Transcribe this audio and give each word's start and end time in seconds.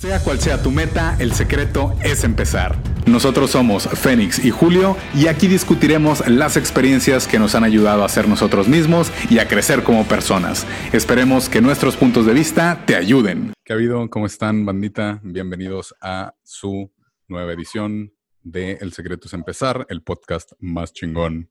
Sea 0.00 0.22
cual 0.22 0.38
sea 0.38 0.62
tu 0.62 0.70
meta, 0.70 1.16
el 1.18 1.32
secreto 1.32 1.92
es 2.04 2.22
empezar. 2.22 2.80
Nosotros 3.08 3.50
somos 3.50 3.88
Fénix 3.88 4.38
y 4.44 4.52
Julio 4.52 4.96
y 5.12 5.26
aquí 5.26 5.48
discutiremos 5.48 6.24
las 6.28 6.56
experiencias 6.56 7.26
que 7.26 7.40
nos 7.40 7.56
han 7.56 7.64
ayudado 7.64 8.04
a 8.04 8.08
ser 8.08 8.28
nosotros 8.28 8.68
mismos 8.68 9.10
y 9.28 9.40
a 9.40 9.48
crecer 9.48 9.82
como 9.82 10.06
personas. 10.06 10.68
Esperemos 10.92 11.48
que 11.48 11.60
nuestros 11.60 11.96
puntos 11.96 12.26
de 12.26 12.32
vista 12.32 12.84
te 12.86 12.94
ayuden. 12.94 13.52
¿Qué 13.64 13.72
ha 13.72 13.74
habido? 13.74 14.08
¿Cómo 14.08 14.26
están, 14.26 14.64
bandita? 14.64 15.18
Bienvenidos 15.24 15.92
a 16.00 16.32
su 16.44 16.92
nueva 17.26 17.52
edición 17.52 18.12
de 18.44 18.74
El 18.74 18.92
secreto 18.92 19.26
es 19.26 19.32
empezar, 19.32 19.84
el 19.88 20.04
podcast 20.04 20.52
más 20.60 20.92
chingón 20.92 21.50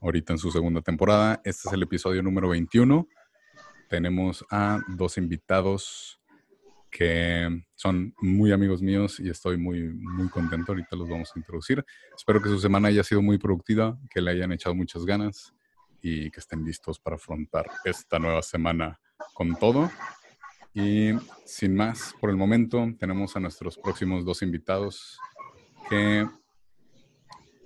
ahorita 0.00 0.34
en 0.34 0.38
su 0.38 0.52
segunda 0.52 0.82
temporada. 0.82 1.40
Este 1.42 1.66
es 1.66 1.74
el 1.74 1.82
episodio 1.82 2.22
número 2.22 2.48
21. 2.48 3.08
Tenemos 3.88 4.44
a 4.52 4.78
dos 4.86 5.18
invitados 5.18 6.17
que 6.90 7.64
son 7.74 8.14
muy 8.20 8.52
amigos 8.52 8.82
míos 8.82 9.20
y 9.20 9.28
estoy 9.28 9.56
muy, 9.56 9.82
muy 9.88 10.28
contento. 10.28 10.72
Ahorita 10.72 10.96
los 10.96 11.08
vamos 11.08 11.30
a 11.34 11.38
introducir. 11.38 11.84
Espero 12.16 12.42
que 12.42 12.48
su 12.48 12.58
semana 12.58 12.88
haya 12.88 13.04
sido 13.04 13.22
muy 13.22 13.38
productiva, 13.38 13.98
que 14.10 14.20
le 14.20 14.30
hayan 14.30 14.52
echado 14.52 14.74
muchas 14.74 15.04
ganas 15.04 15.52
y 16.00 16.30
que 16.30 16.40
estén 16.40 16.64
listos 16.64 16.98
para 16.98 17.16
afrontar 17.16 17.66
esta 17.84 18.18
nueva 18.18 18.42
semana 18.42 19.00
con 19.34 19.56
todo. 19.56 19.90
Y 20.74 21.10
sin 21.44 21.74
más, 21.74 22.14
por 22.20 22.30
el 22.30 22.36
momento 22.36 22.86
tenemos 22.98 23.36
a 23.36 23.40
nuestros 23.40 23.76
próximos 23.76 24.24
dos 24.24 24.42
invitados, 24.42 25.18
que 25.88 26.26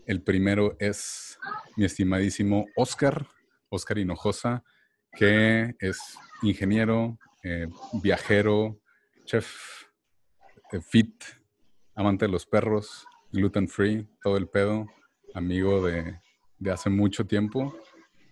el 0.06 0.22
primero 0.22 0.76
es 0.78 1.38
mi 1.76 1.84
estimadísimo 1.84 2.66
Oscar, 2.76 3.26
Oscar 3.68 3.98
Hinojosa, 3.98 4.64
que 5.12 5.74
es 5.78 5.98
ingeniero, 6.42 7.18
eh, 7.42 7.68
viajero, 8.02 8.81
chef 9.24 9.84
eh, 10.72 10.80
fit, 10.80 11.24
amante 11.94 12.26
de 12.26 12.32
los 12.32 12.46
perros, 12.46 13.06
gluten 13.30 13.68
free, 13.68 14.08
todo 14.22 14.36
el 14.36 14.48
pedo, 14.48 14.86
amigo 15.34 15.84
de, 15.86 16.20
hace 16.70 16.90
mucho 16.90 17.26
tiempo, 17.26 17.76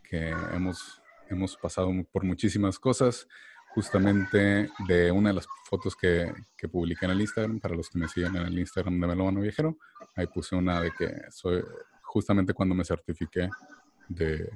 que 0.09 0.31
hemos, 0.31 1.01
hemos 1.29 1.57
pasado 1.57 1.91
por 2.13 2.25
muchísimas 2.25 2.79
cosas. 2.79 3.27
Justamente 3.73 4.69
de 4.89 5.13
una 5.13 5.29
de 5.29 5.37
las 5.37 5.47
fotos 5.69 5.95
que, 5.95 6.33
que 6.57 6.67
publiqué 6.67 7.05
en 7.05 7.13
el 7.13 7.21
Instagram, 7.21 7.61
para 7.61 7.77
los 7.77 7.89
que 7.89 8.01
me 8.01 8.09
siguen 8.09 8.35
en 8.35 8.47
el 8.47 8.59
Instagram 8.59 8.99
de 9.01 9.07
Melómano 9.07 9.41
Viajero, 9.43 9.79
ahí 10.17 10.27
puse 10.27 10.57
una 10.57 10.81
de 10.81 10.91
que 10.91 11.09
soy 11.31 11.63
justamente 12.03 12.53
cuando 12.53 12.75
me 12.75 12.85
certifiqué 12.85 13.49
de 14.09 14.51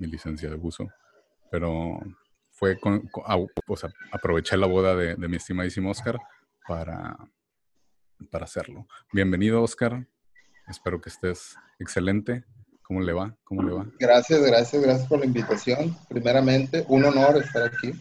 mi 0.00 0.08
licencia 0.08 0.50
de 0.50 0.56
buzo. 0.56 0.88
Pero 1.48 2.00
fue 2.56 2.80
con, 2.80 3.08
aproveché 4.12 4.56
la 4.56 4.66
boda 4.66 4.96
de, 4.96 5.16
mi 5.28 5.36
estimadísimo 5.36 5.90
Oscar 5.90 6.18
para, 6.66 7.14
para 8.30 8.44
hacerlo. 8.46 8.86
Bienvenido, 9.12 9.62
Oscar. 9.62 10.06
Espero 10.66 10.98
que 10.98 11.10
estés 11.10 11.54
excelente. 11.78 12.44
¿Cómo 12.82 13.02
le 13.02 13.12
va? 13.12 13.36
¿Cómo 13.44 13.62
le 13.62 13.72
va? 13.72 13.86
Gracias, 13.98 14.40
gracias, 14.40 14.82
gracias 14.82 15.06
por 15.06 15.18
la 15.18 15.26
invitación. 15.26 15.94
Primeramente, 16.08 16.86
un 16.88 17.04
honor 17.04 17.42
estar 17.42 17.62
aquí. 17.62 17.92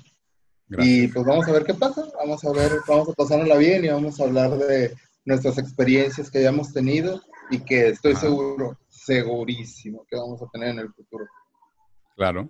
Y 0.69 1.09
pues 1.09 1.25
vamos 1.25 1.47
a 1.49 1.51
ver 1.51 1.65
qué 1.65 1.73
pasa. 1.73 2.05
Vamos 2.17 2.45
a 2.45 2.51
ver, 2.53 2.71
vamos 2.87 3.09
a 3.09 3.13
pasárnosla 3.13 3.57
bien 3.57 3.83
y 3.83 3.89
vamos 3.89 4.21
a 4.21 4.23
hablar 4.23 4.51
de 4.51 4.95
nuestras 5.25 5.57
experiencias 5.57 6.31
que 6.31 6.37
hayamos 6.37 6.71
tenido 6.71 7.21
y 7.51 7.59
que 7.59 7.89
estoy 7.89 8.15
seguro, 8.15 8.79
segurísimo 8.87 10.05
que 10.09 10.15
vamos 10.15 10.41
a 10.41 10.47
tener 10.53 10.69
en 10.69 10.79
el 10.79 10.93
futuro. 10.93 11.25
Claro. 12.15 12.49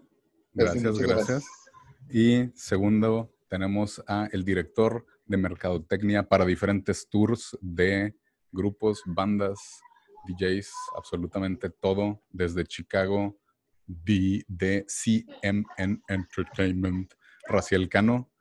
Gracias, 0.54 1.00
gracias. 1.00 1.65
Y 2.10 2.52
segundo, 2.54 3.34
tenemos 3.48 4.04
a 4.08 4.28
el 4.32 4.46
director 4.46 5.06
de 5.26 5.38
mercadotecnia 5.38 6.24
para 6.24 6.46
diferentes 6.46 7.10
tours 7.10 7.58
de 7.62 8.16
grupos, 8.52 9.02
bandas, 9.06 9.60
DJs, 10.28 10.72
absolutamente 10.96 11.70
todo, 11.70 12.22
desde 12.30 12.66
Chicago, 12.66 13.38
de, 13.88 14.86
CMN 14.88 16.02
Entertainment, 16.08 17.14
Raciel 17.48 17.90
Cano, 17.90 18.32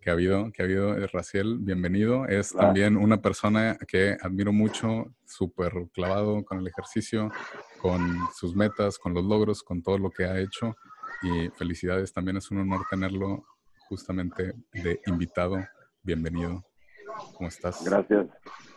que 0.00 0.10
ha 0.10 0.12
habido, 0.12 0.50
que 0.52 0.62
ha 0.62 0.64
habido, 0.64 0.94
Raciel, 1.08 1.58
bienvenido. 1.58 2.26
Es 2.26 2.52
también 2.52 2.96
una 2.96 3.20
persona 3.20 3.76
que 3.86 4.16
admiro 4.20 4.52
mucho, 4.52 5.14
súper 5.24 5.72
clavado 5.92 6.44
con 6.44 6.58
el 6.58 6.66
ejercicio, 6.66 7.30
con 7.80 8.16
sus 8.34 8.54
metas, 8.54 8.98
con 8.98 9.12
los 9.12 9.24
logros, 9.24 9.62
con 9.62 9.82
todo 9.82 9.98
lo 9.98 10.10
que 10.10 10.24
ha 10.24 10.40
hecho 10.40 10.76
y 11.22 11.48
felicidades. 11.50 12.12
También 12.12 12.36
es 12.36 12.50
un 12.50 12.58
honor 12.58 12.82
tenerlo 12.90 13.44
justamente 13.88 14.54
de 14.72 15.00
invitado. 15.06 15.58
Bienvenido. 16.02 16.64
¿Cómo 17.34 17.48
estás? 17.48 17.84
Gracias. 17.84 18.26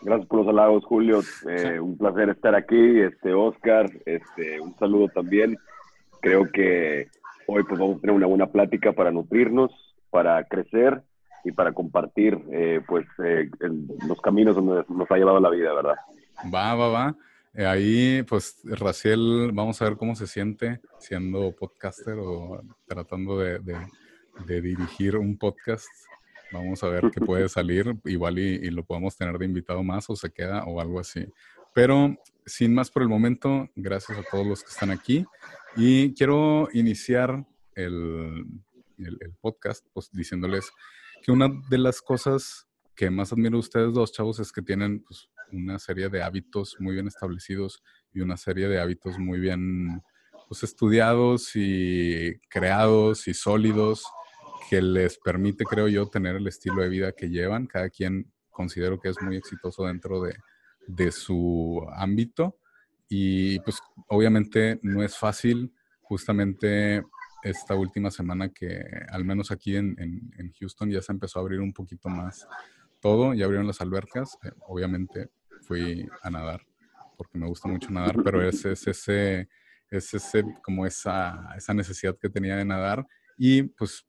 Gracias 0.02 0.28
por 0.28 0.40
los 0.40 0.48
halagos, 0.48 0.84
Julio. 0.84 1.20
Eh, 1.48 1.78
un 1.78 1.96
placer 1.96 2.30
estar 2.30 2.54
aquí. 2.54 3.00
Este, 3.00 3.32
Oscar, 3.32 3.90
este, 4.04 4.60
un 4.60 4.76
saludo 4.78 5.08
también. 5.08 5.56
Creo 6.20 6.50
que 6.50 7.08
hoy 7.46 7.62
pues 7.64 7.78
vamos 7.78 7.98
a 7.98 8.00
tener 8.00 8.16
una 8.16 8.26
buena 8.26 8.46
plática 8.46 8.92
para 8.92 9.10
nutrirnos, 9.10 9.70
para 10.10 10.42
crecer 10.44 11.02
y 11.44 11.52
para 11.52 11.72
compartir 11.72 12.38
eh, 12.52 12.80
pues 12.86 13.06
eh, 13.24 13.50
los 14.06 14.20
caminos 14.20 14.56
donde 14.56 14.84
nos 14.88 15.10
ha 15.10 15.16
llevado 15.16 15.40
la 15.40 15.50
vida, 15.50 15.72
¿verdad? 15.74 15.96
Va, 16.52 16.74
va, 16.74 16.88
va. 16.88 17.16
Eh, 17.54 17.66
ahí, 17.66 18.22
pues, 18.22 18.60
Raciel, 18.64 19.50
vamos 19.52 19.82
a 19.82 19.84
ver 19.84 19.98
cómo 19.98 20.16
se 20.16 20.26
siente 20.26 20.80
siendo 20.98 21.54
podcaster 21.54 22.14
o 22.18 22.62
tratando 22.86 23.38
de, 23.38 23.60
dirigir 24.46 25.16
un 25.16 25.36
podcast. 25.36 25.86
Vamos 26.50 26.82
a 26.82 26.88
ver 26.88 27.10
qué 27.10 27.20
puede 27.20 27.48
salir. 27.50 27.94
Igual 28.04 28.38
y, 28.38 28.70
lo 28.70 28.84
podemos 28.84 29.16
tener 29.16 29.36
de 29.36 29.44
invitado 29.44 29.82
más 29.82 30.08
o 30.08 30.16
se 30.16 30.30
queda 30.30 30.64
o 30.64 30.80
algo 30.80 30.98
así. 30.98 31.26
Pero 31.74 32.16
sin 32.46 32.74
más 32.74 32.90
por 32.90 33.02
el 33.02 33.08
momento, 33.08 33.68
gracias 33.76 34.18
a 34.18 34.22
todos 34.30 34.46
los 34.46 34.62
que 34.62 34.70
están 34.70 34.90
aquí. 34.90 35.26
Y 35.76 36.14
quiero 36.14 36.68
iniciar 36.72 37.46
el, 37.74 38.46
el 38.96 39.34
podcast 39.40 39.86
pues, 39.92 40.10
diciéndoles 40.10 40.70
que 41.22 41.32
una 41.32 41.50
de 41.68 41.78
las 41.78 42.00
cosas 42.00 42.66
que 42.94 43.10
más 43.10 43.32
admiro 43.32 43.52
de 43.52 43.60
ustedes 43.60 43.92
dos, 43.92 44.12
chavos, 44.12 44.38
es 44.40 44.52
que 44.52 44.62
tienen 44.62 45.02
pues, 45.02 45.28
una 45.52 45.78
serie 45.78 46.08
de 46.08 46.22
hábitos 46.22 46.76
muy 46.78 46.94
bien 46.94 47.08
establecidos 47.08 47.82
y 48.12 48.20
una 48.20 48.36
serie 48.36 48.68
de 48.68 48.80
hábitos 48.80 49.18
muy 49.18 49.38
bien 49.38 50.02
pues, 50.48 50.62
estudiados 50.62 51.52
y 51.54 52.38
creados 52.48 53.28
y 53.28 53.34
sólidos 53.34 54.04
que 54.68 54.80
les 54.80 55.18
permite, 55.18 55.64
creo 55.64 55.88
yo, 55.88 56.08
tener 56.08 56.36
el 56.36 56.46
estilo 56.46 56.82
de 56.82 56.88
vida 56.88 57.12
que 57.12 57.28
llevan. 57.28 57.66
Cada 57.66 57.90
quien 57.90 58.32
considero 58.50 58.98
que 58.98 59.10
es 59.10 59.20
muy 59.20 59.36
exitoso 59.36 59.86
dentro 59.86 60.22
de, 60.22 60.34
de 60.86 61.12
su 61.12 61.86
ámbito 61.94 62.58
y 63.08 63.58
pues 63.60 63.78
obviamente 64.08 64.78
no 64.82 65.02
es 65.02 65.16
fácil 65.16 65.72
justamente 66.00 67.02
esta 67.42 67.74
última 67.74 68.10
semana 68.10 68.48
que 68.48 68.82
al 69.10 69.24
menos 69.24 69.50
aquí 69.50 69.76
en, 69.76 69.96
en, 69.98 70.52
Houston 70.58 70.90
ya 70.90 71.02
se 71.02 71.12
empezó 71.12 71.38
a 71.38 71.42
abrir 71.42 71.60
un 71.60 71.72
poquito 71.72 72.08
más 72.08 72.46
todo, 73.00 73.34
ya 73.34 73.44
abrieron 73.44 73.66
las 73.66 73.80
albercas, 73.80 74.38
eh, 74.44 74.52
obviamente 74.68 75.30
fui 75.62 76.08
a 76.22 76.30
nadar, 76.30 76.60
porque 77.16 77.38
me 77.38 77.46
gusta 77.46 77.68
mucho 77.68 77.90
nadar, 77.90 78.16
pero 78.22 78.46
es, 78.46 78.64
es 78.64 78.86
ese, 78.86 79.48
es 79.90 80.14
ese, 80.14 80.44
como 80.62 80.86
esa, 80.86 81.54
esa 81.56 81.74
necesidad 81.74 82.16
que 82.18 82.28
tenía 82.28 82.56
de 82.56 82.64
nadar. 82.64 83.06
Y 83.38 83.62
pues 83.62 84.06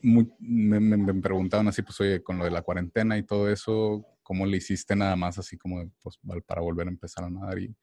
me, 0.00 0.26
me, 0.38 1.14
preguntaban 1.20 1.68
así, 1.68 1.82
pues 1.82 2.00
oye, 2.00 2.22
con 2.22 2.38
lo 2.38 2.44
de 2.44 2.50
la 2.50 2.62
cuarentena 2.62 3.18
y 3.18 3.22
todo 3.22 3.50
eso, 3.50 4.04
¿cómo 4.22 4.46
le 4.46 4.58
hiciste 4.58 4.94
nada 4.94 5.16
más 5.16 5.38
así 5.38 5.56
como 5.56 5.90
pues, 6.02 6.18
para 6.46 6.60
volver 6.60 6.86
a 6.86 6.90
empezar 6.90 7.24
a 7.24 7.30
nadar? 7.30 7.58
Y, 7.58 7.76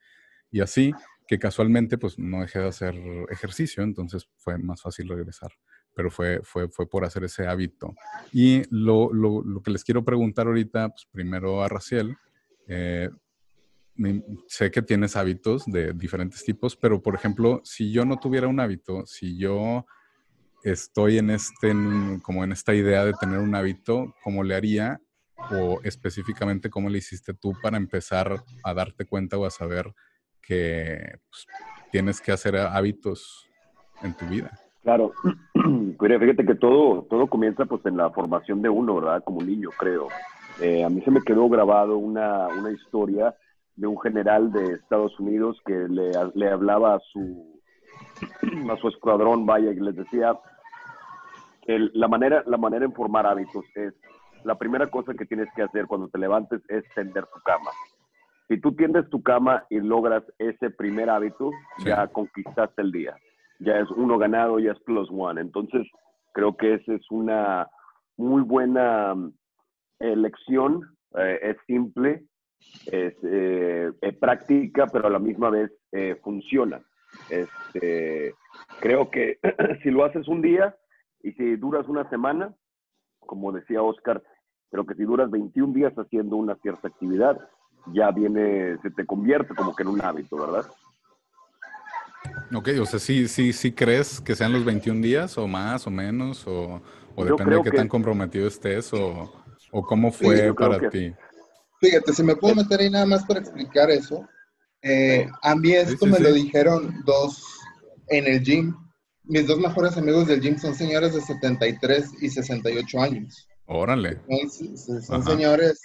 y 0.51 0.61
así, 0.61 0.93
que 1.27 1.39
casualmente 1.39 1.97
pues 1.97 2.17
no 2.17 2.41
dejé 2.41 2.59
de 2.59 2.67
hacer 2.67 2.95
ejercicio, 3.29 3.83
entonces 3.83 4.29
fue 4.37 4.57
más 4.57 4.81
fácil 4.81 5.09
regresar 5.09 5.51
pero 5.95 6.09
fue, 6.09 6.41
fue, 6.43 6.69
fue 6.69 6.89
por 6.89 7.05
hacer 7.05 7.23
ese 7.23 7.47
hábito. 7.47 7.93
Y 8.31 8.63
lo, 8.69 9.13
lo, 9.13 9.43
lo, 9.43 9.61
que 9.61 9.71
les 9.71 9.83
quiero 9.83 10.03
preguntar 10.03 10.47
ahorita, 10.47 10.89
pues 10.89 11.07
primero 11.11 11.63
a 11.63 11.69
Raciel, 11.69 12.17
eh, 12.67 13.09
sé 14.47 14.71
que 14.71 14.81
tienes 14.81 15.15
hábitos 15.15 15.65
de 15.65 15.93
diferentes 15.93 16.43
tipos, 16.43 16.75
pero 16.75 17.01
por 17.01 17.15
ejemplo, 17.15 17.61
si 17.63 17.91
yo 17.91 18.05
no 18.05 18.17
tuviera 18.17 18.47
un 18.47 18.59
hábito, 18.59 19.05
si 19.05 19.37
yo 19.37 19.85
estoy 20.63 21.17
en 21.17 21.29
este, 21.29 21.73
como 22.21 22.43
en 22.43 22.51
esta 22.51 22.73
idea 22.73 23.05
de 23.05 23.13
tener 23.13 23.39
un 23.39 23.55
hábito, 23.55 24.15
¿cómo 24.23 24.43
le 24.43 24.55
haría? 24.55 25.01
O 25.51 25.79
específicamente, 25.83 26.69
¿cómo 26.69 26.89
le 26.89 26.99
hiciste 26.99 27.33
tú 27.33 27.53
para 27.61 27.77
empezar 27.77 28.43
a 28.63 28.73
darte 28.73 29.05
cuenta 29.05 29.37
o 29.37 29.45
a 29.45 29.51
saber 29.51 29.93
que 30.41 31.17
pues, 31.29 31.45
tienes 31.91 32.21
que 32.21 32.31
hacer 32.31 32.55
hábitos 32.55 33.49
en 34.01 34.15
tu 34.15 34.25
vida? 34.25 34.51
Claro, 34.83 35.13
fíjate 35.99 36.45
que 36.45 36.55
todo, 36.55 37.03
todo 37.09 37.27
comienza 37.27 37.65
pues 37.65 37.85
en 37.85 37.97
la 37.97 38.09
formación 38.11 38.61
de 38.61 38.69
uno, 38.69 38.95
¿verdad? 38.95 39.23
Como 39.23 39.41
niño, 39.41 39.69
creo. 39.77 40.07
Eh, 40.61 40.83
a 40.83 40.89
mí 40.89 41.01
se 41.01 41.11
me 41.11 41.21
quedó 41.21 41.49
grabado 41.49 41.97
una, 41.97 42.47
una, 42.47 42.71
historia 42.71 43.35
de 43.75 43.87
un 43.87 43.99
general 43.99 44.51
de 44.51 44.73
Estados 44.73 45.19
Unidos 45.19 45.59
que 45.65 45.73
le, 45.73 46.11
le 46.35 46.49
hablaba 46.49 46.95
a 46.95 46.99
su, 47.11 47.59
a 48.71 48.77
su 48.77 48.87
escuadrón, 48.87 49.45
vaya, 49.45 49.71
y 49.71 49.79
les 49.79 49.95
decía, 49.95 50.37
la, 51.67 52.07
manera, 52.07 52.43
la 52.45 52.57
manera 52.57 52.85
en 52.85 52.93
formar 52.93 53.25
hábitos 53.25 53.65
es 53.75 53.93
la 54.43 54.55
primera 54.55 54.89
cosa 54.89 55.13
que 55.13 55.25
tienes 55.25 55.47
que 55.55 55.63
hacer 55.63 55.87
cuando 55.87 56.09
te 56.09 56.17
levantes 56.17 56.61
es 56.69 56.83
tender 56.95 57.25
tu 57.25 57.39
cama. 57.41 57.71
Si 58.47 58.59
tú 58.59 58.73
tiendes 58.73 59.09
tu 59.09 59.23
cama 59.23 59.65
y 59.69 59.79
logras 59.79 60.23
ese 60.37 60.69
primer 60.69 61.09
hábito, 61.09 61.51
ya 61.85 62.07
conquistaste 62.07 62.81
el 62.81 62.91
día. 62.91 63.15
Ya 63.59 63.79
es 63.79 63.89
uno 63.91 64.17
ganado, 64.17 64.59
ya 64.59 64.73
es 64.73 64.79
plus 64.81 65.09
one. 65.11 65.39
Entonces, 65.39 65.87
creo 66.33 66.57
que 66.57 66.73
esa 66.73 66.93
es 66.93 67.09
una 67.09 67.69
muy 68.17 68.41
buena 68.41 69.15
elección. 70.11 70.95
Eh, 71.17 71.39
es 71.41 71.57
simple, 71.67 72.25
es 72.87 73.13
eh, 73.23 73.91
práctica, 74.19 74.87
pero 74.87 75.07
a 75.07 75.11
la 75.11 75.19
misma 75.19 75.49
vez 75.49 75.71
eh, 75.91 76.19
funciona. 76.23 76.81
Este, 77.29 78.33
creo 78.79 79.09
que 79.11 79.39
si 79.83 79.91
lo 79.91 80.03
haces 80.03 80.27
un 80.27 80.41
día 80.41 80.75
y 81.21 81.31
si 81.33 81.55
duras 81.55 81.87
una 81.87 82.09
semana, 82.09 82.53
como 83.19 83.51
decía 83.51 83.81
Oscar, 83.81 84.23
creo 84.71 84.85
que 84.85 84.95
si 84.95 85.03
duras 85.03 85.29
21 85.29 85.73
días 85.73 85.93
haciendo 85.93 86.35
una 86.35 86.55
cierta 86.55 86.87
actividad, 86.87 87.39
ya 87.93 88.11
viene, 88.11 88.77
se 88.81 88.89
te 88.91 89.05
convierte 89.05 89.53
como 89.53 89.75
que 89.75 89.83
en 89.83 89.89
un 89.89 90.01
hábito, 90.01 90.37
¿verdad? 90.37 90.65
Ok, 92.53 92.69
o 92.81 92.85
sea, 92.85 92.99
sí, 92.99 93.27
sí, 93.27 93.51
sí 93.53 93.71
crees 93.71 94.21
que 94.21 94.35
sean 94.35 94.53
los 94.53 94.63
21 94.63 95.01
días 95.01 95.37
o 95.37 95.47
más 95.47 95.85
o 95.87 95.91
menos, 95.91 96.45
o, 96.47 96.81
depende 97.17 97.57
de 97.57 97.63
qué 97.63 97.71
tan 97.71 97.87
comprometido 97.87 98.47
estés 98.47 98.93
o, 98.93 99.42
cómo 99.81 100.11
fue 100.11 100.53
para 100.53 100.89
ti. 100.89 101.13
Fíjate, 101.81 102.13
si 102.13 102.23
me 102.23 102.35
puedo 102.35 102.55
meter 102.55 102.79
ahí 102.79 102.89
nada 102.89 103.05
más 103.05 103.25
para 103.25 103.39
explicar 103.39 103.89
eso. 103.89 104.27
Eh, 104.81 105.27
a 105.41 105.55
mí 105.55 105.71
esto 105.71 106.05
me 106.05 106.19
lo 106.19 106.31
dijeron 106.31 107.01
dos 107.05 107.43
en 108.07 108.27
el 108.27 108.43
gym. 108.43 108.75
Mis 109.23 109.47
dos 109.47 109.57
mejores 109.57 109.97
amigos 109.97 110.27
del 110.27 110.41
gym 110.41 110.57
son 110.57 110.75
señores 110.75 111.13
de 111.13 111.21
73 111.21 112.11
y 112.21 112.29
68 112.29 113.01
años. 113.01 113.47
Órale. 113.65 114.21
Son, 115.05 115.23
señores 115.23 115.81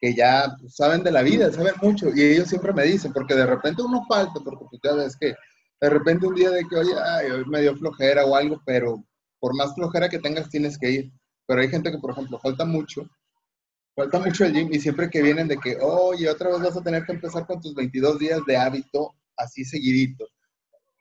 que 0.00 0.14
ya 0.14 0.54
saben 0.68 1.02
de 1.02 1.10
la 1.10 1.22
vida, 1.22 1.52
saben 1.52 1.74
mucho. 1.80 2.08
Y 2.14 2.22
ellos 2.22 2.48
siempre 2.48 2.72
me 2.72 2.84
dicen, 2.84 3.12
porque 3.12 3.34
de 3.34 3.46
repente 3.46 3.82
uno 3.82 4.04
falta, 4.08 4.40
porque 4.44 4.64
tú 4.70 4.78
ya 4.82 4.94
ves 4.94 5.16
que 5.16 5.34
de 5.80 5.90
repente 5.90 6.26
un 6.26 6.34
día 6.34 6.50
de 6.50 6.64
que, 6.64 6.76
oye, 6.76 6.92
ay, 7.02 7.30
hoy 7.30 7.44
me 7.46 7.62
dio 7.62 7.76
flojera 7.76 8.24
o 8.24 8.36
algo, 8.36 8.60
pero 8.64 9.04
por 9.40 9.54
más 9.54 9.74
flojera 9.74 10.08
que 10.08 10.18
tengas 10.18 10.48
tienes 10.48 10.78
que 10.78 10.90
ir. 10.90 11.12
Pero 11.46 11.60
hay 11.60 11.68
gente 11.68 11.90
que, 11.90 11.98
por 11.98 12.10
ejemplo, 12.10 12.38
falta 12.40 12.64
mucho, 12.64 13.08
falta 13.96 14.18
mucho 14.20 14.44
el 14.44 14.52
gym 14.52 14.68
y 14.70 14.78
siempre 14.78 15.08
que 15.10 15.22
vienen 15.22 15.48
de 15.48 15.56
que, 15.56 15.78
oye, 15.80 16.28
otra 16.28 16.50
vez 16.50 16.60
vas 16.60 16.76
a 16.76 16.82
tener 16.82 17.04
que 17.04 17.12
empezar 17.12 17.46
con 17.46 17.60
tus 17.60 17.74
22 17.74 18.18
días 18.18 18.40
de 18.46 18.56
hábito 18.56 19.14
así 19.36 19.64
seguidito. 19.64 20.26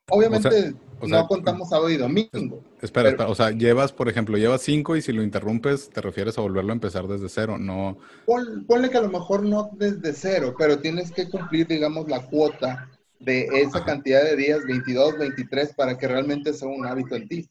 Obviamente 0.09 0.75
no 1.01 1.27
contamos 1.27 1.69
sábado 1.69 1.89
y 1.89 1.97
domingo. 1.97 2.63
Espera, 2.81 3.27
o 3.27 3.35
sea, 3.35 3.51
llevas, 3.51 3.91
por 3.91 4.07
ejemplo, 4.07 4.37
llevas 4.37 4.61
cinco 4.61 4.95
y 4.95 5.01
si 5.01 5.11
lo 5.11 5.23
interrumpes, 5.23 5.89
te 5.89 5.99
refieres 5.99 6.37
a 6.37 6.41
volverlo 6.41 6.71
a 6.71 6.75
empezar 6.75 7.07
desde 7.07 7.27
cero, 7.27 7.57
no. 7.57 7.97
ponle 8.25 8.89
que 8.89 8.97
a 8.97 9.01
lo 9.01 9.09
mejor 9.09 9.43
no 9.43 9.71
desde 9.73 10.13
cero, 10.13 10.55
pero 10.57 10.79
tienes 10.79 11.11
que 11.11 11.27
cumplir, 11.29 11.67
digamos, 11.67 12.07
la 12.07 12.25
cuota 12.25 12.89
de 13.19 13.47
esa 13.53 13.83
cantidad 13.83 14.23
de 14.23 14.35
días, 14.35 14.59
22, 14.67 15.17
23, 15.17 15.73
para 15.73 15.97
que 15.97 16.07
realmente 16.07 16.53
sea 16.53 16.67
un 16.67 16.85
hábito 16.85 17.15
en 17.15 17.27
ti. 17.27 17.49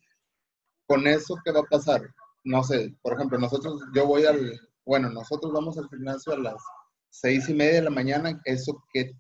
Con 0.87 1.07
eso, 1.07 1.37
¿qué 1.45 1.51
va 1.51 1.61
a 1.61 1.65
pasar? 1.65 2.03
No 2.45 2.63
sé, 2.63 2.95
por 3.03 3.15
ejemplo, 3.15 3.39
nosotros, 3.39 3.83
yo 3.95 4.07
voy 4.07 4.27
al, 4.27 4.61
bueno, 4.85 5.11
nosotros 5.11 5.53
vamos 5.53 5.79
al 5.79 5.89
gimnasio 5.89 6.33
a 6.33 6.39
las 6.39 6.63
seis 7.11 7.49
y 7.49 7.55
media 7.55 7.75
de 7.75 7.83
la 7.83 7.91
mañana, 7.91 8.41
eso 8.45 8.83
que 8.93 9.13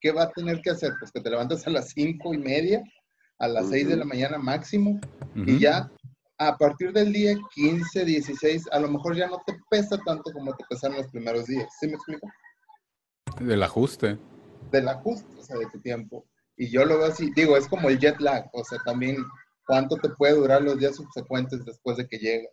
¿qué 0.00 0.12
va 0.12 0.24
a 0.24 0.30
tener 0.30 0.60
que 0.62 0.70
hacer? 0.70 0.92
Pues 0.98 1.10
que 1.10 1.20
te 1.20 1.30
levantas 1.30 1.66
a 1.66 1.70
las 1.70 1.90
cinco 1.90 2.34
y 2.34 2.38
media, 2.38 2.82
a 3.38 3.48
las 3.48 3.68
seis 3.68 3.88
de 3.88 3.96
la 3.96 4.04
mañana 4.04 4.38
máximo, 4.38 5.00
y 5.34 5.58
ya 5.58 5.90
a 6.38 6.56
partir 6.56 6.92
del 6.92 7.12
día 7.12 7.36
15, 7.54 8.04
16, 8.04 8.64
a 8.70 8.78
lo 8.78 8.88
mejor 8.88 9.16
ya 9.16 9.26
no 9.26 9.42
te 9.44 9.58
pesa 9.70 9.98
tanto 10.04 10.32
como 10.32 10.54
te 10.54 10.64
pesaron 10.70 10.96
los 10.96 11.08
primeros 11.08 11.46
días. 11.46 11.66
¿Sí 11.80 11.86
me 11.88 11.94
explico? 11.94 12.28
Del 13.40 13.62
ajuste. 13.62 14.18
Del 14.70 14.88
ajuste, 14.88 15.36
o 15.36 15.42
sea, 15.42 15.56
de 15.56 15.66
tu 15.66 15.80
tiempo. 15.80 16.24
Y 16.56 16.70
yo 16.70 16.84
lo 16.84 16.98
veo 16.98 17.06
así, 17.08 17.30
digo, 17.34 17.56
es 17.56 17.68
como 17.68 17.88
el 17.88 17.98
jet 17.98 18.20
lag, 18.20 18.48
o 18.52 18.64
sea, 18.64 18.78
también 18.84 19.16
cuánto 19.66 19.96
te 19.96 20.08
puede 20.10 20.34
durar 20.34 20.62
los 20.62 20.78
días 20.78 20.96
subsecuentes 20.96 21.64
después 21.64 21.96
de 21.96 22.08
que 22.08 22.18
llegas. 22.18 22.52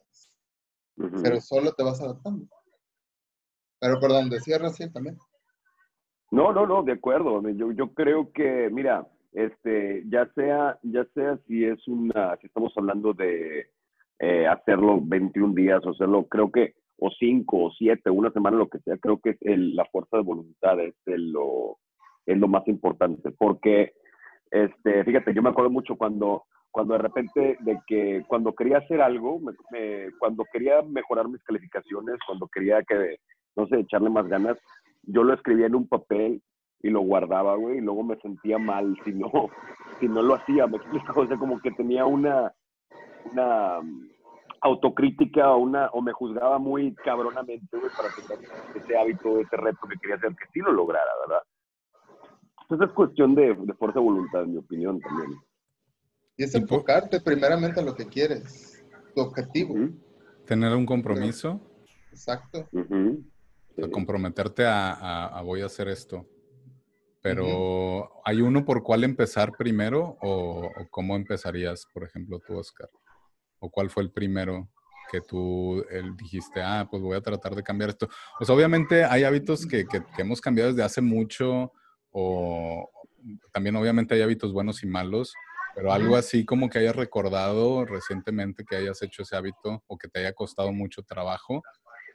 Pero 0.95 1.41
solo 1.41 1.73
te 1.73 1.83
vas 1.83 2.01
adaptando. 2.01 2.47
Pero 3.79 3.99
perdón, 3.99 4.29
decía 4.29 4.57
recién 4.57 4.91
también. 4.91 5.17
No, 6.31 6.53
no, 6.53 6.65
no, 6.65 6.83
de 6.83 6.93
acuerdo. 6.93 7.41
Yo, 7.49 7.71
yo 7.71 7.93
creo 7.93 8.31
que, 8.31 8.69
mira, 8.71 9.07
este, 9.33 10.03
ya 10.07 10.29
sea, 10.33 10.79
ya 10.83 11.05
sea 11.13 11.37
si 11.47 11.65
es 11.65 11.87
una, 11.87 12.37
si 12.37 12.47
estamos 12.47 12.73
hablando 12.77 13.13
de 13.13 13.67
eh, 14.19 14.47
hacerlo 14.47 14.99
21 15.01 15.53
días 15.53 15.85
o 15.85 15.91
hacerlo, 15.91 16.25
creo 16.27 16.51
que, 16.51 16.75
o 16.97 17.09
5 17.11 17.57
o 17.57 17.71
7, 17.77 18.09
una 18.09 18.31
semana, 18.31 18.57
lo 18.57 18.69
que 18.69 18.79
sea, 18.79 18.97
creo 18.97 19.19
que 19.19 19.37
la 19.41 19.85
fuerza 19.85 20.17
de 20.17 20.23
voluntad 20.23 20.79
es 20.79 20.95
lo, 21.05 21.77
es 22.25 22.37
lo 22.37 22.47
más 22.47 22.65
importante. 22.67 23.31
Porque, 23.31 23.93
este, 24.51 25.03
fíjate, 25.03 25.33
yo 25.33 25.41
me 25.41 25.49
acuerdo 25.49 25.71
mucho 25.71 25.95
cuando, 25.95 26.43
cuando 26.71 26.93
de 26.93 26.99
repente, 26.99 27.57
de 27.59 27.79
que 27.87 28.23
cuando 28.27 28.53
quería 28.53 28.79
hacer 28.79 29.01
algo, 29.01 29.39
cuando 30.19 30.45
quería 30.51 30.81
mejorar 30.81 31.27
mis 31.27 31.43
calificaciones, 31.43 32.17
cuando 32.25 32.47
quería 32.47 32.83
que, 32.83 33.17
no 33.55 33.67
sé, 33.67 33.79
echarle 33.79 34.09
más 34.09 34.27
ganas, 34.27 34.57
yo 35.03 35.23
lo 35.23 35.33
escribía 35.33 35.67
en 35.67 35.75
un 35.75 35.87
papel 35.87 36.41
y 36.81 36.89
lo 36.89 37.01
guardaba, 37.01 37.55
güey, 37.55 37.77
y 37.77 37.81
luego 37.81 38.03
me 38.03 38.17
sentía 38.17 38.57
mal 38.57 38.95
si 39.03 39.13
no, 39.13 39.31
si 39.99 40.07
no 40.07 40.21
lo 40.21 40.35
hacía, 40.35 40.67
me 40.67 40.77
explico, 40.77 41.19
o 41.19 41.27
sea, 41.27 41.37
como 41.37 41.59
que 41.59 41.71
tenía 41.71 42.05
una, 42.05 42.53
una 43.31 43.81
mm, 43.81 44.09
autocrítica 44.61 45.51
o, 45.51 45.57
una, 45.57 45.87
o 45.87 46.01
me 46.01 46.11
juzgaba 46.11 46.59
muy 46.59 46.93
cabronamente, 46.95 47.77
güey, 47.77 47.91
para 47.95 48.09
tener 48.09 48.49
ese 48.75 48.97
hábito, 48.97 49.39
ese 49.39 49.57
reto 49.57 49.87
que 49.87 49.97
quería 49.97 50.17
hacer, 50.17 50.29
que 50.35 50.47
sí 50.53 50.59
lo 50.59 50.71
lograra, 50.71 51.11
¿verdad? 51.27 51.43
Entonces 52.69 52.89
es 52.89 52.93
cuestión 52.93 53.35
de, 53.35 53.55
fuerza 53.77 53.99
de 53.99 54.05
voluntad, 54.05 54.43
en 54.43 54.53
mi 54.53 54.57
opinión, 54.57 54.99
también. 54.99 55.39
Y 56.37 56.43
es 56.43 56.55
enfocarte 56.55 57.21
primeramente 57.21 57.79
a 57.79 57.83
lo 57.83 57.95
que 57.95 58.05
quieres, 58.07 58.83
tu 59.13 59.21
objetivo. 59.21 59.75
Tener 60.45 60.75
un 60.75 60.85
compromiso. 60.85 61.61
Exacto 62.11 62.67
comprometerte 63.91 64.63
a, 64.65 65.41
voy 65.43 65.61
a 65.61 65.65
hacer 65.65 65.87
esto. 65.87 66.25
Pero, 67.21 68.21
¿hay 68.23 68.41
uno 68.41 68.63
por 68.65 68.83
cuál 68.83 69.03
empezar 69.03 69.53
primero 69.57 70.17
o, 70.21 70.71
cómo 70.91 71.15
empezarías, 71.15 71.87
por 71.91 72.03
ejemplo, 72.03 72.39
tú, 72.39 72.57
Oscar? 72.57 72.89
¿O 73.59 73.69
cuál 73.69 73.89
fue 73.89 74.03
el 74.03 74.11
primero 74.11 74.69
que 75.11 75.21
tú 75.21 75.83
dijiste, 76.17 76.61
ah, 76.61 76.87
pues 76.89 77.01
voy 77.01 77.15
a 77.17 77.21
tratar 77.21 77.55
de 77.55 77.63
cambiar 77.63 77.89
esto? 77.89 78.07
Pues 78.37 78.49
obviamente 78.49 79.03
hay 79.03 79.23
hábitos 79.23 79.65
que, 79.65 79.85
que, 79.87 80.03
hemos 80.19 80.39
cambiado 80.39 80.69
desde 80.69 80.83
hace 80.83 81.01
mucho 81.01 81.71
o 82.17 82.89
también 83.51 83.75
obviamente 83.75 84.15
hay 84.15 84.21
hábitos 84.21 84.53
buenos 84.53 84.83
y 84.83 84.87
malos, 84.87 85.33
pero 85.75 85.91
algo 85.91 86.15
así 86.15 86.45
como 86.45 86.69
que 86.69 86.79
hayas 86.79 86.95
recordado 86.95 87.85
recientemente 87.85 88.63
que 88.63 88.77
hayas 88.77 89.01
hecho 89.01 89.23
ese 89.23 89.35
hábito 89.35 89.83
o 89.87 89.97
que 89.97 90.07
te 90.07 90.19
haya 90.19 90.31
costado 90.31 90.71
mucho 90.71 91.03
trabajo 91.03 91.61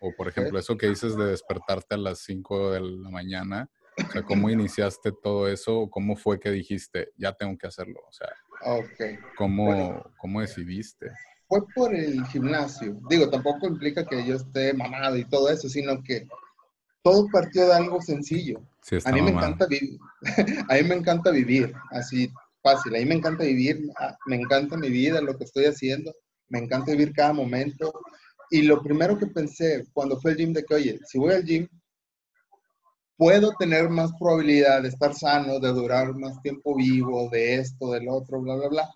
o 0.01 0.13
por 0.17 0.29
ejemplo, 0.29 0.59
eso 0.59 0.77
que 0.77 0.89
dices 0.89 1.15
de 1.17 1.27
despertarte 1.27 1.95
a 1.95 1.99
las 1.99 2.21
5 2.21 2.73
de 2.73 2.81
la 2.81 3.11
mañana, 3.11 3.71
o 3.97 4.11
sea, 4.11 4.23
¿cómo 4.23 4.49
iniciaste 4.51 5.13
todo 5.13 5.47
eso? 5.47 5.81
¿O 5.81 5.91
cómo 5.91 6.17
fue 6.17 6.41
que 6.41 6.51
dijiste, 6.51 7.13
ya 7.17 7.33
tengo 7.35 7.57
que 7.59 7.67
hacerlo? 7.67 8.01
O 8.09 8.13
sea, 8.13 8.29
okay. 8.65 9.19
¿cómo, 9.37 10.03
¿cómo 10.19 10.41
decidiste? 10.41 11.11
Fue 11.47 11.61
por 11.75 11.95
el 11.95 12.25
gimnasio. 12.27 12.99
Digo, 13.11 13.29
tampoco 13.29 13.67
implica 13.67 14.07
que 14.07 14.25
yo 14.25 14.37
esté 14.37 14.73
mamado 14.73 15.17
y 15.17 15.25
todo 15.27 15.51
eso, 15.51 15.69
sino 15.69 16.03
que 16.03 16.27
todo 17.03 17.27
partió 17.31 17.67
de 17.67 17.75
algo 17.75 18.01
sencillo. 18.01 18.63
A 19.05 19.13
mí 19.13 19.23
me 19.23 19.31
encanta 19.31 19.67
vivir, 19.67 19.99
a 20.69 20.75
mí 20.75 20.83
me 20.83 20.95
encanta 20.95 21.31
vivir, 21.31 21.73
así 21.91 22.33
fácil. 22.63 22.95
A 22.95 22.99
mí 22.99 23.05
me 23.05 23.15
encanta 23.17 23.45
vivir, 23.45 23.91
ah, 23.99 24.17
me 24.27 24.37
encanta 24.37 24.77
mi 24.77 24.91
vida, 24.91 25.21
lo 25.21 25.37
que 25.37 25.45
estoy 25.45 25.67
haciendo, 25.67 26.13
me 26.49 26.59
encanta 26.59 26.93
vivir 26.93 27.13
cada 27.13 27.33
momento. 27.33 27.93
Y 28.51 28.63
lo 28.63 28.83
primero 28.83 29.19
que 29.19 29.27
pensé 29.27 29.87
cuando 29.93 30.21
fue 30.21 30.33
al 30.33 30.37
gym 30.37 30.53
de 30.53 30.65
que, 30.65 30.75
oye, 30.75 31.01
si 31.07 31.19
voy 31.19 31.35
al 31.35 31.45
gym, 31.45 31.69
puedo 33.17 33.53
tener 33.59 33.89
más 33.89 34.11
probabilidad 34.19 34.83
de 34.83 34.89
estar 34.89 35.15
sano, 35.15 35.61
de 35.61 35.69
durar 35.69 36.15
más 36.17 36.41
tiempo 36.43 36.75
vivo, 36.75 37.29
de 37.31 37.57
esto, 37.57 37.93
del 37.93 38.09
otro, 38.09 38.41
bla, 38.41 38.57
bla, 38.57 38.69
bla. 38.69 38.91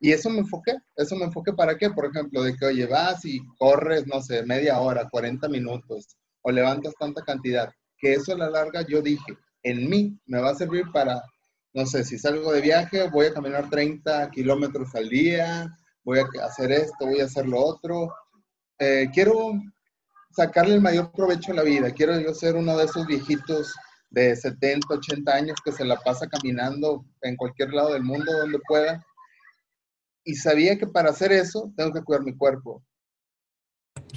Y 0.00 0.12
eso 0.12 0.30
me 0.30 0.38
enfoqué. 0.38 0.74
Eso 0.96 1.16
me 1.16 1.24
enfoqué 1.24 1.52
para 1.52 1.76
qué? 1.76 1.90
Por 1.90 2.06
ejemplo, 2.06 2.42
de 2.42 2.56
que, 2.56 2.66
oye, 2.66 2.86
vas 2.86 3.24
y 3.24 3.40
corres, 3.58 4.06
no 4.06 4.22
sé, 4.22 4.44
media 4.44 4.80
hora, 4.80 5.08
40 5.10 5.48
minutos, 5.48 6.16
o 6.42 6.50
levantas 6.50 6.94
tanta 6.98 7.22
cantidad. 7.22 7.70
Que 8.04 8.12
eso 8.12 8.34
a 8.34 8.36
la 8.36 8.50
larga 8.50 8.82
yo 8.86 9.00
dije, 9.00 9.38
en 9.62 9.88
mí 9.88 10.20
me 10.26 10.38
va 10.38 10.50
a 10.50 10.54
servir 10.54 10.84
para, 10.92 11.22
no 11.72 11.86
sé, 11.86 12.04
si 12.04 12.18
salgo 12.18 12.52
de 12.52 12.60
viaje, 12.60 13.08
voy 13.08 13.24
a 13.24 13.32
caminar 13.32 13.70
30 13.70 14.30
kilómetros 14.30 14.94
al 14.94 15.08
día, 15.08 15.66
voy 16.04 16.18
a 16.18 16.44
hacer 16.44 16.70
esto, 16.70 17.06
voy 17.06 17.20
a 17.20 17.24
hacer 17.24 17.46
lo 17.46 17.58
otro, 17.64 18.12
eh, 18.78 19.08
quiero 19.10 19.52
sacarle 20.36 20.74
el 20.74 20.82
mayor 20.82 21.12
provecho 21.12 21.52
a 21.52 21.54
la 21.54 21.62
vida. 21.62 21.92
Quiero 21.92 22.20
yo 22.20 22.34
ser 22.34 22.56
uno 22.56 22.76
de 22.76 22.84
esos 22.84 23.06
viejitos 23.06 23.72
de 24.10 24.36
70, 24.36 24.86
80 24.90 25.34
años 25.34 25.56
que 25.64 25.72
se 25.72 25.86
la 25.86 25.96
pasa 25.96 26.26
caminando 26.26 27.06
en 27.22 27.36
cualquier 27.36 27.72
lado 27.72 27.94
del 27.94 28.02
mundo 28.02 28.30
donde 28.36 28.58
pueda. 28.68 29.02
Y 30.24 30.34
sabía 30.34 30.76
que 30.76 30.86
para 30.86 31.08
hacer 31.08 31.32
eso 31.32 31.72
tengo 31.74 31.90
que 31.90 32.02
cuidar 32.02 32.22
mi 32.22 32.36
cuerpo. 32.36 32.82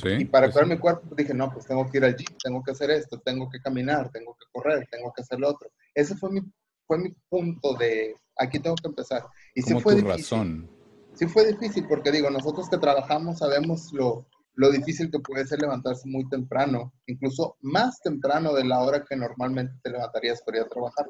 Y 0.03 0.25
para 0.25 0.51
cuidar 0.51 0.67
mi 0.67 0.77
cuerpo 0.77 1.15
dije, 1.15 1.33
no, 1.33 1.51
pues 1.51 1.65
tengo 1.65 1.89
que 1.89 1.97
ir 1.97 2.05
al 2.05 2.15
gym, 2.15 2.27
tengo 2.43 2.63
que 2.63 2.71
hacer 2.71 2.91
esto, 2.91 3.19
tengo 3.19 3.49
que 3.49 3.59
caminar, 3.59 4.09
tengo 4.11 4.35
que 4.35 4.45
correr, 4.51 4.87
tengo 4.91 5.11
que 5.13 5.21
hacer 5.21 5.39
lo 5.39 5.49
otro. 5.49 5.69
Ese 5.93 6.15
fue 6.15 6.31
mi, 6.31 6.41
fue 6.85 6.97
mi 6.99 7.11
punto 7.29 7.73
de, 7.75 8.15
aquí 8.37 8.59
tengo 8.59 8.75
que 8.75 8.87
empezar. 8.87 9.23
Y 9.53 9.61
sí 9.61 9.79
fue 9.79 9.95
difícil. 9.95 10.21
razón. 10.21 10.69
Sí 11.13 11.25
fue 11.27 11.47
difícil 11.51 11.87
porque 11.87 12.11
digo, 12.11 12.29
nosotros 12.29 12.69
que 12.69 12.77
trabajamos 12.77 13.39
sabemos 13.39 13.91
lo, 13.91 14.27
lo 14.53 14.71
difícil 14.71 15.09
que 15.11 15.19
puede 15.19 15.45
ser 15.45 15.61
levantarse 15.61 16.07
muy 16.07 16.27
temprano, 16.29 16.93
incluso 17.07 17.57
más 17.61 17.99
temprano 18.01 18.53
de 18.53 18.65
la 18.65 18.81
hora 18.81 19.03
que 19.07 19.15
normalmente 19.15 19.73
te 19.83 19.91
levantarías 19.91 20.41
para 20.43 20.57
ir 20.57 20.63
a 20.63 20.69
trabajar. 20.69 21.07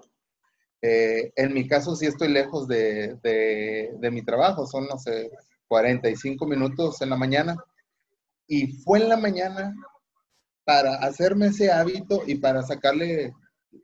Eh, 0.81 1.31
en 1.36 1.53
mi 1.53 1.67
caso 1.67 1.95
sí 1.95 2.05
estoy 2.05 2.27
lejos 2.27 2.67
de, 2.67 3.15
de, 3.24 3.95
de, 4.00 4.12
mi 4.12 4.24
trabajo, 4.24 4.67
son, 4.67 4.88
no 4.88 4.97
sé, 4.97 5.31
45 5.67 6.45
minutos 6.45 7.01
en 7.01 7.09
la 7.09 7.17
mañana. 7.17 7.55
Y 8.48 8.68
fue 8.84 9.00
en 9.00 9.10
la 9.10 9.18
mañana 9.18 9.75
para 10.66 10.96
hacerme 10.96 11.48
ese 11.48 11.72
hábito 11.72 12.24
y 12.25 12.36
para 12.36 12.62
sacarle 12.62 13.34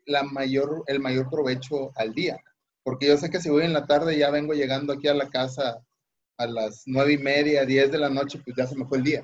la 0.05 0.23
mayor, 0.23 0.83
el 0.87 0.99
mayor 0.99 1.29
provecho 1.29 1.91
al 1.95 2.13
día. 2.13 2.37
Porque 2.83 3.07
yo 3.07 3.17
sé 3.17 3.29
que 3.29 3.39
si 3.39 3.49
voy 3.49 3.63
en 3.63 3.73
la 3.73 3.85
tarde 3.85 4.17
ya 4.17 4.29
vengo 4.31 4.53
llegando 4.53 4.93
aquí 4.93 5.07
a 5.07 5.13
la 5.13 5.29
casa 5.29 5.81
a 6.37 6.47
las 6.47 6.83
nueve 6.85 7.13
y 7.13 7.17
media, 7.17 7.65
diez 7.65 7.91
de 7.91 7.99
la 7.99 8.09
noche, 8.09 8.39
pues 8.43 8.55
ya 8.57 8.65
se 8.65 8.75
me 8.75 8.85
fue 8.85 8.97
el 8.97 9.03
día. 9.03 9.23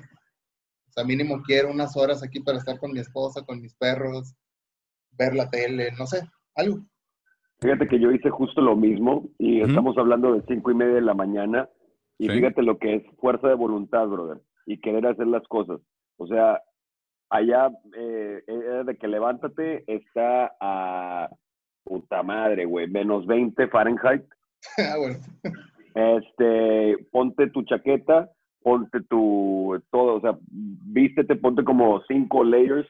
O 0.88 0.92
sea, 0.92 1.04
mínimo 1.04 1.42
quiero 1.42 1.70
unas 1.70 1.96
horas 1.96 2.22
aquí 2.22 2.40
para 2.40 2.58
estar 2.58 2.78
con 2.78 2.92
mi 2.92 3.00
esposa, 3.00 3.44
con 3.44 3.60
mis 3.60 3.74
perros, 3.74 4.34
ver 5.12 5.34
la 5.34 5.48
tele, 5.50 5.92
no 5.98 6.06
sé, 6.06 6.28
algo. 6.54 6.80
Fíjate 7.60 7.86
que 7.86 8.00
yo 8.00 8.10
hice 8.10 8.30
justo 8.30 8.60
lo 8.62 8.74
mismo 8.74 9.28
y 9.38 9.60
estamos 9.60 9.96
hablando 9.98 10.32
de 10.32 10.42
cinco 10.48 10.70
y 10.70 10.74
media 10.74 10.94
de 10.94 11.02
la 11.02 11.14
mañana 11.14 11.68
y 12.16 12.28
fíjate 12.28 12.62
lo 12.62 12.78
que 12.78 12.96
es 12.96 13.02
fuerza 13.18 13.48
de 13.48 13.54
voluntad, 13.54 14.06
brother, 14.06 14.40
y 14.70 14.80
querer 14.80 15.04
hacer 15.06 15.26
las 15.26 15.46
cosas. 15.48 15.80
O 16.16 16.28
sea, 16.28 16.62
allá 17.28 17.70
eh, 17.96 18.40
de 18.86 18.96
que 18.96 19.08
levántate 19.08 19.82
está 19.88 20.54
a 20.60 21.28
puta 21.82 22.22
madre, 22.22 22.66
güey, 22.66 22.86
menos 22.86 23.26
20 23.26 23.66
Fahrenheit. 23.66 24.22
ah, 24.78 24.96
bueno. 24.96 25.18
Este, 25.94 27.04
ponte 27.10 27.50
tu 27.50 27.64
chaqueta, 27.64 28.30
ponte 28.62 29.00
tu 29.08 29.82
todo, 29.90 30.18
o 30.18 30.20
sea, 30.20 30.38
vístete, 30.48 31.34
ponte 31.34 31.64
como 31.64 32.00
cinco 32.06 32.44
layers 32.44 32.88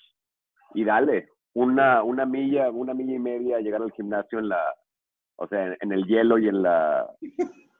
y 0.74 0.84
dale 0.84 1.28
una, 1.54 2.02
una 2.02 2.26
milla, 2.26 2.70
una 2.70 2.92
milla 2.92 3.14
y 3.14 3.18
media 3.18 3.56
a 3.56 3.60
llegar 3.60 3.80
al 3.80 3.92
gimnasio 3.92 4.38
en 4.38 4.50
la, 4.50 4.62
o 5.36 5.46
sea, 5.46 5.74
en 5.80 5.92
el 5.92 6.04
hielo 6.04 6.36
y 6.38 6.48
en 6.48 6.62
la 6.62 7.10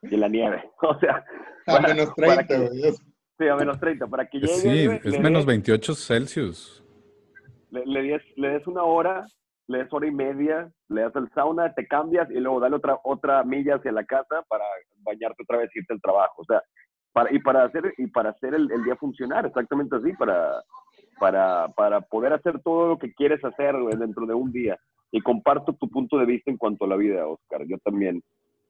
y 0.01 0.17
la 0.17 0.27
nieve. 0.27 0.63
O 0.81 0.99
sea, 0.99 1.23
a 1.67 1.79
menos 1.79 2.11
30, 2.15 2.47
Sí, 3.41 3.47
a 3.47 3.55
menos 3.55 3.79
30, 3.79 4.05
para 4.05 4.27
que 4.27 4.39
llegue. 4.39 4.53
Sí, 4.53 4.87
es 5.03 5.19
menos 5.19 5.47
28 5.47 5.95
Celsius. 5.95 6.83
Le, 7.71 7.83
le, 7.87 8.03
des, 8.03 8.21
le 8.35 8.49
des 8.49 8.67
una 8.67 8.83
hora, 8.83 9.25
le 9.65 9.79
des 9.79 9.87
hora 9.91 10.05
y 10.05 10.11
media, 10.11 10.71
le 10.89 11.01
das 11.01 11.15
el 11.15 11.27
sauna, 11.33 11.73
te 11.73 11.87
cambias 11.87 12.29
y 12.29 12.35
luego 12.35 12.59
dale 12.59 12.75
otra, 12.75 12.99
otra 13.03 13.43
milla 13.43 13.77
hacia 13.77 13.91
la 13.93 14.05
casa 14.05 14.43
para 14.47 14.63
bañarte 14.99 15.41
otra 15.41 15.57
vez 15.57 15.71
y 15.73 15.79
irte 15.79 15.91
al 15.91 16.01
trabajo. 16.01 16.43
O 16.43 16.45
sea, 16.45 16.61
para, 17.13 17.33
y 17.33 17.39
para 17.39 17.63
hacer, 17.63 17.91
y 17.97 18.05
para 18.07 18.29
hacer 18.29 18.53
el, 18.53 18.71
el 18.71 18.83
día 18.83 18.95
funcionar, 18.95 19.47
exactamente 19.47 19.95
así, 19.95 20.13
para, 20.13 20.61
para, 21.19 21.67
para 21.69 22.01
poder 22.01 22.33
hacer 22.33 22.61
todo 22.61 22.89
lo 22.89 22.99
que 22.99 23.11
quieres 23.11 23.43
hacer 23.43 23.75
dentro 23.97 24.27
de 24.27 24.35
un 24.35 24.51
día. 24.51 24.77
Y 25.11 25.19
comparto 25.21 25.73
tu 25.73 25.89
punto 25.89 26.19
de 26.19 26.27
vista 26.27 26.51
en 26.51 26.57
cuanto 26.57 26.85
a 26.85 26.89
la 26.89 26.95
vida, 26.95 27.25
Oscar. 27.25 27.65
Yo 27.65 27.79
también 27.79 28.21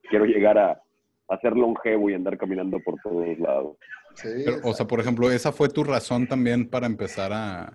quiero 0.10 0.24
llegar 0.24 0.58
a, 0.58 0.82
hacer 1.32 1.56
longevo 1.56 2.10
y 2.10 2.14
andar 2.14 2.38
caminando 2.38 2.80
por 2.80 2.96
todos 3.02 3.40
lados. 3.40 3.78
O 4.64 4.74
sea, 4.74 4.88
por 4.88 5.00
ejemplo, 5.00 5.32
esa 5.32 5.52
fue 5.52 5.70
tu 5.70 5.84
razón 5.84 6.28
también 6.28 6.70
para 6.70 6.86
empezar 6.86 7.32
a, 7.34 7.74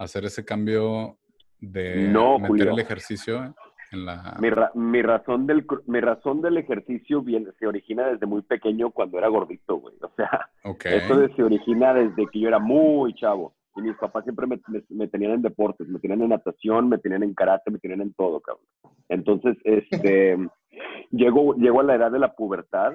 hacer 0.00 0.24
ese 0.24 0.44
cambio 0.44 1.18
de 1.60 2.08
no, 2.08 2.38
meter 2.38 2.68
el 2.68 2.78
ejercicio 2.78 3.54
en 3.92 4.06
la... 4.06 4.38
Mi, 4.40 5.02
razón 5.02 5.46
del, 5.46 5.66
mi 5.86 6.00
razón 6.00 6.40
del 6.40 6.56
ejercicio 6.56 7.20
viene, 7.20 7.50
se 7.58 7.66
origina 7.66 8.08
desde 8.08 8.24
muy 8.24 8.40
pequeño 8.40 8.92
cuando 8.92 9.18
era 9.18 9.28
gordito, 9.28 9.76
güey. 9.76 9.94
O 10.00 10.10
sea, 10.16 10.48
eso 10.84 11.28
se 11.36 11.42
origina 11.42 11.92
desde 11.92 12.26
que 12.32 12.40
yo 12.40 12.48
era 12.48 12.58
muy 12.58 13.14
chavo. 13.14 13.54
Y 13.76 13.82
mis 13.82 13.96
papás 13.96 14.24
siempre 14.24 14.46
me, 14.46 14.60
me, 14.88 15.06
tenían 15.06 15.32
en 15.32 15.42
deportes, 15.42 15.86
me 15.86 15.98
tenían 16.00 16.22
en 16.22 16.30
natación, 16.30 16.88
me 16.88 16.98
tenían 16.98 17.22
en 17.22 17.34
karate, 17.34 17.70
me 17.70 17.78
tenían 17.78 18.00
en 18.00 18.12
todo, 18.14 18.40
cabrón. 18.40 18.64
Entonces, 19.08 19.56
este, 19.64 20.36
llego, 21.10 21.54
llego 21.54 21.80
a 21.80 21.84
la 21.84 21.94
edad 21.94 22.10
de 22.10 22.18
la 22.18 22.34
pubertad, 22.34 22.94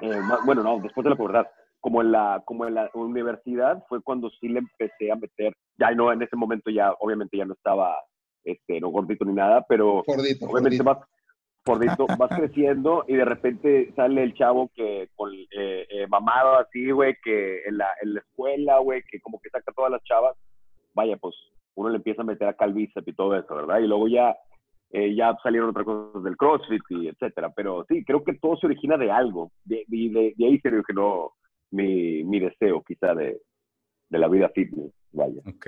eh, 0.00 0.20
bueno, 0.44 0.62
no, 0.62 0.80
después 0.80 1.04
de 1.04 1.10
la 1.10 1.16
pubertad, 1.16 1.46
como 1.80 2.00
en 2.00 2.12
la, 2.12 2.42
como 2.44 2.66
en 2.66 2.74
la 2.74 2.90
universidad 2.94 3.84
fue 3.88 4.00
cuando 4.02 4.30
sí 4.30 4.48
le 4.48 4.60
empecé 4.60 5.10
a 5.10 5.16
meter, 5.16 5.54
ya 5.78 5.90
no, 5.92 6.12
en 6.12 6.22
ese 6.22 6.36
momento 6.36 6.70
ya, 6.70 6.92
obviamente 7.00 7.36
ya 7.36 7.44
no 7.44 7.54
estaba, 7.54 7.96
este, 8.44 8.80
no 8.80 8.88
gordito 8.90 9.24
ni 9.24 9.34
nada, 9.34 9.64
pero 9.68 10.04
gordito, 10.06 10.46
obviamente 10.46 10.82
gordito. 10.82 11.06
gordito, 11.66 12.06
vas 12.18 12.30
creciendo 12.38 13.04
y 13.08 13.14
de 13.14 13.24
repente 13.24 13.92
sale 13.96 14.22
el 14.22 14.34
chavo 14.34 14.70
que 14.74 15.08
con 15.16 15.32
eh, 15.34 15.86
eh, 15.90 16.06
mamado 16.08 16.56
así, 16.58 16.90
güey, 16.90 17.16
que 17.22 17.62
en 17.64 17.78
la, 17.78 17.88
en 18.00 18.14
la 18.14 18.20
escuela, 18.20 18.78
güey, 18.78 19.02
que 19.10 19.20
como 19.20 19.40
que 19.40 19.50
saca 19.50 19.72
todas 19.72 19.90
las 19.90 20.04
chavas, 20.04 20.36
vaya, 20.94 21.16
pues 21.16 21.34
uno 21.74 21.88
le 21.88 21.96
empieza 21.96 22.22
a 22.22 22.24
meter 22.24 22.54
el 22.58 22.72
bíceps 22.72 23.08
y 23.08 23.12
todo 23.12 23.36
eso, 23.36 23.54
¿verdad? 23.54 23.78
Y 23.78 23.86
luego 23.86 24.08
ya, 24.08 24.36
eh, 24.92 25.14
ya 25.14 25.36
salieron 25.42 25.70
otras 25.70 25.84
cosas 25.84 26.22
del 26.22 26.36
CrossFit 26.36 26.82
y 26.90 27.08
etcétera. 27.08 27.52
Pero 27.54 27.84
sí, 27.88 28.04
creo 28.04 28.22
que 28.22 28.34
todo 28.34 28.56
se 28.56 28.66
origina 28.66 28.96
de 28.96 29.10
algo. 29.10 29.50
De, 29.64 29.84
de, 29.88 30.34
de 30.36 30.46
ahí 30.46 30.58
se 30.60 30.68
originó 30.68 31.32
mi, 31.70 32.22
mi 32.24 32.38
deseo 32.38 32.82
quizá 32.86 33.14
de, 33.14 33.40
de 34.12 34.18
la 34.18 34.28
vida 34.28 34.50
fitness, 34.54 34.92
vaya. 35.10 35.40
Ok, 35.46 35.66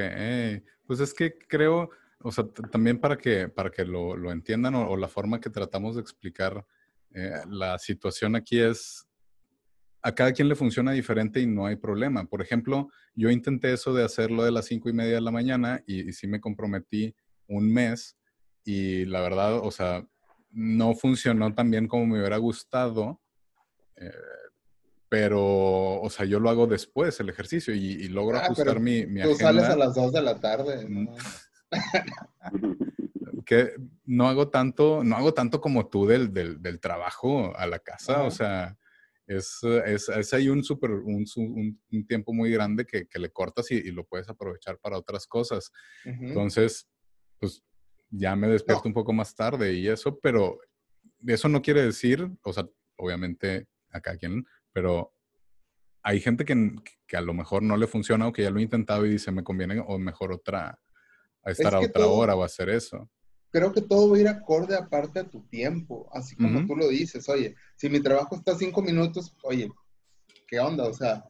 pues 0.87 1.01
es 1.01 1.15
que 1.15 1.39
creo, 1.39 1.89
o 2.21 2.31
sea, 2.31 2.45
también 2.71 3.01
para 3.01 3.17
que, 3.17 3.49
para 3.49 3.71
que 3.71 3.85
lo, 3.87 4.17
lo 4.17 4.31
entiendan 4.31 4.75
o, 4.75 4.97
la 4.97 5.09
forma 5.09 5.41
que 5.41 5.49
tratamos 5.49 5.95
de 5.95 6.03
explicar 6.03 6.65
eh, 7.15 7.41
la 7.49 7.79
situación 7.79 8.37
aquí 8.37 8.61
es, 8.61 9.09
a 10.03 10.15
cada 10.15 10.33
quien 10.33 10.51
le 10.51 10.55
funciona 10.55 10.93
diferente 10.93 11.41
y 11.41 11.47
no 11.47 11.65
hay 11.65 11.77
problema. 11.77 12.27
Por 12.27 12.43
ejemplo, 12.43 12.91
yo 13.15 13.31
intenté 13.31 13.73
eso 13.73 13.95
de 13.95 14.05
hacerlo 14.05 14.45
de 14.45 14.53
las 14.53 14.67
cinco 14.67 14.91
y 14.91 14.93
media 14.93 15.15
de 15.15 15.23
la 15.23 15.31
mañana 15.31 15.83
y, 15.87 16.13
sí 16.13 16.27
me 16.27 16.41
comprometí 16.41 17.15
un 17.47 17.73
mes 17.73 18.19
y 18.65 19.05
la 19.05 19.21
verdad, 19.21 19.59
o 19.59 19.71
sea, 19.71 20.07
no 20.51 20.95
funcionó 20.95 21.55
tan 21.55 21.71
bien 21.71 21.89
como 21.89 22.07
me 22.07 22.19
hubiera 22.19 22.39
gustado. 22.39 23.21
Eh, 23.97 24.11
pero, 25.09 26.01
o 26.01 26.11
sea, 26.11 26.25
yo 26.27 26.41
lo 26.41 26.51
hago 26.51 26.67
después, 26.67 27.21
el 27.21 27.29
ejercicio, 27.29 27.75
y, 27.75 28.09
logro 28.09 28.39
ah, 28.39 28.47
ajustar 28.47 28.81
mi, 28.81 29.07
mi 29.07 29.23
tú 29.23 29.35
sales 29.37 29.65
a 29.65 29.77
las 29.77 29.95
dos 29.95 30.13
de 30.13 30.23
la 30.23 30.41
tarde. 30.41 30.89
Mm. 30.89 31.09
que 33.47 33.75
no 34.07 34.29
hago 34.29 34.49
tanto, 34.49 35.05
no 35.05 35.17
hago 35.17 35.35
tanto 35.35 35.61
como 35.61 35.89
tú 35.89 36.07
del, 36.07 36.33
del, 36.33 36.61
del 36.61 36.81
trabajo 36.81 37.57
a 37.57 37.67
la 37.67 37.79
casa, 37.79 38.23
o 38.23 38.31
sea, 38.31 38.77
es, 39.27 39.61
es, 39.87 40.09
es 40.09 40.35
ahí 40.35 40.49
un, 40.49 40.65
super, 40.65 40.91
un, 40.91 41.25
un, 41.37 42.07
tiempo 42.07 42.33
muy 42.33 42.51
grande 42.51 42.85
que, 42.85 43.07
que 43.07 43.19
le 43.19 43.31
cortas 43.31 43.71
y, 43.71 43.77
y, 43.77 43.91
lo 43.93 44.05
puedes 44.05 44.29
aprovechar 44.29 44.79
para 44.79 44.99
otras 44.99 45.27
cosas. 45.27 45.71
Entonces, 46.05 46.89
pues 47.39 47.63
ya 48.17 48.37
me 48.37 48.49
despierto 48.49 48.89
un 48.89 48.95
poco 48.95 49.13
más 49.13 49.35
tarde 49.35 49.75
y 49.75 49.89
eso, 49.89 50.19
pero 50.21 50.59
eso 51.27 51.49
no 51.49 51.63
quiere 51.63 51.83
decir, 51.83 52.29
o 52.43 52.53
sea, 52.53 52.67
obviamente 52.97 53.67
a 53.91 54.01
cada 54.01 54.17
quien, 54.17 54.45
pero 54.73 55.13
hay 56.03 56.21
gente 56.21 56.45
que, 56.45 56.75
que, 57.07 57.17
a 57.17 57.21
lo 57.21 57.33
mejor 57.33 57.63
no 57.63 57.77
le 57.77 57.87
funciona 57.87 58.27
o 58.27 58.33
que 58.33 58.43
ya 58.43 58.51
lo 58.51 58.59
ha 58.59 58.63
intentado 58.63 59.07
y 59.07 59.11
dice, 59.11 59.33
me 59.33 59.43
conviene 59.43 59.83
o 59.87 59.99
mejor 59.99 60.33
otra, 60.33 60.79
a 61.43 61.51
estar 61.51 61.75
a 61.75 61.81
otra 61.81 62.07
hora 62.07 62.37
o 62.37 62.43
hacer 62.43 62.69
eso 62.69 63.11
creo 63.55 63.73
que 63.73 63.83
todo 63.83 64.11
va 64.11 64.17
a 64.17 64.21
ir 64.21 64.27
acorde 64.27 64.75
aparte 64.75 65.21
a 65.21 65.31
tu 65.31 65.47
tiempo, 65.47 66.11
así 66.13 66.35
como 66.35 66.67
tú 66.67 66.75
lo 66.75 66.89
dices, 66.89 67.29
oye, 67.29 67.55
si 67.77 67.89
mi 67.89 68.01
trabajo 68.01 68.35
está 68.35 68.57
cinco 68.57 68.83
minutos, 68.83 69.33
oye, 69.45 69.71
¿qué 70.49 70.59
onda? 70.59 70.83
O 70.89 70.93
sea, 70.93 71.25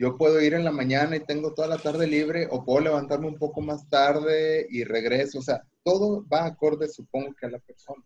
yo 0.00 0.16
puedo 0.16 0.40
ir 0.40 0.54
en 0.54 0.64
la 0.64 0.72
mañana 0.72 1.14
y 1.14 1.20
tengo 1.20 1.52
toda 1.52 1.68
la 1.68 1.76
tarde 1.76 2.06
libre 2.06 2.48
o 2.50 2.64
puedo 2.64 2.80
levantarme 2.80 3.26
un 3.28 3.38
poco 3.38 3.60
más 3.60 3.86
tarde 3.90 4.66
y 4.70 4.82
regreso, 4.82 5.40
o 5.40 5.42
sea, 5.42 5.62
todo 5.84 6.26
va 6.26 6.46
acorde, 6.46 6.88
supongo 6.88 7.34
que 7.38 7.44
a 7.44 7.50
la 7.50 7.58
persona. 7.58 8.02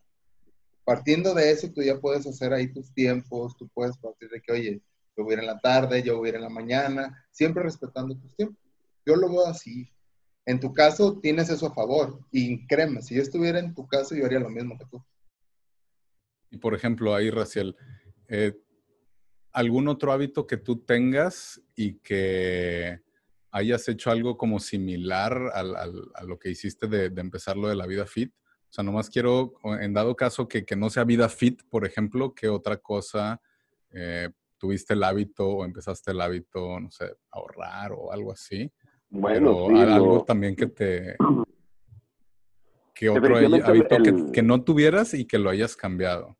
Partiendo 0.85 1.33
de 1.35 1.53
eso, 1.53 1.71
tú 1.73 1.83
ya 1.83 2.01
puedes 2.01 2.27
hacer 2.27 2.53
ahí 2.53 2.73
tus 2.73 2.93
tiempos, 2.93 3.57
tú 3.57 3.69
puedes 3.73 3.97
partir 3.97 4.29
de 4.29 4.41
que, 4.41 4.53
oye, 4.53 4.83
yo 5.17 5.23
voy 5.23 5.35
a 5.35 5.37
ir 5.37 5.41
en 5.43 5.47
la 5.47 5.61
tarde, 5.61 6.03
yo 6.03 6.19
voy 6.19 6.27
a 6.27 6.29
ir 6.31 6.35
en 6.35 6.43
la 6.43 6.49
mañana, 6.49 7.25
siempre 7.31 7.63
respetando 7.63 8.17
tus 8.17 8.35
tiempos. 8.35 8.59
Yo 9.07 9.15
lo 9.15 9.29
veo 9.29 9.47
así, 9.47 9.89
en 10.47 10.59
tu 10.59 10.73
caso 10.73 11.21
tienes 11.21 11.49
eso 11.49 11.69
a 11.69 11.75
favor. 11.75 12.19
Y 12.33 12.67
créeme, 12.67 13.03
si 13.03 13.15
yo 13.15 13.23
estuviera 13.23 13.61
en 13.61 13.73
tu 13.73 13.87
caso, 13.87 14.17
yo 14.17 14.27
haría 14.27 14.41
lo 14.41 14.51
mismo 14.51 14.77
que 14.77 14.87
tú. 14.87 15.01
Y 16.51 16.59
por 16.59 16.75
ejemplo, 16.75 17.15
ahí, 17.15 17.31
Raciel, 17.31 17.77
eh, 18.27 18.53
¿algún 19.55 19.89
otro 19.89 20.13
hábito 20.13 20.47
que 20.47 20.59
tú 20.59 20.81
tengas 20.81 21.63
y 21.75 21.95
que 21.95 23.01
hayas 23.51 23.89
hecho 23.89 24.11
algo 24.11 24.37
como 24.37 24.61
similar 24.61 25.51
a 25.55 26.23
lo 26.25 26.39
que 26.39 26.51
hiciste 26.51 26.89
de, 26.89 27.07
empezar 27.21 27.57
lo 27.57 27.69
de 27.69 27.77
la 27.77 27.87
vida 27.87 28.05
fit? 28.05 28.35
O 28.35 28.73
sea, 28.75 28.85
nomás 28.85 29.09
quiero, 29.09 29.55
en 29.81 29.95
dado 29.95 30.15
caso, 30.17 30.49
que, 30.49 30.67
no 30.77 30.91
sea 30.91 31.05
vida 31.05 31.29
fit, 31.29 31.63
por 31.71 31.87
ejemplo, 31.87 32.35
¿qué 32.35 32.49
otra 32.49 32.77
cosa 32.77 33.41
eh, 33.91 34.29
tuviste 34.65 34.95
el 34.95 35.05
hábito 35.05 35.47
o 35.47 35.65
empezaste 35.65 36.13
el 36.13 36.21
hábito, 36.23 36.81
no 36.81 36.91
sé, 36.91 37.15
ahorrar 37.31 37.93
o 37.93 38.11
algo 38.11 38.33
así. 38.33 38.73
Bueno, 39.11 39.69
algo 39.69 40.25
también 40.25 40.57
que 40.57 40.67
te... 40.67 41.17
Que 42.95 43.09
otro 43.09 43.37
hábito 43.37 43.97
que, 44.33 44.43
no 44.43 44.63
tuvieras 44.63 45.15
y 45.15 45.25
que 45.25 45.37
lo 45.37 45.51
hayas 45.51 45.75
cambiado. 45.75 46.39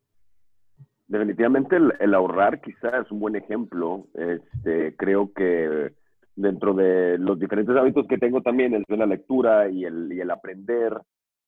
Definitivamente 1.07 1.75
el, 1.75 2.13
ahorrar 2.13 2.61
quizás 2.61 3.05
es 3.05 3.11
un 3.11 3.19
buen 3.19 3.35
ejemplo. 3.35 4.07
Este, 4.13 4.95
creo 4.95 5.31
que 5.33 5.93
dentro 6.35 6.73
de 6.73 7.17
los 7.17 7.39
diferentes 7.39 7.75
hábitos 7.75 8.07
que 8.07 8.17
tengo 8.17 8.41
también 8.41 8.73
es 8.73 8.83
la 8.89 9.05
lectura 9.05 9.69
y 9.69 9.85
el, 9.85 10.11
y 10.11 10.19
el 10.19 10.31
aprender 10.31 10.93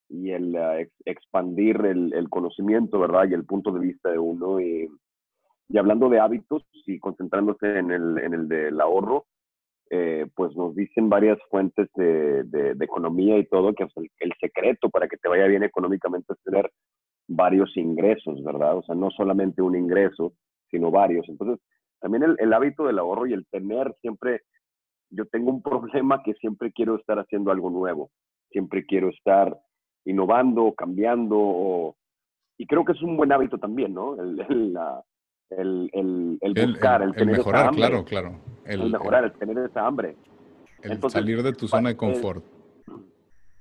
y 0.10 0.32
el 0.32 0.56
eh, 0.56 0.90
expandir 1.06 1.76
el, 1.86 2.14
el, 2.14 2.30
conocimiento, 2.30 3.00
¿verdad? 3.00 3.28
Y 3.30 3.34
el 3.34 3.46
punto 3.46 3.72
de 3.72 3.80
vista 3.80 4.10
de 4.10 4.20
uno. 4.20 4.60
Y, 4.60 4.88
y 5.70 5.78
hablando 5.78 6.08
de 6.08 6.20
hábitos 6.20 6.64
y 6.86 7.00
concentrándose 7.00 7.80
en 7.80 7.92
el, 7.92 8.18
en 8.20 8.34
el 8.34 8.48
del 8.48 8.80
ahorro, 8.80 9.26
eh, 9.90 10.28
pues 10.36 10.56
nos 10.56 10.76
dicen 10.76 11.10
varias 11.10 11.38
fuentes 11.50 11.90
de, 11.96 12.44
de, 12.44 12.72
economía 12.84 13.38
y 13.38 13.46
todo 13.46 13.74
que 13.74 13.84
el, 13.84 14.10
el, 14.20 14.34
secreto 14.40 14.90
para 14.90 15.08
que 15.08 15.16
te 15.18 15.30
vaya 15.30 15.48
bien 15.48 15.64
económicamente 15.64 16.34
es 16.34 16.40
tener 16.44 16.70
varios 17.28 17.76
ingresos, 17.76 18.44
¿verdad? 18.44 18.78
O 18.78 18.84
sea, 18.84 18.96
no 18.96 19.12
solamente 19.12 19.62
un 19.62 19.76
ingreso, 19.76 20.34
sino 20.70 20.92
varios. 20.92 21.28
Entonces, 21.30 21.60
también 22.00 22.24
el, 22.24 22.36
el 22.40 22.54
hábito 22.54 22.86
del 22.86 23.00
ahorro 23.00 23.28
y 23.28 23.34
el 23.34 23.46
tener 23.48 23.94
siempre, 24.02 24.42
yo 25.10 25.26
tengo 25.26 25.52
un 25.52 25.62
problema 25.62 26.22
que 26.24 26.34
siempre 26.36 26.72
quiero 26.72 26.96
estar 26.96 27.20
haciendo 27.20 27.52
algo 27.52 27.70
nuevo, 27.70 28.12
siempre 28.50 28.86
quiero 28.86 29.10
estar 29.10 29.58
innovando, 30.06 30.74
cambiando, 30.74 31.96
y 32.58 32.66
creo 32.66 32.84
que 32.84 32.94
es 32.94 33.02
un 33.02 33.18
buen 33.18 33.32
hábito 33.32 33.58
también, 33.58 33.94
¿no? 33.94 34.16
El, 34.20 34.40
el, 35.50 35.90
el, 35.94 36.38
el 36.42 36.68
buscar, 36.68 37.02
el, 37.02 37.14
tener 37.14 37.38
mejorar, 37.38 37.62
esa 37.62 37.70
hambre, 37.70 37.88
claro, 37.88 38.06
claro. 38.06 38.36
El, 38.66 38.92
mejorar, 38.92 39.24
el 39.26 39.34
tener 39.34 39.58
esa 39.60 39.86
hambre. 39.86 40.16
El 40.82 41.00
salir 41.10 41.44
de 41.44 41.54
tu 41.54 41.68
zona 41.68 41.90
de 41.90 41.98
confort. 41.98 42.44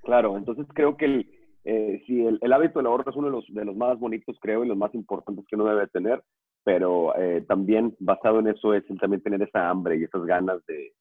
claro, 0.03 0.37
entonces 0.37 0.67
creo 0.73 0.97
que 0.97 1.05
el, 1.05 1.36
eh, 1.69 2.03
sí, 2.07 2.25
el, 2.25 2.53
hábito 2.53 2.79
del 2.79 2.87
ahorro 2.87 3.11
es 3.11 3.17
uno 3.17 3.27
de 3.27 3.33
los, 3.33 3.45
de 3.49 3.65
los 3.65 3.77
más 3.77 3.99
bonitos, 3.99 4.37
creo, 4.41 4.65
y 4.65 4.69
los 4.69 4.77
más 4.77 4.95
importantes 4.95 5.45
que 5.49 5.57
uno 5.57 5.65
debe 5.67 5.89
tener, 5.89 6.23
pero 6.65 7.17
eh, 7.17 7.45
también 7.49 7.97
basado 7.99 8.39
en 8.39 8.47
eso 8.47 8.73
es 8.73 8.85
también 9.01 9.21
tener 9.21 9.43
esa 9.43 9.69
hambre 9.69 9.99
y 9.99 10.05
esas 10.05 10.25
ganas 10.25 10.65
de, 10.67 10.93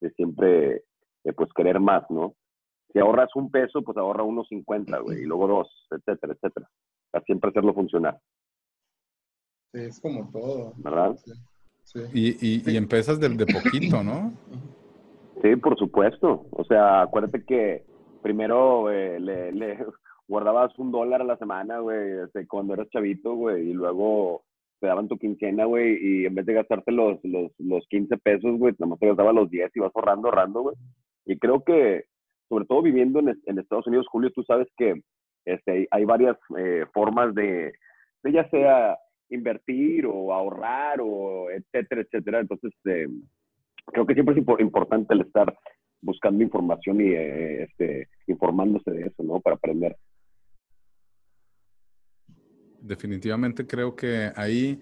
de 0.00 0.10
siempre, 0.12 0.84
pues, 1.36 1.52
querer 1.54 1.80
más, 1.80 2.08
¿no? 2.08 2.34
Si 2.92 3.00
ahorras 3.00 3.34
un 3.34 3.50
peso, 3.50 3.82
pues 3.82 3.96
ahorra 3.96 4.22
unos 4.22 4.46
50, 4.48 4.98
güey, 5.00 5.22
y 5.22 5.24
luego 5.24 5.48
dos, 5.48 5.88
etcétera, 5.90 6.34
etcétera. 6.34 6.68
Para 7.10 7.24
siempre 7.24 7.50
hacerlo 7.50 7.74
funcionar. 7.74 8.18
Sí, 9.72 9.80
es 9.80 10.00
como 10.00 10.30
todo. 10.30 10.74
¿Verdad? 10.76 11.16
Sí. 11.82 12.00
Y, 12.12 12.70
y, 12.70 12.76
empiezas 12.76 13.18
de, 13.18 13.28
de 13.30 13.46
poquito, 13.46 14.04
¿no? 14.04 14.32
Sí, 15.42 15.56
por 15.56 15.76
supuesto. 15.76 16.46
O 16.50 16.64
sea, 16.64 17.02
acuérdate 17.02 17.44
que 17.44 17.84
primero 18.22 18.88
le, 18.88 19.52
le, 19.52 19.86
guardabas 20.28 20.76
un 20.78 20.92
dólar 20.92 21.20
a 21.22 21.24
la 21.24 21.36
semana, 21.36 21.78
güey, 21.78 22.24
este, 22.24 22.46
cuando 22.46 22.74
eras 22.74 22.88
chavito, 22.90 23.34
güey, 23.34 23.70
y 23.70 23.72
luego 23.72 24.44
te 24.80 24.86
daban 24.86 25.08
tu 25.08 25.18
quincena, 25.18 25.64
güey, 25.64 25.96
y 26.00 26.26
en 26.26 26.34
vez 26.34 26.46
de 26.46 26.54
gastarte 26.54 26.90
los, 26.92 27.18
los, 27.24 27.52
los 27.58 27.86
15 27.88 28.16
pesos, 28.18 28.58
güey, 28.58 28.74
nada 28.78 28.90
más 28.90 28.98
te 28.98 29.06
gastabas 29.06 29.34
los 29.34 29.50
10 29.50 29.70
y 29.74 29.80
vas 29.80 29.92
ahorrando, 29.94 30.28
ahorrando, 30.28 30.62
güey. 30.62 30.76
Y 31.24 31.38
creo 31.38 31.62
que 31.62 32.04
sobre 32.48 32.66
todo 32.66 32.82
viviendo 32.82 33.18
en, 33.20 33.40
en, 33.46 33.58
Estados 33.58 33.86
Unidos, 33.86 34.06
Julio, 34.10 34.30
tú 34.34 34.42
sabes 34.42 34.68
que 34.76 35.00
este, 35.46 35.88
hay 35.90 36.04
varias 36.04 36.36
eh, 36.58 36.84
formas 36.92 37.34
de, 37.34 37.72
de, 38.22 38.32
ya 38.32 38.48
sea 38.50 38.98
invertir 39.30 40.04
o 40.04 40.34
ahorrar 40.34 41.00
o 41.00 41.50
etcétera, 41.50 42.02
etcétera. 42.02 42.40
Entonces, 42.40 42.72
eh, 42.84 43.08
creo 43.86 44.06
que 44.06 44.14
siempre 44.14 44.34
es 44.34 44.60
importante 44.60 45.14
el 45.14 45.22
estar 45.22 45.56
buscando 46.02 46.42
información 46.42 47.00
y 47.00 47.12
eh, 47.12 47.62
este, 47.62 48.08
informándose 48.26 48.90
de 48.90 49.06
eso, 49.06 49.22
¿no? 49.22 49.40
Para 49.40 49.56
aprender. 49.56 49.96
Definitivamente 52.82 53.66
creo 53.66 53.94
que 53.94 54.32
ahí 54.34 54.80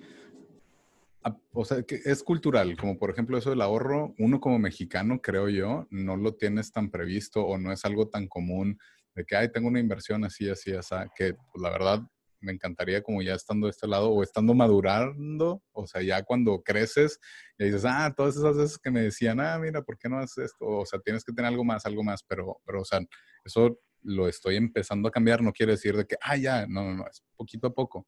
o 1.53 1.65
sea, 1.65 1.83
que 1.83 2.01
es 2.05 2.23
cultural, 2.23 2.77
como 2.79 2.99
por 2.99 3.11
ejemplo 3.11 3.37
eso 3.37 3.51
del 3.51 3.61
ahorro, 3.61 4.15
uno 4.19 4.41
como 4.41 4.59
mexicano, 4.59 5.21
creo 5.21 5.49
yo, 5.51 5.87
no 5.91 6.17
lo 6.17 6.35
tienes 6.35 6.73
tan 6.73 6.91
previsto 6.91 7.43
o 7.45 7.59
no 7.59 7.73
es 7.73 7.85
algo 7.85 8.09
tan 8.09 8.27
común 8.27 8.79
de 9.15 9.25
que, 9.25 9.37
ay, 9.37 9.53
tengo 9.53 9.69
una 9.69 9.81
inversión 9.81 10.25
así, 10.25 10.49
así, 10.49 10.73
así, 10.73 10.95
que 11.15 11.35
pues, 11.35 11.63
la 11.63 11.71
verdad 11.71 12.01
me 12.41 12.53
encantaría 12.53 13.03
como 13.03 13.21
ya 13.21 13.35
estando 13.35 13.67
de 13.67 13.73
este 13.73 13.87
lado 13.87 14.11
o 14.11 14.23
estando 14.23 14.55
madurando, 14.55 15.63
o 15.73 15.87
sea, 15.87 16.01
ya 16.01 16.23
cuando 16.23 16.63
creces 16.63 17.21
y 17.59 17.65
dices, 17.67 17.85
ah, 17.85 18.15
todas 18.17 18.37
esas 18.37 18.57
veces 18.57 18.79
que 18.79 18.91
me 18.91 19.03
decían, 19.03 19.41
ah, 19.41 19.59
mira, 19.59 19.83
¿por 19.83 19.99
qué 19.99 20.09
no 20.09 20.19
haces 20.19 20.47
esto? 20.47 20.65
O 20.67 20.87
sea, 20.87 21.01
tienes 21.01 21.23
que 21.23 21.35
tener 21.35 21.51
algo 21.51 21.65
más, 21.65 21.85
algo 21.85 22.03
más, 22.03 22.23
pero, 22.23 22.59
pero, 22.65 22.81
o 22.81 22.85
sea, 22.85 23.01
eso 23.45 23.79
lo 24.03 24.29
estoy 24.29 24.57
empezando 24.57 25.09
a 25.09 25.13
cambiar, 25.13 25.43
no 25.43 25.53
quiere 25.53 25.73
decir 25.73 25.97
de 25.97 26.07
que, 26.07 26.17
ah, 26.21 26.37
ya, 26.37 26.67
no, 26.67 26.85
no, 26.85 26.95
no, 26.95 27.07
es 27.07 27.23
poquito 27.37 27.69
a 27.69 27.75
poco. 27.75 28.07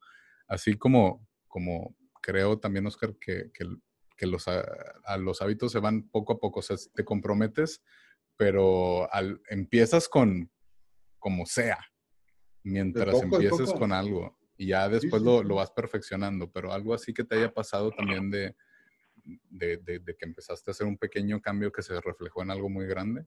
Así 0.49 0.75
como, 0.75 1.27
como 1.49 1.97
creo 2.21 2.59
también, 2.59 2.87
Oscar, 2.87 3.15
que, 3.21 3.51
que, 3.53 4.27
los, 4.27 4.47
a, 4.47 5.17
los 5.19 5.43
hábitos 5.43 5.73
se 5.73 5.81
van 5.81 6.09
poco 6.09 6.35
a 6.35 6.39
poco. 6.39 6.61
O 6.61 6.63
sea, 6.63 6.77
te 6.95 7.05
comprometes, 7.05 7.83
pero 8.37 9.13
al, 9.13 9.41
empiezas 9.49 10.09
con 10.09 10.51
como 11.19 11.47
sea, 11.47 11.79
mientras 12.63 13.23
empieces 13.23 13.73
con 13.73 13.93
algo. 13.93 14.39
Y 14.57 14.69
ya 14.69 14.89
después 14.89 15.23
Lo, 15.23 15.43
lo, 15.43 15.57
vas 15.57 15.71
perfeccionando, 15.71 16.51
pero 16.51 16.73
algo 16.73 16.95
así 16.95 17.13
que 17.13 17.25
te 17.25 17.37
haya 17.37 17.53
pasado 17.53 17.91
también 17.91 18.31
de, 18.31 18.55
de, 19.25 19.77
de, 19.79 20.17
que 20.17 20.25
empezaste 20.25 20.71
a 20.71 20.73
hacer 20.73 20.87
un 20.87 20.99
pequeño 20.99 21.41
cambio 21.41 21.73
que 21.73 21.83
se 21.83 22.01
reflejó 22.01 22.43
en 22.43 22.51
algo 22.51 22.69
muy 22.69 22.87
grande. 22.87 23.27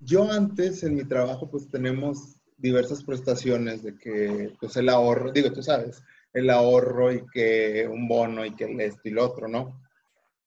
Yo 0.00 0.30
antes 0.30 0.82
en 0.82 0.94
mi 0.94 1.04
trabajo 1.04 1.50
pues 1.50 1.70
tenemos 1.70 2.36
diversas 2.58 3.02
prestaciones 3.02 3.82
de 3.82 3.96
que 3.96 4.52
pues 4.60 4.76
el 4.76 4.88
ahorro, 4.88 5.32
digo, 5.32 5.52
tú 5.52 5.62
sabes, 5.62 6.02
el 6.32 6.50
ahorro 6.50 7.12
y 7.12 7.26
que 7.32 7.88
un 7.90 8.06
bono 8.06 8.44
y 8.44 8.54
que 8.54 8.64
esto 8.84 9.00
y 9.04 9.10
lo 9.10 9.24
otro, 9.24 9.48
¿no? 9.48 9.80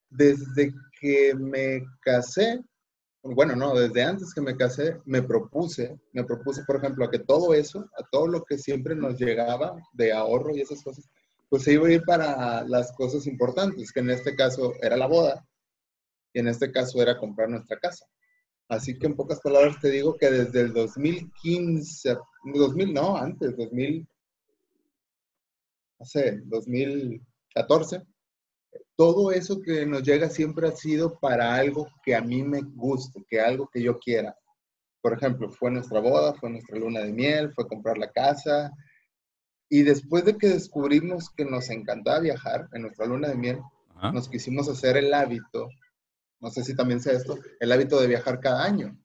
Desde 0.10 0.74
que 1.00 1.34
me 1.36 1.84
casé, 2.02 2.62
bueno, 3.24 3.56
no, 3.56 3.74
desde 3.74 4.04
antes 4.04 4.34
que 4.34 4.42
me 4.42 4.56
casé, 4.56 5.00
me 5.06 5.24
propuse, 5.24 6.00
me 6.14 6.24
propuse, 6.24 6.64
por 6.66 6.78
ejemplo, 6.78 7.06
a 7.06 7.12
que 7.12 7.20
todo 7.20 7.54
eso, 7.54 7.90
a 7.98 8.08
todo 8.12 8.28
lo 8.28 8.44
que 8.44 8.58
siempre 8.58 8.96
nos 8.96 9.20
llegaba 9.20 9.76
de 9.94 10.14
ahorro 10.14 10.56
y 10.56 10.62
esas 10.62 10.84
cosas, 10.84 11.10
pues 11.50 11.64
se 11.64 11.74
iba 11.74 11.88
a 11.88 11.92
ir 11.92 12.04
para 12.04 12.64
las 12.68 12.92
cosas 12.94 13.26
importantes, 13.26 13.92
que 13.92 14.00
en 14.00 14.12
este 14.12 14.36
caso 14.36 14.74
era 14.82 14.96
la 14.96 15.08
boda 15.08 15.46
y 16.34 16.40
en 16.40 16.48
este 16.48 16.72
caso 16.72 17.02
era 17.02 17.18
comprar 17.18 17.50
nuestra 17.50 17.80
casa. 17.80 18.06
Así 18.70 18.98
que 18.98 19.08
en 19.08 19.16
pocas 19.16 19.42
palabras 19.42 19.80
te 19.82 19.90
digo 19.90 20.16
que 20.16 20.30
desde 20.30 20.62
el 20.62 20.74
2015, 20.74 22.18
2000, 22.54 22.94
no, 22.94 23.18
antes, 23.18 23.58
2000, 23.58 24.08
hace 26.00 26.40
2014, 26.46 28.04
todo 28.96 29.32
eso 29.32 29.60
que 29.60 29.88
nos 29.88 30.04
llega 30.04 30.30
siempre 30.30 30.68
ha 30.68 30.72
sido 30.72 31.18
para 31.20 31.56
algo 31.56 31.88
que 32.04 32.16
a 32.16 32.22
mí 32.22 32.44
me 32.44 32.62
guste, 32.62 33.26
que 33.28 33.42
algo 33.42 33.68
que 33.74 33.82
yo 33.82 33.98
quiera. 33.98 34.38
Por 35.02 35.14
ejemplo, 35.14 35.50
fue 35.50 35.72
nuestra 35.72 36.00
boda, 36.00 36.36
fue 36.36 36.52
nuestra 36.52 36.78
luna 36.78 37.00
de 37.00 37.12
miel, 37.12 37.52
fue 37.54 37.68
comprar 37.68 37.98
la 37.98 38.12
casa. 38.12 38.72
Y 39.68 39.82
después 39.82 40.26
de 40.26 40.38
que 40.38 40.48
descubrimos 40.48 41.30
que 41.32 41.46
nos 41.46 41.70
encantaba 41.72 42.20
viajar 42.20 42.68
en 42.74 42.84
nuestra 42.84 43.08
luna 43.08 43.30
de 43.30 43.36
miel, 43.36 43.60
nos 44.14 44.30
quisimos 44.30 44.70
hacer 44.70 44.96
el 44.98 45.14
hábito, 45.14 45.70
no 46.40 46.50
sé 46.50 46.64
si 46.64 46.76
también 46.76 47.02
sé 47.02 47.14
esto, 47.14 47.38
el 47.60 47.72
hábito 47.72 48.00
de 48.00 48.08
viajar 48.08 48.40
cada 48.40 48.64
año. 48.64 48.98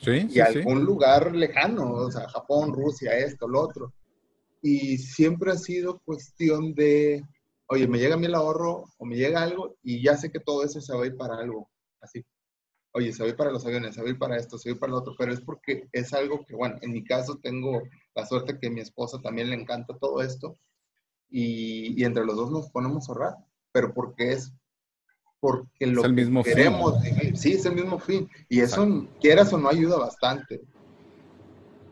Sí, 0.00 0.26
y 0.30 0.40
a 0.40 0.46
algún 0.46 0.84
lugar 0.84 1.34
lejano, 1.34 1.92
o 1.92 2.10
sea, 2.10 2.28
Japón, 2.28 2.72
Rusia, 2.72 3.16
esto, 3.16 3.46
lo 3.46 3.60
otro 3.60 3.92
y 4.62 4.96
siempre 4.98 5.50
ha 5.50 5.56
sido 5.56 6.00
cuestión 6.04 6.72
de, 6.74 7.22
oye, 7.66 7.88
me 7.88 7.98
llega 7.98 8.14
a 8.14 8.16
mí 8.16 8.26
el 8.26 8.34
ahorro 8.36 8.84
o 8.96 9.04
me 9.04 9.16
llega 9.16 9.42
algo 9.42 9.76
y 9.82 10.02
ya 10.02 10.16
sé 10.16 10.30
que 10.30 10.38
todo 10.38 10.64
eso 10.64 10.80
se 10.80 10.94
va 10.94 11.02
a 11.02 11.06
ir 11.06 11.16
para 11.16 11.36
algo, 11.36 11.68
así. 12.00 12.24
Oye, 12.94 13.12
se 13.12 13.22
va 13.22 13.26
a 13.26 13.30
ir 13.30 13.36
para 13.36 13.50
los 13.50 13.66
aviones, 13.66 13.94
se 13.94 14.02
va 14.02 14.06
a 14.06 14.10
ir 14.10 14.18
para 14.18 14.36
esto, 14.36 14.56
se 14.56 14.68
va 14.68 14.72
a 14.72 14.74
ir 14.76 14.80
para 14.80 14.92
lo 14.92 14.98
otro, 14.98 15.14
pero 15.18 15.32
es 15.32 15.40
porque 15.40 15.88
es 15.92 16.12
algo 16.12 16.44
que, 16.46 16.54
bueno, 16.54 16.76
en 16.80 16.92
mi 16.92 17.04
caso 17.04 17.40
tengo 17.42 17.82
la 18.14 18.24
suerte 18.24 18.58
que 18.58 18.68
a 18.68 18.70
mi 18.70 18.80
esposa 18.80 19.20
también 19.20 19.50
le 19.50 19.56
encanta 19.56 19.98
todo 19.98 20.22
esto 20.22 20.58
y, 21.28 22.00
y 22.00 22.04
entre 22.04 22.24
los 22.24 22.36
dos 22.36 22.52
nos 22.52 22.70
ponemos 22.70 23.08
a 23.08 23.12
ahorrar, 23.12 23.36
pero 23.72 23.92
porque 23.92 24.32
es 24.32 24.52
porque 25.42 25.88
lo 25.88 26.04
el 26.04 26.12
mismo 26.12 26.44
queremos 26.44 26.94
Sí, 27.34 27.54
es 27.54 27.66
el 27.66 27.74
mismo 27.74 27.98
fin. 27.98 28.30
Y 28.48 28.60
eso, 28.60 29.08
quieras 29.20 29.52
o 29.52 29.58
no, 29.58 29.68
ayuda 29.68 29.98
bastante 29.98 30.60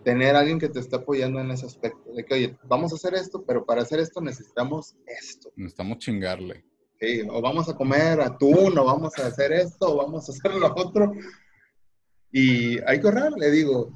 tener 0.04 0.36
a 0.36 0.38
alguien 0.38 0.60
que 0.60 0.68
te 0.68 0.78
esté 0.78 0.94
apoyando 0.94 1.40
en 1.40 1.50
ese 1.50 1.66
aspecto, 1.66 2.12
de 2.12 2.24
que, 2.24 2.34
oye, 2.34 2.58
vamos 2.68 2.92
a 2.92 2.94
hacer 2.94 3.14
esto, 3.14 3.44
pero 3.44 3.66
para 3.66 3.82
hacer 3.82 3.98
esto 3.98 4.20
necesitamos 4.20 4.94
esto. 5.04 5.50
Necesitamos 5.56 5.98
chingarle. 5.98 6.64
Sí, 7.00 7.22
o 7.28 7.42
vamos 7.42 7.68
a 7.68 7.74
comer 7.74 8.20
atún, 8.20 8.78
o 8.78 8.84
vamos 8.84 9.18
a 9.18 9.26
hacer 9.26 9.50
esto, 9.52 9.94
o 9.94 9.96
vamos 9.96 10.28
a 10.28 10.32
hacer 10.32 10.54
lo 10.54 10.72
otro. 10.72 11.12
Y 12.30 12.78
hay 12.84 13.00
que 13.00 13.08
ahorrar, 13.08 13.32
le 13.32 13.50
digo, 13.50 13.90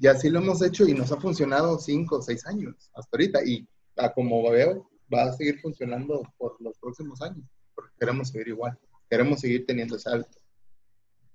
y 0.00 0.06
así 0.06 0.30
lo 0.30 0.38
hemos 0.38 0.62
hecho 0.62 0.86
y 0.86 0.94
nos 0.94 1.10
ha 1.10 1.20
funcionado 1.20 1.76
cinco 1.80 2.18
o 2.18 2.22
seis 2.22 2.46
años 2.46 2.88
hasta 2.94 3.16
ahorita. 3.16 3.44
Y 3.44 3.66
a 3.96 4.12
como 4.12 4.48
veo, 4.48 4.88
va 5.12 5.24
a 5.24 5.32
seguir 5.32 5.60
funcionando 5.60 6.22
por 6.38 6.56
los 6.60 6.78
próximos 6.78 7.20
años. 7.20 7.44
porque 7.74 7.92
queremos 7.98 8.28
seguir 8.28 8.48
igual, 8.48 8.78
queremos 9.12 9.40
seguir 9.40 9.66
teniendo 9.66 9.98
salto. 9.98 10.40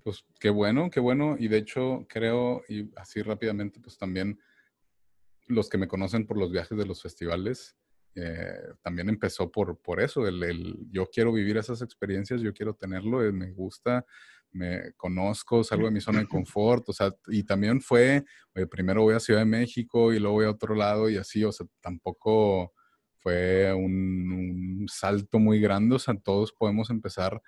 Pues 0.03 0.25
qué 0.39 0.49
bueno, 0.49 0.89
qué 0.89 0.99
bueno. 0.99 1.35
Y 1.37 1.47
de 1.47 1.57
hecho 1.57 2.07
creo, 2.09 2.63
y 2.67 2.89
así 2.95 3.21
rápidamente, 3.21 3.79
pues 3.79 3.99
también 3.99 4.39
los 5.45 5.69
que 5.69 5.77
me 5.77 5.87
conocen 5.87 6.25
por 6.25 6.39
los 6.39 6.51
viajes 6.51 6.75
de 6.75 6.87
los 6.87 7.03
festivales, 7.03 7.77
eh, 8.15 8.63
también 8.81 9.09
empezó 9.09 9.51
por, 9.51 9.79
por 9.79 10.01
eso, 10.01 10.27
el, 10.27 10.87
yo 10.89 11.05
quiero 11.05 11.31
vivir 11.31 11.57
esas 11.57 11.83
experiencias, 11.83 12.41
yo 12.41 12.51
quiero 12.51 12.73
tenerlo, 12.73 13.23
eh, 13.23 13.31
me 13.31 13.51
gusta, 13.51 14.03
me 14.51 14.93
conozco, 14.93 15.63
salgo 15.63 15.85
de 15.85 15.91
mi 15.91 16.01
zona 16.01 16.21
de 16.21 16.27
confort, 16.27 16.89
o 16.89 16.93
sea, 16.93 17.13
y 17.27 17.43
también 17.43 17.79
fue, 17.79 18.25
primero 18.71 19.03
voy 19.03 19.13
a 19.13 19.19
Ciudad 19.19 19.41
de 19.41 19.45
México 19.45 20.11
y 20.13 20.19
luego 20.19 20.37
voy 20.37 20.45
a 20.45 20.51
otro 20.51 20.73
lado 20.73 21.11
y 21.11 21.17
así, 21.17 21.43
o 21.43 21.51
sea, 21.51 21.67
tampoco 21.79 22.73
fue 23.19 23.71
un 23.71 24.85
salto 24.87 25.37
muy 25.37 25.59
grande, 25.59 25.95
o 25.95 25.99
sea, 25.99 26.15
todos 26.15 26.51
podemos 26.53 26.89
empezar 26.89 27.39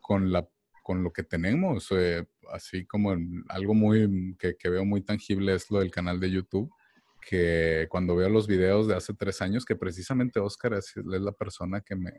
con 0.00 0.32
la 0.32 0.48
con 0.82 1.04
lo 1.04 1.12
que 1.12 1.22
tenemos, 1.22 1.88
eh, 1.92 2.26
así 2.52 2.84
como 2.84 3.14
algo 3.48 3.74
muy 3.74 4.34
que, 4.38 4.56
que, 4.56 4.68
veo 4.68 4.84
muy 4.84 5.02
tangible 5.02 5.54
es 5.54 5.70
lo 5.70 5.78
del 5.78 5.90
canal 5.90 6.18
de 6.18 6.30
YouTube, 6.30 6.70
que 7.20 7.86
cuando 7.90 8.16
veo 8.16 8.28
los 8.28 8.46
videos 8.46 8.88
de 8.88 8.96
hace 8.96 9.14
tres 9.14 9.40
años, 9.42 9.64
que 9.64 9.76
precisamente 9.76 10.40
Oscar 10.40 10.74
es, 10.74 10.96
es 10.96 11.04
la 11.04 11.32
persona 11.32 11.80
que 11.80 11.94
me, 11.94 12.12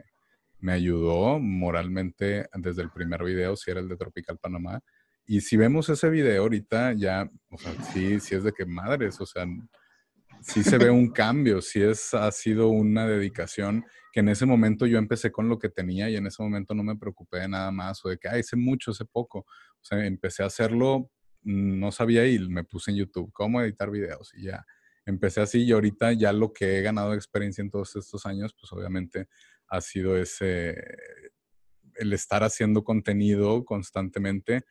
me, 0.59 0.73
ayudó 0.73 1.39
moralmente 1.39 2.47
desde 2.53 2.81
el 2.83 2.91
primer 2.91 3.23
video, 3.23 3.55
si 3.55 3.71
era 3.71 3.79
el 3.79 3.89
de 3.89 3.97
Tropical 3.97 4.37
Panamá. 4.37 4.79
Y 5.25 5.41
si 5.41 5.57
vemos 5.57 5.89
ese 5.89 6.09
video 6.09 6.43
ahorita, 6.43 6.93
ya, 6.93 7.29
o 7.49 7.57
sea, 7.57 7.73
sí, 7.93 8.19
sí 8.19 8.35
es 8.35 8.43
de 8.43 8.51
que 8.51 8.65
madres, 8.65 9.19
o 9.21 9.25
sea, 9.25 9.45
sí 10.41 10.63
se 10.63 10.77
ve 10.77 10.89
un 10.89 11.11
cambio, 11.11 11.61
sí 11.61 11.81
es, 11.81 12.13
ha 12.13 12.31
sido 12.31 12.69
una 12.69 13.07
dedicación 13.07 13.85
que 14.11 14.19
en 14.19 14.29
ese 14.29 14.45
momento 14.45 14.85
yo 14.85 14.97
empecé 14.97 15.31
con 15.31 15.47
lo 15.47 15.57
que 15.57 15.69
tenía 15.69 16.09
y 16.09 16.15
en 16.15 16.27
ese 16.27 16.41
momento 16.43 16.73
no 16.73 16.83
me 16.83 16.97
preocupé 16.97 17.39
de 17.39 17.47
nada 17.47 17.71
más 17.71 18.03
o 18.03 18.09
de 18.09 18.17
que, 18.17 18.27
ay, 18.27 18.41
hice 18.41 18.55
mucho, 18.55 18.93
sé 18.93 19.05
poco. 19.05 19.39
O 19.39 19.83
sea, 19.83 20.05
empecé 20.05 20.43
a 20.43 20.47
hacerlo, 20.47 21.09
no 21.43 21.91
sabía 21.91 22.27
y 22.27 22.39
me 22.49 22.63
puse 22.63 22.91
en 22.91 22.97
YouTube 22.97 23.31
cómo 23.31 23.61
editar 23.61 23.89
videos 23.89 24.33
y 24.35 24.43
ya 24.43 24.65
empecé 25.05 25.41
así 25.41 25.63
y 25.63 25.71
ahorita 25.71 26.13
ya 26.13 26.33
lo 26.33 26.53
que 26.53 26.77
he 26.77 26.81
ganado 26.81 27.11
de 27.11 27.15
experiencia 27.15 27.61
en 27.61 27.69
todos 27.69 27.95
estos 27.95 28.25
años, 28.25 28.53
pues 28.59 28.71
obviamente 28.73 29.27
ha 29.67 29.81
sido 29.81 30.17
ese, 30.17 30.75
el 31.95 32.13
estar 32.13 32.43
haciendo 32.43 32.83
contenido 32.83 33.63
constantemente, 33.63 34.63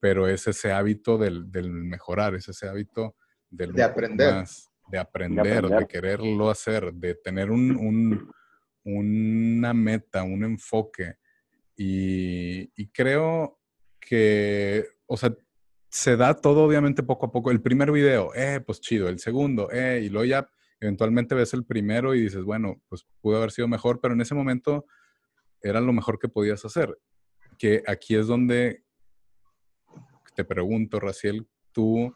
pero 0.00 0.28
es 0.28 0.46
ese 0.46 0.72
hábito 0.72 1.18
del, 1.18 1.46
mejorar, 1.70 2.34
es 2.34 2.48
ese 2.48 2.68
hábito 2.68 3.14
del 3.50 3.72
de 3.72 3.82
aprender. 3.82 4.44
De 4.90 4.98
aprender, 4.98 5.66
de 5.66 5.86
quererlo 5.86 6.50
hacer, 6.50 6.92
de 6.92 7.14
tener 7.14 7.50
un, 7.50 8.30
una 8.84 9.74
meta, 9.74 10.22
un 10.22 10.44
enfoque. 10.44 11.16
Y, 11.76 12.70
y 12.74 12.88
creo 12.88 13.60
que, 14.00 14.86
o 15.06 15.16
sea, 15.16 15.34
se 15.90 16.16
da 16.16 16.34
todo 16.34 16.64
obviamente 16.64 17.02
poco 17.02 17.26
a 17.26 17.32
poco. 17.32 17.50
El 17.50 17.62
primer 17.62 17.92
video, 17.92 18.34
eh, 18.34 18.60
pues 18.64 18.80
chido. 18.80 19.08
El 19.08 19.18
segundo, 19.18 19.70
eh, 19.70 20.02
y 20.04 20.08
luego 20.08 20.24
ya 20.24 20.48
eventualmente 20.80 21.34
ves 21.34 21.54
el 21.54 21.64
primero 21.64 22.14
y 22.14 22.22
dices, 22.22 22.42
bueno, 22.44 22.82
pues 22.88 23.06
pudo 23.20 23.38
haber 23.38 23.50
sido 23.50 23.68
mejor, 23.68 24.00
pero 24.00 24.14
en 24.14 24.20
ese 24.20 24.34
momento 24.34 24.86
era 25.60 25.80
lo 25.80 25.92
mejor 25.92 26.18
que 26.18 26.28
podías 26.28 26.64
hacer. 26.64 26.96
Que 27.58 27.82
aquí 27.86 28.14
es 28.14 28.26
donde 28.26 28.84
te 30.34 30.44
pregunto, 30.44 31.00
Raciel, 31.00 31.48
tú, 31.72 32.14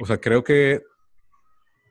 o 0.00 0.06
sea, 0.06 0.20
creo 0.20 0.42
que 0.42 0.82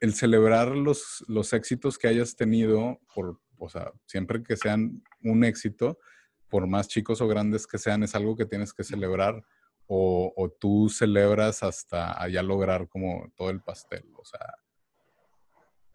el 0.04 0.14
celebrar 0.14 0.76
los, 0.76 1.24
los 1.30 1.54
éxitos 1.54 1.98
que 1.98 2.10
hayas 2.10 2.36
tenido, 2.36 3.00
por, 3.16 3.40
o 3.58 3.70
sea, 3.70 3.94
siempre 4.06 4.44
que 4.44 4.58
sean 4.58 5.02
un 5.22 5.46
éxito, 5.46 5.98
por 6.50 6.68
más 6.68 6.90
chicos 6.90 7.22
o 7.22 7.28
grandes 7.30 7.66
que 7.66 7.78
sean, 7.78 8.04
es 8.04 8.14
algo 8.14 8.36
que 8.36 8.46
tienes 8.46 8.74
que 8.74 8.84
celebrar 8.84 9.46
o, 9.88 10.54
tú 10.60 10.90
celebras 10.90 11.64
hasta 11.64 12.22
allá 12.22 12.44
lograr 12.44 12.90
como 12.90 13.32
todo 13.38 13.50
el 13.50 13.62
pastel? 13.62 14.04
O 14.18 14.26
sea, 14.26 14.56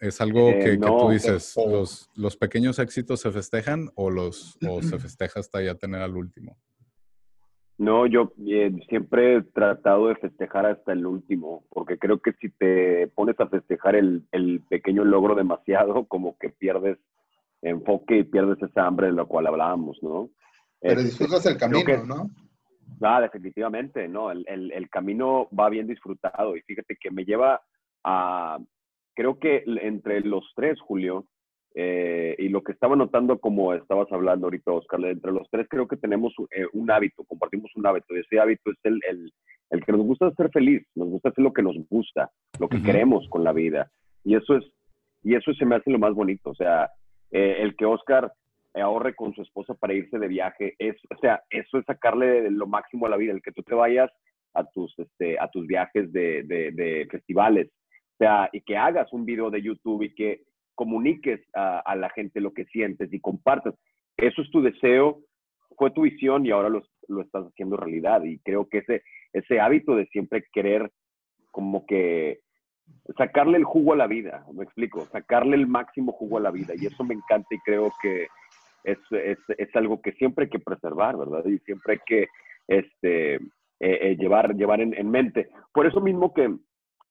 ¿es 0.01 0.23
algo 0.23 0.53
eh, 0.53 0.59
que, 0.59 0.79
tú 0.79 1.11
dices, 1.11 1.55
los, 1.57 2.09
los, 2.15 2.35
pequeños 2.39 2.79
éxitos 2.79 3.21
se 3.21 3.31
festejan 3.31 3.91
o, 3.95 4.09
los, 4.09 4.57
o 4.67 4.81
se 4.81 4.99
festeja 4.99 5.41
hasta 5.41 5.61
ya 5.61 5.75
tener 5.75 6.01
al 6.01 6.17
último? 6.17 6.59
No, 7.79 8.07
yo 8.07 8.33
eh, 8.45 8.73
siempre 8.89 9.37
he 9.37 9.43
tratado 9.43 10.09
de 10.09 10.17
festejar 10.17 10.67
hasta 10.67 10.93
el 10.93 11.07
último, 11.07 11.65
porque 11.71 11.97
creo 11.97 12.19
que 12.19 12.33
si 12.33 12.51
te 12.51 13.07
pones 13.15 13.39
a 13.39 13.47
festejar 13.47 13.95
el, 13.95 14.27
el 14.33 14.63
pequeño 14.69 15.05
logro 15.05 15.37
demasiado, 15.37 16.05
como 16.07 16.37
que 16.39 16.49
pierdes 16.49 16.99
enfoque 17.63 18.19
y 18.19 18.25
pierdes 18.25 18.61
esa 18.63 18.85
hambre 18.85 19.07
de 19.07 19.13
la 19.13 19.25
cual 19.25 19.47
hablábamos, 19.47 19.97
¿no? 20.03 20.29
Pero 20.81 21.03
disfrutas 21.03 21.47
el 21.47 21.57
camino, 21.57 22.05
¿no? 22.05 22.31
Ah, 23.01 23.21
definitivamente, 23.21 24.09
no, 24.09 24.33
el, 24.33 24.45
el, 24.49 24.73
el, 24.73 24.91
camino 24.91 25.49
va 25.57 25.69
bien 25.69 25.87
disfrutado 25.87 26.57
y 26.57 26.63
fíjate 26.63 26.97
que 27.01 27.11
me 27.11 27.25
lleva 27.25 27.63
a, 28.03 28.59
creo 29.15 29.39
que 29.39 29.63
entre 29.67 30.21
los 30.23 30.45
tres, 30.57 30.81
Julio, 30.81 31.27
eh, 31.75 32.35
y 32.39 32.49
lo 32.49 32.63
que 32.63 32.73
estaba 32.73 32.97
notando 32.97 33.39
como 33.39 33.75
estabas 33.75 34.11
hablando 34.11 34.47
ahorita, 34.47 34.73
Oscar, 34.73 35.05
entre 35.05 35.33
los 35.33 35.49
tres 35.51 35.67
creo 35.69 35.87
que 35.87 35.97
tenemos 35.97 36.35
eh, 36.51 36.67
un 36.73 36.91
hábito, 36.91 37.25
compartimos 37.25 37.71
un 37.77 37.87
hábito, 37.87 38.17
y 38.17 38.21
ese 38.21 38.41
hábito 38.41 38.71
es 38.71 38.79
el, 38.85 39.01
el, 39.09 39.33
el, 39.71 39.85
que 39.85 39.93
nos 39.93 40.03
gusta 40.03 40.31
ser 40.33 40.51
feliz, 40.51 40.87
nos 40.95 41.09
gusta 41.09 41.29
hacer 41.29 41.45
lo 41.45 41.53
que 41.53 41.63
nos 41.63 41.77
gusta, 41.89 42.31
lo 42.59 42.69
que 42.69 42.83
queremos 42.83 43.29
con 43.29 43.45
la 43.45 43.53
vida, 43.53 43.91
y 44.25 44.35
eso 44.35 44.57
es, 44.57 44.65
y 45.23 45.35
eso 45.35 45.53
se 45.55 45.65
me 45.65 45.77
hace 45.77 45.91
lo 45.91 45.99
más 45.99 46.15
bonito, 46.15 46.51
o 46.51 46.55
sea, 46.55 46.91
eh, 47.31 47.57
el 47.61 47.77
que 47.77 47.85
Oscar 47.85 48.33
ahorre 48.81 49.15
con 49.15 49.35
su 49.35 49.43
esposa 49.43 49.75
para 49.75 49.95
irse 49.95 50.19
de 50.19 50.29
viaje. 50.29 50.75
Es, 50.79 50.97
o 51.11 51.19
sea, 51.19 51.43
eso 51.51 51.79
es 51.79 51.85
sacarle 51.85 52.51
lo 52.51 52.67
máximo 52.67 53.07
a 53.07 53.11
la 53.11 53.17
vida, 53.17 53.33
el 53.33 53.43
que 53.43 53.53
tú 53.53 53.63
te 53.63 53.75
vayas 53.75 54.11
a 54.55 54.65
tus, 54.65 54.97
este, 54.99 55.39
a 55.39 55.49
tus 55.49 55.67
viajes 55.67 56.13
de, 56.13 56.43
de, 56.45 57.07
festivales, 57.11 57.69
o 57.69 58.17
sea, 58.19 58.49
y 58.53 58.61
que 58.63 58.77
hagas 58.77 59.13
un 59.13 59.25
video 59.25 59.51
de 59.51 59.63
YouTube 59.63 60.03
y 60.03 60.15
que 60.15 60.43
comuniques 60.79 61.41
a, 61.55 61.97
la 61.97 62.09
gente 62.11 62.41
lo 62.41 62.53
que 62.53 62.65
sientes 62.67 63.13
y 63.13 63.19
compartas. 63.19 63.75
Eso 64.17 64.43
es 64.43 64.51
tu 64.53 64.63
deseo, 64.63 65.19
fue 65.77 65.91
tu 65.91 66.03
visión 66.03 66.47
y 66.47 66.53
ahora 66.53 66.69
lo, 66.69 66.85
lo 67.09 67.23
estás 67.23 67.47
haciendo 67.47 67.77
realidad. 67.77 68.23
Y 68.23 68.39
creo 68.39 68.69
que 68.69 68.79
ese, 68.79 69.03
ese 69.33 69.59
hábito 69.59 69.97
de 69.97 70.07
siempre 70.07 70.45
querer 70.53 70.89
como 71.51 71.85
que 71.85 72.39
sacarle 73.17 73.59
el 73.59 73.65
jugo 73.65 73.95
a 73.95 73.97
la 73.97 74.07
vida, 74.07 74.47
me 74.55 74.63
explico, 74.63 75.05
sacarle 75.07 75.57
el 75.57 75.67
máximo 75.67 76.13
jugo 76.13 76.39
a 76.39 76.43
la 76.43 76.53
vida. 76.53 76.75
Y 76.77 76.87
eso 76.87 77.03
me 77.03 77.15
encanta 77.15 77.49
y 77.51 77.59
creo 77.59 77.93
que 78.01 78.29
es, 78.85 78.99
es, 79.11 79.39
es, 79.59 79.75
algo 79.75 80.01
que 80.01 80.13
siempre 80.13 80.45
hay 80.45 80.51
que 80.51 80.61
preservar, 80.61 81.17
¿verdad? 81.17 81.45
Y 81.45 81.59
siempre 81.59 81.95
hay 81.95 82.01
que 82.07 82.29
este, 82.69 83.35
eh, 83.35 83.41
eh, 83.81 84.17
llevar, 84.17 84.55
llevar 84.55 84.81
en, 84.81 84.95
en, 84.95 85.11
mente. 85.11 85.49
Por 85.73 85.87
eso 85.89 86.01
mismo 86.01 86.33
que, 86.33 86.55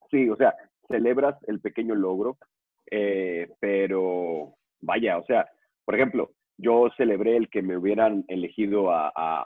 sí, 0.10 0.30
o 0.30 0.38
sea, 0.38 0.56
celebras 0.88 1.36
el 1.48 1.60
pequeño 1.60 1.96
logro, 1.96 2.38
eh, 2.92 3.50
pero 3.60 4.56
vaya, 4.82 5.18
o 5.18 5.26
sea, 5.26 5.48
por 5.86 5.96
ejemplo, 5.96 6.32
yo 6.58 6.90
celebré 6.98 7.38
el 7.38 7.50
que 7.50 7.62
me 7.62 7.78
hubieran 7.78 8.26
elegido 8.28 8.92
a, 8.92 9.12
a, 9.16 9.44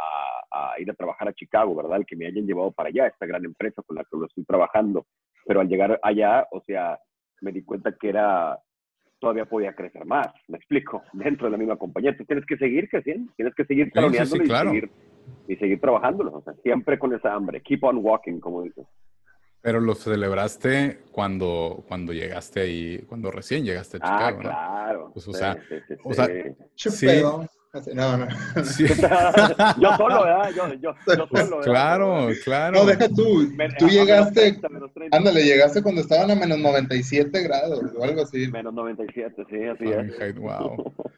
a, 0.51 0.79
ir 0.79 0.89
a 0.89 0.93
trabajar 0.93 1.27
a 1.27 1.33
Chicago, 1.33 1.75
¿verdad? 1.75 1.97
El 1.97 2.05
que 2.05 2.15
me 2.15 2.27
hayan 2.27 2.45
llevado 2.45 2.71
para 2.71 2.89
allá, 2.89 3.07
esta 3.07 3.25
gran 3.25 3.43
empresa 3.43 3.81
con 3.85 3.97
la 3.97 4.03
que 4.03 4.17
lo 4.17 4.25
estoy 4.25 4.45
trabajando. 4.45 5.05
Pero 5.45 5.59
al 5.59 5.67
llegar 5.67 5.99
allá, 6.03 6.47
o 6.51 6.61
sea, 6.61 6.99
me 7.41 7.51
di 7.51 7.63
cuenta 7.63 7.95
que 7.99 8.09
era 8.09 8.57
todavía 9.21 9.45
podía 9.45 9.73
crecer 9.73 10.05
más. 10.05 10.27
Me 10.47 10.57
explico, 10.57 11.03
dentro 11.13 11.45
de 11.45 11.51
la 11.51 11.57
misma 11.57 11.77
compañía. 11.77 12.17
Tú 12.17 12.25
tienes 12.25 12.45
que 12.45 12.57
seguir 12.57 12.89
creciendo, 12.89 13.31
tienes 13.37 13.55
que 13.55 13.65
seguir 13.65 13.91
taloneándolo 13.91 14.43
y, 14.43 14.47
seguir, 14.47 14.91
y 15.47 15.55
seguir 15.55 15.79
trabajándolo. 15.79 16.33
O 16.33 16.41
sea, 16.41 16.53
siempre 16.63 16.99
con 16.99 17.13
esa 17.13 17.33
hambre. 17.33 17.61
Keep 17.61 17.83
on 17.83 17.97
walking, 17.97 18.39
como 18.39 18.63
dices. 18.63 18.85
Pero 19.61 19.79
lo 19.79 19.93
celebraste 19.93 20.99
cuando, 21.11 21.83
cuando 21.87 22.13
llegaste 22.13 22.61
ahí, 22.61 23.05
cuando 23.07 23.29
recién 23.29 23.63
llegaste 23.63 23.97
a 23.97 23.99
ah, 24.01 24.07
Chicago, 24.07 24.39
ah, 24.39 24.41
claro. 24.41 25.11
Pues, 25.13 25.27
o 25.27 25.33
sea, 25.33 25.57
o 26.03 26.13
sea 26.13 26.27
sí. 26.75 27.21
No, 27.93 28.17
no. 28.17 28.27
yo 29.79 29.95
solo, 29.95 30.23
¿verdad? 30.23 30.51
Yo, 30.53 30.73
yo, 30.73 30.93
yo 31.05 31.27
solo. 31.31 31.61
Claro, 31.61 32.27
claro. 32.43 32.79
No, 32.79 32.85
deja 32.85 33.07
tú. 33.07 33.49
Tú 33.79 33.87
llegaste, 33.87 34.59
ándale, 35.11 35.43
llegaste 35.43 35.81
cuando 35.81 36.01
estaban 36.01 36.31
a 36.31 36.35
menos 36.35 36.59
97 36.59 37.41
grados 37.41 37.81
o 37.95 38.03
algo 38.03 38.23
así. 38.23 38.47
Menos 38.51 38.73
97, 38.73 39.45
sí, 39.49 39.63
así 39.63 39.85
es. 39.85 40.35
Wow. 40.35 40.93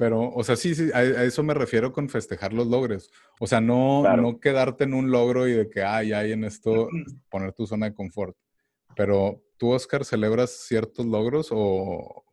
Pero, 0.00 0.32
o 0.32 0.42
sea, 0.42 0.56
sí, 0.56 0.74
sí, 0.74 0.90
a, 0.94 1.02
eso 1.24 1.42
me 1.42 1.52
refiero 1.52 1.92
con 1.92 2.08
festejar 2.08 2.54
los 2.54 2.66
logros. 2.66 3.10
O 3.38 3.46
sea, 3.46 3.60
no, 3.60 4.02
no 4.16 4.40
quedarte 4.40 4.84
en 4.84 4.94
un 4.94 5.10
logro 5.10 5.46
y 5.46 5.52
de 5.52 5.68
que, 5.68 5.82
ay, 5.82 6.14
hay 6.14 6.32
en 6.32 6.44
esto, 6.44 6.88
poner 7.28 7.52
tu 7.52 7.66
zona 7.66 7.90
de 7.90 7.94
confort. 7.94 8.34
Pero, 8.96 9.42
¿tú, 9.58 9.72
Oscar, 9.72 10.06
celebras 10.06 10.52
ciertos 10.52 11.04
logros 11.04 11.48
o, 11.50 12.24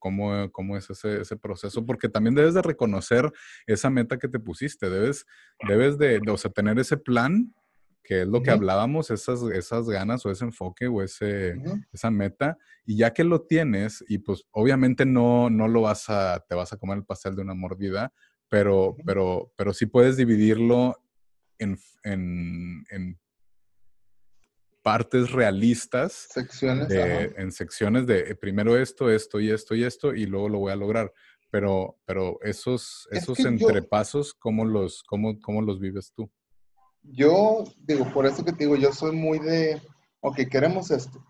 cómo, 0.00 0.50
cómo 0.50 0.76
es 0.76 0.90
ese, 0.90 1.20
ese, 1.20 1.36
proceso, 1.36 1.86
porque 1.86 2.08
también 2.08 2.34
debes 2.34 2.54
de 2.54 2.62
reconocer 2.62 3.30
esa 3.68 3.88
meta 3.88 4.18
que 4.18 4.26
te 4.26 4.40
pusiste, 4.40 4.90
debes, 4.90 5.26
debes 5.68 5.98
de, 5.98 6.20
o 6.28 6.36
sea, 6.36 6.50
tener 6.50 6.76
ese 6.80 6.96
plan, 6.96 7.54
que 8.06 8.22
es 8.22 8.28
lo 8.28 8.40
que 8.40 8.52
hablábamos, 8.52 9.10
esas, 9.10 9.42
esas 9.52 9.88
ganas 9.88 10.24
o 10.24 10.30
ese 10.30 10.44
enfoque 10.44 10.86
o 10.86 11.02
ese, 11.02 11.56
esa 11.92 12.10
meta, 12.10 12.56
y 12.84 12.96
ya 12.96 13.12
que 13.12 13.24
lo 13.24 13.42
tienes, 13.42 14.04
y 14.08 14.18
pues 14.18 14.44
obviamente 14.52 15.04
no, 15.04 15.50
no 15.50 15.66
lo 15.66 15.82
vas 15.82 16.08
a, 16.08 16.38
te 16.48 16.54
vas 16.54 16.72
a 16.72 16.76
comer 16.76 16.98
el 16.98 17.04
pastel 17.04 17.34
de 17.34 17.42
una 17.42 17.54
mordida, 17.54 18.12
pero, 18.48 18.96
pero, 19.04 19.52
pero 19.56 19.74
sí 19.74 19.86
puedes 19.86 20.16
dividirlo 20.16 21.02
en, 21.58 21.76
en, 22.04 23.18
partes 24.82 25.32
realistas. 25.32 26.28
Secciones. 26.30 26.88
en 26.90 27.50
secciones 27.50 28.06
de 28.06 28.20
eh, 28.20 28.34
primero 28.36 28.76
esto, 28.76 29.10
esto 29.10 29.40
y 29.40 29.50
esto 29.50 29.74
y 29.74 29.82
esto, 29.82 30.14
y 30.14 30.26
luego 30.26 30.48
lo 30.48 30.58
voy 30.60 30.72
a 30.72 30.76
lograr. 30.76 31.12
Pero, 31.50 31.98
pero 32.04 32.38
esos, 32.42 33.08
esos 33.10 33.40
entrepasos, 33.40 34.32
¿cómo, 34.32 34.64
los, 34.64 35.02
cómo, 35.02 35.40
¿cómo 35.40 35.60
los 35.60 35.80
vives 35.80 36.12
tú? 36.12 36.30
Yo 37.12 37.64
digo, 37.86 38.10
por 38.12 38.26
eso 38.26 38.44
que 38.44 38.52
te 38.52 38.64
digo, 38.64 38.76
yo 38.76 38.92
soy 38.92 39.12
muy 39.12 39.38
de, 39.38 39.80
ok, 40.20 40.40
queremos 40.50 40.90
esto, 40.90 41.24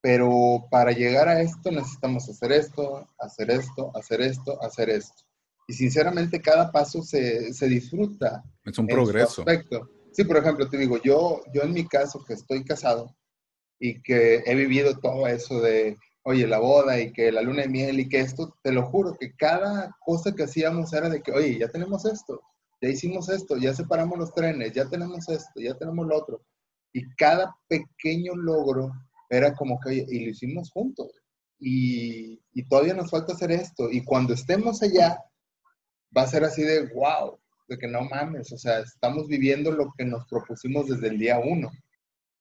pero 0.00 0.66
para 0.70 0.92
llegar 0.92 1.28
a 1.28 1.40
esto 1.40 1.70
necesitamos 1.70 2.28
hacer 2.28 2.52
esto, 2.52 3.06
hacer 3.18 3.50
esto, 3.50 3.90
hacer 3.96 4.20
esto, 4.20 4.62
hacer 4.62 4.90
esto. 4.90 5.24
Y 5.66 5.72
sinceramente 5.72 6.42
cada 6.42 6.70
paso 6.70 7.02
se, 7.02 7.52
se 7.54 7.66
disfruta. 7.68 8.44
Es 8.64 8.78
un 8.78 8.86
progreso. 8.86 9.42
Aspecto. 9.42 9.88
Sí, 10.12 10.24
por 10.24 10.36
ejemplo, 10.36 10.68
te 10.68 10.76
digo, 10.76 11.00
yo, 11.02 11.42
yo 11.52 11.62
en 11.62 11.72
mi 11.72 11.86
caso 11.88 12.22
que 12.24 12.34
estoy 12.34 12.64
casado 12.64 13.16
y 13.80 14.00
que 14.02 14.42
he 14.46 14.54
vivido 14.54 14.98
todo 14.98 15.26
eso 15.26 15.60
de, 15.60 15.96
oye, 16.22 16.46
la 16.46 16.58
boda 16.58 17.00
y 17.00 17.12
que 17.12 17.32
la 17.32 17.42
luna 17.42 17.62
de 17.62 17.68
miel 17.68 18.00
y 18.00 18.08
que 18.08 18.20
esto, 18.20 18.56
te 18.62 18.72
lo 18.72 18.84
juro 18.86 19.16
que 19.18 19.34
cada 19.34 19.96
cosa 20.04 20.34
que 20.34 20.44
hacíamos 20.44 20.92
era 20.92 21.08
de 21.08 21.22
que, 21.22 21.32
oye, 21.32 21.58
ya 21.58 21.68
tenemos 21.68 22.04
esto, 22.04 22.40
ya 22.84 22.90
hicimos 22.90 23.28
esto, 23.28 23.56
ya 23.56 23.72
separamos 23.74 24.18
los 24.18 24.34
trenes, 24.34 24.72
ya 24.72 24.88
tenemos 24.88 25.28
esto, 25.28 25.60
ya 25.60 25.74
tenemos 25.74 26.06
lo 26.06 26.16
otro. 26.16 26.44
Y 26.92 27.08
cada 27.16 27.56
pequeño 27.66 28.34
logro 28.36 28.92
era 29.30 29.54
como 29.54 29.80
que, 29.80 29.94
y 29.94 30.24
lo 30.24 30.30
hicimos 30.30 30.70
juntos. 30.70 31.10
Y, 31.58 32.40
y 32.52 32.68
todavía 32.68 32.94
nos 32.94 33.10
falta 33.10 33.32
hacer 33.32 33.50
esto. 33.50 33.90
Y 33.90 34.04
cuando 34.04 34.34
estemos 34.34 34.82
allá, 34.82 35.18
va 36.16 36.22
a 36.22 36.26
ser 36.26 36.44
así 36.44 36.62
de, 36.62 36.92
wow, 36.94 37.38
de 37.68 37.78
que 37.78 37.88
no 37.88 38.02
mames, 38.02 38.52
o 38.52 38.58
sea, 38.58 38.80
estamos 38.80 39.26
viviendo 39.26 39.72
lo 39.72 39.92
que 39.96 40.04
nos 40.04 40.26
propusimos 40.26 40.86
desde 40.86 41.08
el 41.08 41.18
día 41.18 41.38
uno. 41.38 41.70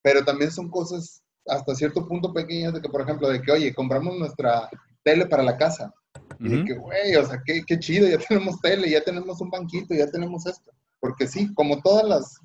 Pero 0.02 0.26
también 0.26 0.52
son 0.52 0.70
cosas 0.70 1.24
hasta 1.48 1.76
cierto 1.76 2.08
punto 2.08 2.34
pequeñas 2.34 2.74
de 2.74 2.82
que, 2.82 2.90
por 2.90 3.02
ejemplo, 3.02 3.30
de 3.30 3.42
que, 3.42 3.52
oye, 3.52 3.74
compramos 3.74 4.18
nuestra 4.18 4.70
tele 5.04 5.26
para 5.26 5.44
la 5.44 5.58
casa. 5.58 5.94
Y 6.40 6.50
de 6.50 6.66
que, 6.66 6.74
güey, 6.74 7.16
o 7.16 7.26
sea, 7.26 7.42
qué, 7.46 7.64
qué, 7.66 7.80
chido, 7.80 8.08
ya 8.08 8.18
tenemos 8.30 8.60
tele, 8.62 8.90
ya 8.90 9.04
tenemos 9.04 9.42
un 9.42 9.50
banquito, 9.50 9.94
ya 9.94 10.10
tenemos 10.10 10.46
esto. 10.46 10.72
Porque 11.00 11.28
sí, 11.28 11.54
como 11.54 11.82
todas 11.82 12.06
las, 12.06 12.36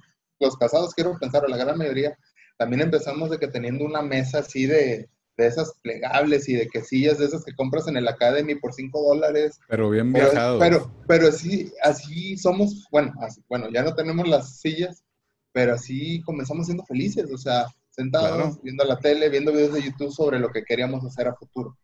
los 0.40 0.56
casados, 0.56 0.94
quiero 0.94 1.18
pensar, 1.18 1.44
o 1.44 1.48
la 1.48 1.56
gran 1.56 1.78
mayoría, 1.78 2.16
también 2.58 2.82
empezamos 2.82 3.30
de 3.30 3.38
que 3.38 3.48
teniendo 3.48 3.84
una 3.84 4.02
mesa 4.02 4.38
así 4.38 4.66
de, 4.66 5.08
de 5.38 5.46
esas 5.46 5.72
plegables 5.82 6.48
y 6.48 6.54
de 6.54 6.68
quesillas 6.68 7.18
de 7.18 7.26
esas 7.26 7.44
que 7.44 7.54
compras 7.54 7.86
en 7.86 7.96
el 7.96 8.08
Academy 8.08 8.56
por 8.56 8.74
5 8.74 9.00
dólares. 9.00 9.58
Pero 9.68 9.88
bien 9.88 10.12
viajados. 10.12 10.58
Pero, 10.60 10.92
pero 11.06 11.30
sí, 11.30 11.72
así 11.82 12.36
somos, 12.36 12.86
bueno, 12.90 13.14
bueno, 13.48 13.68
ya 13.72 13.82
no 13.82 13.94
tenemos 13.94 14.28
las 14.28 14.58
sillas, 14.60 15.04
pero 15.52 15.74
así 15.74 16.20
comenzamos 16.22 16.66
siendo 16.66 16.84
felices, 16.84 17.30
o 17.32 17.38
sea, 17.38 17.66
sentados, 17.90 18.60
viendo 18.62 18.84
la 18.84 18.98
tele, 18.98 19.28
viendo 19.28 19.52
videos 19.52 19.74
de 19.74 19.82
YouTube 19.82 20.12
sobre 20.12 20.40
lo 20.40 20.50
que 20.50 20.64
queríamos 20.64 21.04
hacer 21.04 21.28
a 21.28 21.34
futuro. 21.34 21.76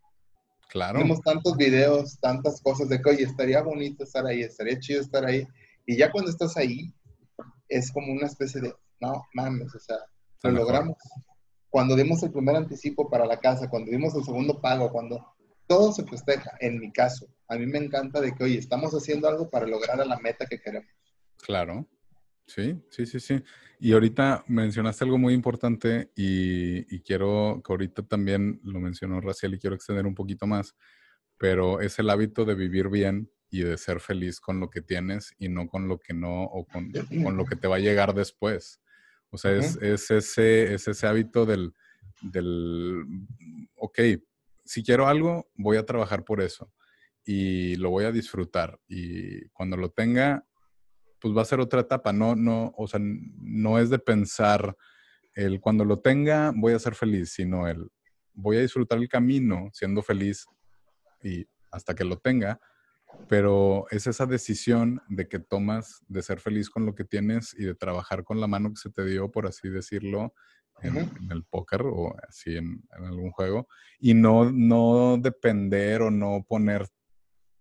Claro. 0.71 0.99
Vimos 0.99 1.21
tantos 1.21 1.57
videos, 1.57 2.19
tantas 2.21 2.61
cosas 2.61 2.89
de 2.89 3.01
que, 3.01 3.11
oye, 3.11 3.25
estaría 3.25 3.63
bonito 3.63 4.05
estar 4.05 4.27
ahí, 4.27 4.43
estaría 4.43 4.79
chido 4.81 5.01
estar 5.01 5.25
ahí. 5.25 5.47
Y 5.87 5.97
ya 5.97 6.11
cuando 6.11 6.31
estás 6.31 6.57
ahí, 6.57 6.93
es 7.69 7.93
como 7.93 8.13
una 8.13 8.27
especie 8.27 8.61
de, 8.61 8.75
no 9.01 9.23
mames, 9.35 9.75
o 9.75 9.79
sea, 9.79 9.97
lo 10.43 10.51
logramos. 10.51 10.97
Cuando 11.71 11.97
dimos 11.97 12.23
el 12.23 12.33
primer 12.33 12.57
anticipo 12.57 13.09
para 13.09 13.27
la 13.27 13.39
casa, 13.39 13.69
cuando 13.69 13.91
dimos 13.91 14.15
el 14.15 14.25
segundo 14.25 14.61
pago, 14.61 14.91
cuando 14.91 15.35
todo 15.67 15.93
se 15.93 16.05
festeja, 16.05 16.53
en 16.61 16.79
mi 16.79 16.93
caso, 16.93 17.27
a 17.49 17.57
mí 17.57 17.67
me 17.67 17.79
encanta 17.79 18.21
de 18.21 18.33
que, 18.35 18.45
oye, 18.45 18.59
estamos 18.59 18.93
haciendo 18.93 19.29
algo 19.29 19.51
para 19.51 19.67
lograr 19.67 20.01
a 20.01 20.05
la 20.05 20.19
meta 20.19 20.47
que 20.47 20.61
queremos. 20.61 20.91
Claro. 21.39 21.87
Sí, 22.47 22.79
sí, 22.91 23.07
sí, 23.07 23.21
sí. 23.21 23.43
Y 23.85 23.93
ahorita 23.93 24.45
mencionaste 24.49 25.05
algo 25.05 25.19
muy 25.19 25.35
importante 25.35 26.11
y, 26.17 27.01
quiero 27.01 27.61
que 27.63 27.71
ahorita 27.71 28.03
también 28.03 28.59
lo 28.65 28.81
mencionó 28.81 29.21
Raciel 29.21 29.53
y 29.53 29.59
quiero 29.59 29.77
extender 29.77 30.07
un 30.07 30.15
poquito 30.15 30.47
más, 30.47 30.75
pero 31.37 31.83
es 31.83 31.99
el 31.99 32.09
hábito 32.09 32.47
de 32.47 32.55
vivir 32.55 32.89
bien 32.89 33.31
y 33.51 33.61
de 33.61 33.77
ser 33.77 34.01
feliz 34.01 34.41
con 34.41 34.59
lo 34.59 34.71
que 34.71 34.81
tienes 34.81 35.35
y 35.39 35.51
no 35.51 35.69
con 35.69 35.87
lo 35.87 35.99
que 35.99 36.15
no 36.15 36.45
o 36.45 36.65
con, 36.65 36.91
con 37.23 37.37
lo 37.37 37.45
que 37.45 37.57
te 37.57 37.69
va 37.69 37.77
a 37.77 37.81
llegar 37.81 38.15
después. 38.15 38.81
O 39.29 39.37
sea, 39.37 39.53
es, 39.53 39.77
es, 39.83 40.11
ese, 40.11 40.73
es 40.73 40.89
ese 40.89 41.07
hábito 41.07 41.45
del, 41.45 41.75
del, 42.23 43.05
ok, 43.75 43.99
si 44.65 44.83
quiero 44.83 45.09
algo, 45.09 45.51
voy 45.57 45.77
a 45.77 45.85
trabajar 45.85 46.25
por 46.25 46.41
eso 46.41 46.73
y 47.23 47.77
lo 47.77 47.91
voy 47.91 48.07
a 48.07 48.13
disfrutar 48.13 48.81
y 48.89 49.47
cuando 49.51 49.77
lo 49.77 49.91
tenga, 49.91 50.47
pues 51.25 51.35
va 51.35 51.41
a 51.41 51.47
ser 51.47 51.59
otra 51.59 51.81
etapa, 51.81 52.13
no, 52.13 52.37
no, 52.37 52.75
o 52.77 52.87
sea, 52.87 53.01
no 53.03 53.79
es 53.79 53.89
de 53.89 53.99
pensar 53.99 54.77
el 55.35 55.59
cuando 55.59 55.83
lo 55.87 56.01
tenga 56.01 56.53
voy 56.55 56.75
a 56.75 56.79
ser 56.79 56.95
feliz, 56.95 57.33
sino 57.33 57.67
el 57.67 57.91
voy 58.35 58.59
a 58.59 58.61
disfrutar 58.61 58.99
el 58.99 59.09
camino 59.09 59.71
siendo 59.73 60.03
feliz 60.03 60.45
y 61.23 61.47
hasta 61.73 61.95
que 61.95 62.05
lo 62.05 62.19
tenga, 62.19 62.61
pero 63.27 63.87
es 63.91 64.07
esa 64.07 64.27
decisión 64.27 65.01
de 65.09 65.27
que 65.27 65.39
tomas 65.39 66.03
de 66.09 66.21
ser 66.21 66.41
feliz 66.41 66.69
con 66.69 66.85
lo 66.85 66.95
que 66.95 67.05
tienes 67.05 67.55
y 67.59 67.65
de 67.65 67.75
trabajar 67.75 68.23
con 68.23 68.39
la 68.39 68.47
mano 68.47 68.69
que 68.69 68.83
se 68.83 68.91
te 68.91 69.07
dio, 69.07 69.31
por 69.31 69.47
así 69.47 69.71
decirlo, 69.71 70.35
en, 70.83 71.11
el 71.31 71.43
póker 71.45 71.85
o 71.87 72.15
así 72.29 72.55
en, 72.55 72.83
algún 72.91 73.31
juego, 73.31 73.67
y 73.99 74.13
no, 74.13 74.53
no 74.53 75.17
depender 75.17 76.03
o 76.03 76.11
no 76.11 76.45
poner 76.47 76.87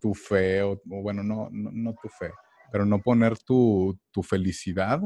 tu 0.01 0.13
fe, 0.13 0.63
o, 0.63 0.81
bueno, 0.83 1.23
no, 1.23 1.47
no 1.49 1.93
tu 1.93 2.09
fe, 2.09 2.29
pero 2.73 2.87
no 2.87 3.03
poner 3.03 3.37
tu, 3.37 3.99
felicidad 4.23 4.99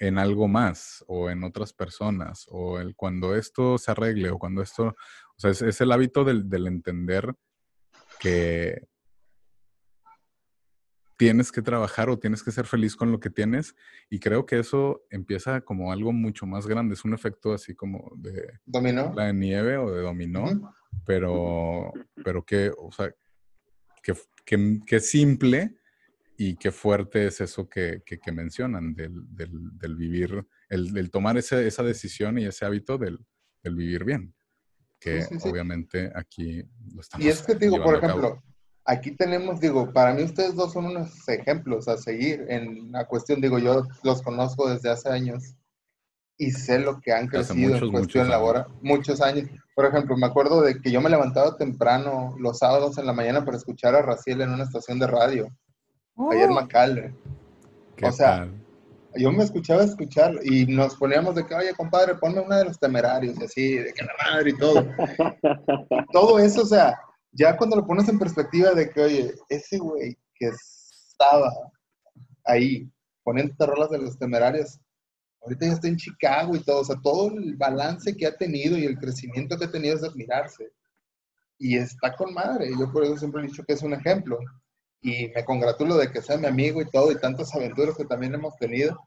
en 0.00 0.18
algo 0.18 0.48
más 0.48 1.04
o 1.06 1.30
en 1.30 1.44
otras 1.44 1.72
personas 1.72 2.46
o 2.48 2.80
el, 2.80 2.96
cuando 2.96 3.36
esto 3.36 3.78
se 3.78 3.92
arregle 3.92 4.30
o 4.30 4.40
cuando 4.40 4.60
esto, 4.60 4.86
o 4.88 5.36
sea, 5.36 5.52
es, 5.52 5.80
el 5.80 5.92
hábito 5.92 6.24
del, 6.24 6.66
entender 6.66 7.32
que 8.18 8.88
tienes 11.16 11.52
que 11.52 11.62
trabajar 11.62 12.10
o 12.10 12.18
tienes 12.18 12.42
que 12.42 12.50
ser 12.50 12.66
feliz 12.66 12.96
con 12.96 13.12
lo 13.12 13.20
que 13.20 13.30
tienes 13.30 13.76
y 14.10 14.18
creo 14.18 14.44
que 14.44 14.58
eso 14.58 15.02
empieza 15.08 15.60
como 15.60 15.92
algo 15.92 16.12
mucho 16.12 16.44
más 16.44 16.66
grande, 16.66 16.94
es 16.94 17.04
un 17.04 17.14
efecto 17.14 17.52
así 17.52 17.76
como 17.76 18.10
de 18.16 18.58
dominó, 18.64 19.12
la 19.14 19.26
de 19.26 19.32
nieve 19.32 19.76
o 19.76 19.92
de 19.92 20.02
dominó, 20.02 20.74
pero, 21.04 21.92
pero 22.24 22.44
que, 22.44 22.72
o 22.76 22.90
sea, 22.90 23.14
que, 24.02 24.12
que, 24.44 24.80
que 24.84 24.98
simple 24.98 25.76
y 26.36 26.56
qué 26.56 26.70
fuerte 26.70 27.26
es 27.26 27.40
eso 27.40 27.68
que, 27.68 28.02
que, 28.04 28.32
mencionan, 28.32 28.94
del, 28.94 29.34
del, 29.34 29.78
del 29.78 29.96
vivir, 29.96 30.46
el, 30.68 30.92
del 30.92 31.10
tomar 31.10 31.36
ese, 31.38 31.66
esa 31.66 31.82
decisión 31.82 32.38
y 32.38 32.44
ese 32.44 32.64
hábito 32.64 32.98
del, 32.98 33.24
del 33.62 33.74
vivir 33.74 34.04
bien, 34.04 34.34
que 35.00 35.26
obviamente 35.44 36.12
aquí 36.14 36.62
lo 36.92 37.00
estamos 37.00 37.24
Y 37.24 37.28
es 37.28 37.42
que 37.42 37.54
digo, 37.54 37.82
por 37.82 37.96
ejemplo, 37.96 38.42
aquí 38.84 39.12
tenemos, 39.12 39.60
digo, 39.60 39.92
para 39.92 40.12
mí 40.12 40.22
ustedes 40.22 40.54
dos 40.54 40.72
son 40.72 40.86
unos 40.86 41.26
ejemplos 41.28 41.88
a 41.88 41.96
seguir 41.96 42.44
en 42.48 42.92
la 42.92 43.06
cuestión, 43.06 43.40
digo, 43.40 43.58
yo 43.58 43.86
los 44.02 44.22
conozco 44.22 44.68
desde 44.68 44.90
hace 44.90 45.08
años 45.08 45.56
y 46.38 46.50
sé 46.50 46.78
lo 46.78 47.00
que 47.00 47.12
han 47.12 47.28
crecido 47.28 47.76
en 47.76 47.90
cuestión 47.90 48.28
laboral, 48.28 48.66
muchos 48.82 49.22
años. 49.22 49.48
Por 49.74 49.86
ejemplo, 49.86 50.18
me 50.18 50.26
acuerdo 50.26 50.60
de 50.60 50.80
que 50.82 50.90
yo 50.90 51.00
me 51.00 51.08
levantaba 51.08 51.56
temprano 51.56 52.34
los 52.38 52.58
sábados 52.58 52.98
en 52.98 53.06
la 53.06 53.14
mañana 53.14 53.42
para 53.44 53.56
escuchar 53.56 53.94
a 53.94 54.02
Raciel 54.02 54.42
en 54.42 54.50
una 54.50 54.64
estación 54.64 54.98
de 54.98 55.06
radio 55.06 55.50
ayer 56.30 56.50
Macalre. 56.50 57.14
O 58.02 58.12
sea, 58.12 58.48
yo 59.14 59.32
me 59.32 59.44
escuchaba 59.44 59.84
escuchar 59.84 60.34
y 60.42 60.66
nos 60.66 60.96
poníamos 60.96 61.34
de 61.34 61.46
que, 61.46 61.54
oye, 61.54 61.74
compadre, 61.74 62.14
ponme 62.16 62.40
una 62.40 62.58
de 62.58 62.66
los 62.66 62.78
temerarios, 62.78 63.38
y 63.40 63.44
así, 63.44 63.72
de 63.76 63.92
que 63.92 64.04
la 64.04 64.12
madre 64.30 64.50
y 64.50 64.56
todo. 64.56 64.86
todo 66.12 66.38
eso, 66.38 66.62
o 66.62 66.66
sea, 66.66 66.98
ya 67.32 67.56
cuando 67.56 67.76
lo 67.76 67.86
pones 67.86 68.08
en 68.08 68.18
perspectiva 68.18 68.72
de 68.72 68.90
que, 68.90 69.00
oye, 69.00 69.34
ese 69.48 69.78
güey 69.78 70.16
que 70.34 70.48
estaba 70.48 71.50
ahí 72.44 72.90
poniendo 73.24 73.66
rolas 73.66 73.90
de 73.90 73.98
los 73.98 74.18
temerarios, 74.18 74.78
ahorita 75.42 75.66
ya 75.66 75.72
está 75.72 75.88
en 75.88 75.96
Chicago 75.96 76.54
y 76.54 76.60
todo, 76.60 76.80
o 76.80 76.84
sea, 76.84 76.96
todo 77.02 77.28
el 77.28 77.56
balance 77.56 78.14
que 78.16 78.26
ha 78.26 78.36
tenido 78.36 78.76
y 78.76 78.84
el 78.84 78.98
crecimiento 78.98 79.56
que 79.58 79.64
ha 79.64 79.70
tenido 79.70 79.96
es 79.96 80.04
admirarse. 80.04 80.70
Y 81.58 81.78
está 81.78 82.14
con 82.14 82.34
madre. 82.34 82.70
Yo 82.78 82.92
por 82.92 83.02
eso 83.02 83.16
siempre 83.16 83.42
he 83.42 83.46
dicho 83.46 83.64
que 83.66 83.72
es 83.72 83.82
un 83.82 83.94
ejemplo 83.94 84.38
y 85.06 85.30
me 85.32 85.44
congratulo 85.44 85.96
de 85.96 86.10
que 86.10 86.20
sea 86.20 86.36
mi 86.36 86.46
amigo 86.46 86.82
y 86.82 86.90
todo, 86.90 87.12
y 87.12 87.20
tantas 87.20 87.54
aventuras 87.54 87.96
que 87.96 88.04
también 88.04 88.34
hemos 88.34 88.56
tenido. 88.56 88.98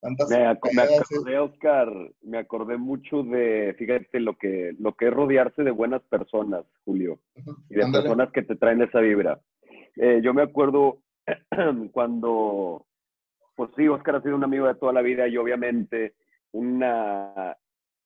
Tantas 0.00 0.28
me, 0.28 0.44
acordé, 0.44 1.38
Oscar, 1.38 1.88
me 2.22 2.38
acordé 2.38 2.76
mucho 2.76 3.22
de, 3.22 3.76
fíjate, 3.78 4.18
lo 4.18 4.36
que, 4.36 4.74
lo 4.80 4.94
que 4.94 5.06
es 5.06 5.14
rodearse 5.14 5.62
de 5.62 5.70
buenas 5.70 6.02
personas, 6.02 6.64
Julio, 6.84 7.20
y 7.70 7.76
de 7.76 7.92
personas 7.92 8.32
que 8.32 8.42
te 8.42 8.56
traen 8.56 8.82
esa 8.82 8.98
vibra. 8.98 9.40
Eh, 9.96 10.20
yo 10.22 10.34
me 10.34 10.42
acuerdo 10.42 10.98
cuando, 11.92 12.84
pues 13.54 13.70
sí, 13.76 13.86
Oscar 13.86 14.16
ha 14.16 14.22
sido 14.22 14.34
un 14.34 14.44
amigo 14.44 14.66
de 14.66 14.74
toda 14.74 14.92
la 14.92 15.00
vida 15.00 15.28
y 15.28 15.36
obviamente 15.36 16.14
una, 16.50 17.56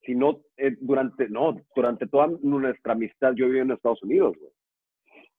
si 0.03 0.15
no, 0.15 0.43
eh, 0.59 0.77
durante, 0.79 1.31
no, 1.31 1.57
durante 1.75 2.07
toda 2.07 2.29
nuestra 2.43 2.93
amistad 2.93 3.33
yo 3.35 3.47
viví 3.47 3.61
en 3.61 3.71
Estados 3.71 4.03
Unidos, 4.03 4.37
güey. 4.39 4.53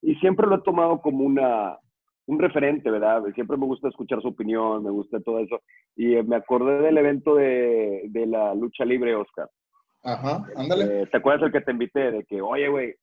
Y 0.01 0.15
siempre 0.15 0.47
lo 0.47 0.57
he 0.57 0.61
tomado 0.61 1.01
como 1.01 1.23
una, 1.23 1.77
un 2.25 2.39
referente, 2.39 2.89
¿verdad? 2.89 3.23
Siempre 3.33 3.57
me 3.57 3.65
gusta 3.65 3.89
escuchar 3.89 4.21
su 4.21 4.29
opinión, 4.29 4.83
me 4.83 4.91
gusta 4.91 5.19
todo 5.19 5.39
eso. 5.39 5.61
Y 5.95 6.15
me 6.23 6.37
acordé 6.37 6.81
del 6.81 6.97
evento 6.97 7.35
de, 7.35 8.03
de 8.09 8.25
la 8.25 8.53
lucha 8.55 8.85
libre, 8.85 9.15
Oscar. 9.15 9.49
Ajá, 10.03 10.45
ándale. 10.55 11.01
Eh, 11.01 11.07
¿Te 11.07 11.17
acuerdas 11.17 11.45
el 11.45 11.51
que 11.51 11.61
te 11.61 11.71
invité? 11.71 12.11
De 12.11 12.23
que, 12.23 12.41
oye, 12.41 12.69
güey, 12.69 12.95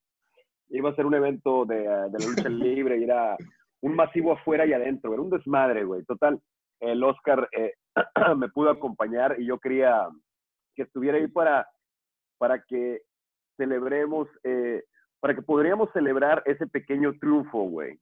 iba 0.70 0.90
a 0.90 0.94
ser 0.94 1.06
un 1.06 1.14
evento 1.14 1.64
de, 1.64 1.78
de 1.78 2.18
la 2.18 2.26
lucha 2.26 2.48
libre 2.48 2.98
y 2.98 3.04
era 3.04 3.37
un 3.82 3.94
masivo 3.94 4.32
afuera 4.32 4.66
y 4.66 4.72
adentro, 4.72 5.12
era 5.12 5.22
un 5.22 5.30
desmadre, 5.30 5.85
güey. 5.85 6.04
Total, 6.04 6.40
el 6.80 7.02
Oscar 7.02 7.48
eh, 7.56 7.74
me 8.37 8.48
pudo 8.48 8.70
acompañar 8.70 9.37
y 9.38 9.46
yo 9.46 9.59
quería 9.59 10.09
que 10.74 10.82
estuviera 10.82 11.18
ahí 11.18 11.28
para, 11.28 11.66
para 12.38 12.62
que 12.62 13.00
celebremos, 13.56 14.28
eh, 14.44 14.82
para 15.20 15.35
que 15.35 15.42
podríamos 15.42 15.90
celebrar 15.92 16.42
ese 16.46 16.66
pequeño 16.66 17.12
triunfo, 17.18 17.62
güey, 17.64 17.98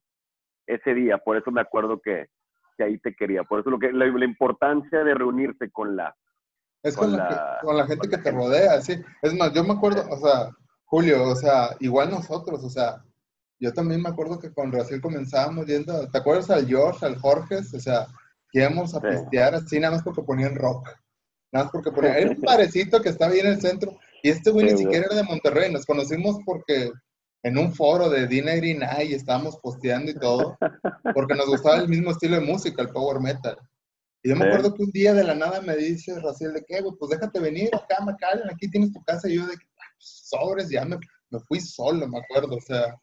ese 0.66 0.94
día. 0.94 1.18
Por 1.18 1.36
eso 1.36 1.50
me 1.50 1.60
acuerdo 1.60 2.00
que, 2.00 2.28
que 2.76 2.84
ahí 2.84 2.98
te 2.98 3.14
quería. 3.14 3.44
Por 3.44 3.60
eso 3.60 3.70
lo 3.70 3.78
que, 3.78 3.92
la, 3.92 4.06
importancia 4.24 5.04
de 5.04 5.14
reunirse 5.14 5.70
con 5.70 5.96
la... 5.96 6.14
Es 6.82 6.96
con, 6.96 7.12
la, 7.12 7.60
con 7.62 7.76
la, 7.76 7.86
gente 7.86 8.08
que 8.08 8.18
te 8.18 8.30
rodea, 8.30 8.80
sí. 8.82 8.94
Es 9.22 9.34
más, 9.34 9.54
yo 9.54 9.64
me 9.64 9.72
acuerdo, 9.72 10.02
o 10.10 10.18
sea, 10.18 10.50
Julio, 10.84 11.24
o 11.24 11.34
sea, 11.34 11.70
igual 11.80 12.10
nosotros, 12.10 12.62
o 12.62 12.68
sea, 12.68 13.02
yo 13.58 13.72
también 13.72 14.02
me 14.02 14.10
acuerdo 14.10 14.38
que 14.38 14.52
con 14.52 14.70
Brasil 14.70 15.00
comenzábamos 15.00 15.64
yendo, 15.66 16.10
¿te 16.10 16.18
acuerdas 16.18 16.50
al 16.50 16.66
George, 16.66 17.06
al 17.06 17.16
Jorge? 17.16 17.56
O 17.56 17.80
sea, 17.80 18.06
que 18.50 18.60
íbamos 18.60 18.94
a 18.94 19.00
pistear 19.00 19.54
así 19.54 19.80
nada 19.80 19.94
más 19.94 20.02
porque 20.02 20.22
ponían 20.22 20.56
rock. 20.56 20.90
Nada 21.50 21.64
más 21.64 21.72
porque 21.72 21.90
ponían, 21.90 22.16
era 22.16 22.30
un 22.30 22.40
parecito 22.42 23.00
que 23.00 23.08
estaba 23.08 23.32
ahí 23.32 23.40
en 23.40 23.46
el 23.46 23.60
centro 23.62 23.98
y 24.24 24.30
este 24.30 24.50
güey 24.50 24.72
ni 24.72 24.78
siquiera 24.78 25.04
era 25.04 25.16
de 25.16 25.22
Monterrey, 25.22 25.70
nos 25.70 25.84
conocimos 25.84 26.38
porque 26.46 26.90
en 27.42 27.58
un 27.58 27.74
foro 27.74 28.08
de 28.08 28.26
Dina 28.26 28.54
y 29.02 29.12
estábamos 29.12 29.58
posteando 29.58 30.10
y 30.10 30.14
todo, 30.14 30.56
porque 31.14 31.34
nos 31.34 31.46
gustaba 31.46 31.76
el 31.76 31.90
mismo 31.90 32.10
estilo 32.10 32.36
de 32.36 32.46
música, 32.46 32.80
el 32.80 32.88
power 32.88 33.20
metal. 33.20 33.58
Y 34.22 34.30
yo 34.30 34.36
me 34.36 34.46
acuerdo 34.46 34.72
que 34.72 34.82
un 34.82 34.90
día 34.92 35.12
de 35.12 35.24
la 35.24 35.34
nada 35.34 35.60
me 35.60 35.76
dice 35.76 36.18
Raciel 36.18 36.54
de 36.54 36.64
qué, 36.66 36.80
güey, 36.80 36.94
pues 36.98 37.10
déjate 37.10 37.38
venir 37.38 37.68
acá, 37.74 38.02
Macallan, 38.02 38.48
aquí 38.50 38.70
tienes 38.70 38.94
tu 38.94 39.04
casa. 39.04 39.28
Y 39.28 39.34
yo 39.34 39.46
de 39.46 39.58
que, 39.58 39.66
ah, 39.78 39.92
pues, 39.94 40.22
sobres, 40.24 40.70
ya 40.70 40.86
me, 40.86 40.96
me, 41.28 41.38
fui 41.40 41.60
solo, 41.60 42.08
me 42.08 42.18
acuerdo, 42.18 42.56
o 42.56 42.60
sea. 42.62 42.96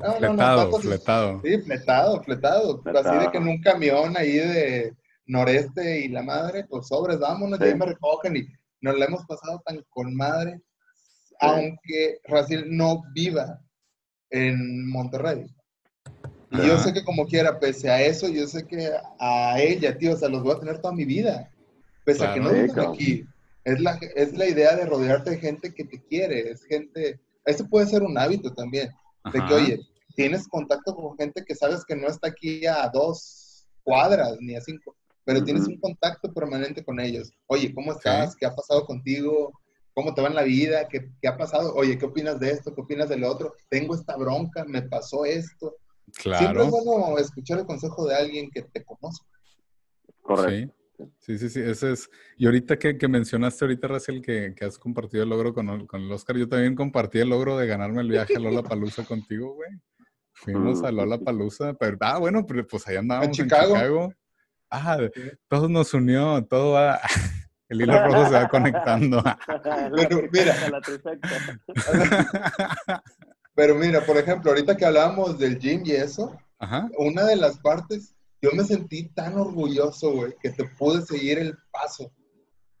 No, 0.00 0.14
fletado, 0.14 0.70
no, 0.70 0.78
fletado. 0.78 1.42
Sí, 1.44 1.58
fletado, 1.60 2.22
fletado, 2.22 2.82
Así 2.86 3.26
de 3.26 3.30
que 3.30 3.36
en 3.36 3.48
un 3.48 3.60
camión 3.60 4.16
ahí 4.16 4.38
de 4.38 4.96
noreste 5.26 6.06
y 6.06 6.08
la 6.08 6.22
madre, 6.22 6.64
pues 6.66 6.88
sobres, 6.88 7.18
vámonos, 7.18 7.58
sí. 7.58 7.66
ya 7.66 7.76
me 7.76 7.84
recogen 7.84 8.36
y 8.38 8.61
nos 8.82 8.98
la 8.98 9.06
hemos 9.06 9.24
pasado 9.24 9.62
tan 9.64 9.82
con 9.88 10.14
madre, 10.14 10.60
aunque 11.40 12.18
Raciel 12.24 12.76
no 12.76 13.02
viva 13.14 13.60
en 14.30 14.88
Monterrey. 14.88 15.46
Y 16.50 16.66
yo 16.66 16.78
sé 16.78 16.92
que 16.92 17.04
como 17.04 17.26
quiera, 17.26 17.58
pese 17.58 17.88
a 17.88 18.02
eso, 18.02 18.28
yo 18.28 18.46
sé 18.46 18.66
que 18.66 18.90
a 19.18 19.58
ella, 19.58 19.96
tío, 19.96 20.12
o 20.12 20.16
sea, 20.16 20.28
los 20.28 20.42
voy 20.42 20.54
a 20.54 20.60
tener 20.60 20.80
toda 20.80 20.92
mi 20.92 21.06
vida. 21.06 21.50
Pese 22.04 22.26
a 22.26 22.34
que 22.34 22.40
no 22.40 22.50
vivan 22.50 22.92
aquí. 22.92 23.24
Es 23.64 23.80
la, 23.80 23.98
es 24.16 24.36
la 24.36 24.46
idea 24.46 24.76
de 24.76 24.84
rodearte 24.84 25.30
de 25.30 25.38
gente 25.38 25.72
que 25.72 25.84
te 25.84 26.02
quiere, 26.02 26.50
es 26.50 26.64
gente, 26.64 27.20
esto 27.44 27.66
puede 27.68 27.86
ser 27.86 28.02
un 28.02 28.18
hábito 28.18 28.52
también, 28.52 28.90
de 29.32 29.46
que, 29.46 29.54
oye, 29.54 29.80
tienes 30.16 30.48
contacto 30.48 30.96
con 30.96 31.16
gente 31.16 31.44
que 31.44 31.54
sabes 31.54 31.84
que 31.84 31.94
no 31.94 32.08
está 32.08 32.28
aquí 32.28 32.66
a 32.66 32.88
dos 32.88 33.68
cuadras 33.84 34.36
ni 34.40 34.56
a 34.56 34.60
cinco, 34.60 34.96
pero 35.24 35.44
tienes 35.44 35.66
un 35.66 35.78
contacto 35.78 36.32
permanente 36.32 36.84
con 36.84 37.00
ellos. 37.00 37.32
Oye, 37.46 37.72
¿cómo 37.74 37.92
estás? 37.92 38.36
¿Qué 38.36 38.46
ha 38.46 38.54
pasado 38.54 38.84
contigo? 38.84 39.52
¿Cómo 39.94 40.14
te 40.14 40.22
va 40.22 40.28
en 40.28 40.34
la 40.34 40.42
vida? 40.42 40.88
¿Qué, 40.88 41.10
¿Qué, 41.20 41.28
ha 41.28 41.36
pasado? 41.36 41.74
Oye, 41.74 41.98
¿qué 41.98 42.06
opinas 42.06 42.40
de 42.40 42.50
esto? 42.50 42.74
¿Qué 42.74 42.80
opinas 42.80 43.08
de 43.08 43.18
lo 43.18 43.30
otro? 43.30 43.54
Tengo 43.68 43.94
esta 43.94 44.16
bronca, 44.16 44.64
me 44.64 44.82
pasó 44.82 45.24
esto. 45.24 45.76
Claro. 46.14 46.38
Siempre 46.38 46.64
es 46.64 46.70
bueno 46.70 47.18
escuchar 47.18 47.58
el 47.60 47.66
consejo 47.66 48.06
de 48.06 48.14
alguien 48.14 48.50
que 48.50 48.62
te 48.62 48.84
conoce. 48.84 49.22
Correcto. 50.20 50.74
Sí, 51.18 51.38
sí, 51.38 51.48
sí, 51.48 51.60
ese 51.60 51.92
es. 51.92 52.10
Y 52.36 52.46
ahorita 52.46 52.78
que, 52.78 52.96
que 52.96 53.08
mencionaste 53.08 53.64
ahorita, 53.64 53.88
Racel, 53.88 54.22
que, 54.22 54.54
que, 54.54 54.64
has 54.64 54.78
compartido 54.78 55.24
el 55.24 55.30
logro 55.30 55.52
con, 55.52 55.86
con, 55.86 56.02
el 56.02 56.12
Oscar, 56.12 56.36
yo 56.36 56.48
también 56.48 56.74
compartí 56.74 57.18
el 57.18 57.30
logro 57.30 57.56
de 57.56 57.66
ganarme 57.66 58.02
el 58.02 58.08
viaje 58.08 58.36
a 58.36 58.38
Lola 58.40 58.62
Palusa 58.62 59.04
contigo, 59.04 59.54
güey. 59.54 59.70
Fuimos 60.32 60.82
a 60.82 60.90
Lola 60.90 61.18
Palusa, 61.18 61.74
pero, 61.74 61.96
ah, 62.00 62.18
bueno, 62.18 62.46
pero 62.46 62.66
pues 62.66 62.86
allá 62.88 63.00
andábamos 63.00 63.38
en 63.38 63.44
Chicago. 63.44 64.12
Ah, 64.74 64.96
todo 65.48 65.68
nos 65.68 65.92
unió, 65.92 66.42
todo 66.46 66.72
va, 66.72 66.98
el 67.68 67.82
hilo 67.82 68.06
rojo 68.06 68.24
se 68.24 68.32
va 68.32 68.48
conectando. 68.48 69.22
pero 69.94 70.28
mira, 70.32 70.54
pero 73.54 73.74
mira, 73.74 74.00
por 74.06 74.16
ejemplo, 74.16 74.50
ahorita 74.50 74.74
que 74.74 74.86
hablábamos 74.86 75.38
del 75.38 75.58
gym 75.58 75.82
y 75.84 75.92
eso, 75.92 76.34
Ajá. 76.58 76.88
una 76.96 77.24
de 77.24 77.36
las 77.36 77.58
partes, 77.58 78.14
yo 78.40 78.50
me 78.52 78.64
sentí 78.64 79.10
tan 79.10 79.34
orgulloso, 79.38 80.12
güey, 80.12 80.34
que 80.40 80.48
te 80.48 80.64
pude 80.64 81.02
seguir 81.02 81.38
el 81.38 81.54
paso 81.70 82.10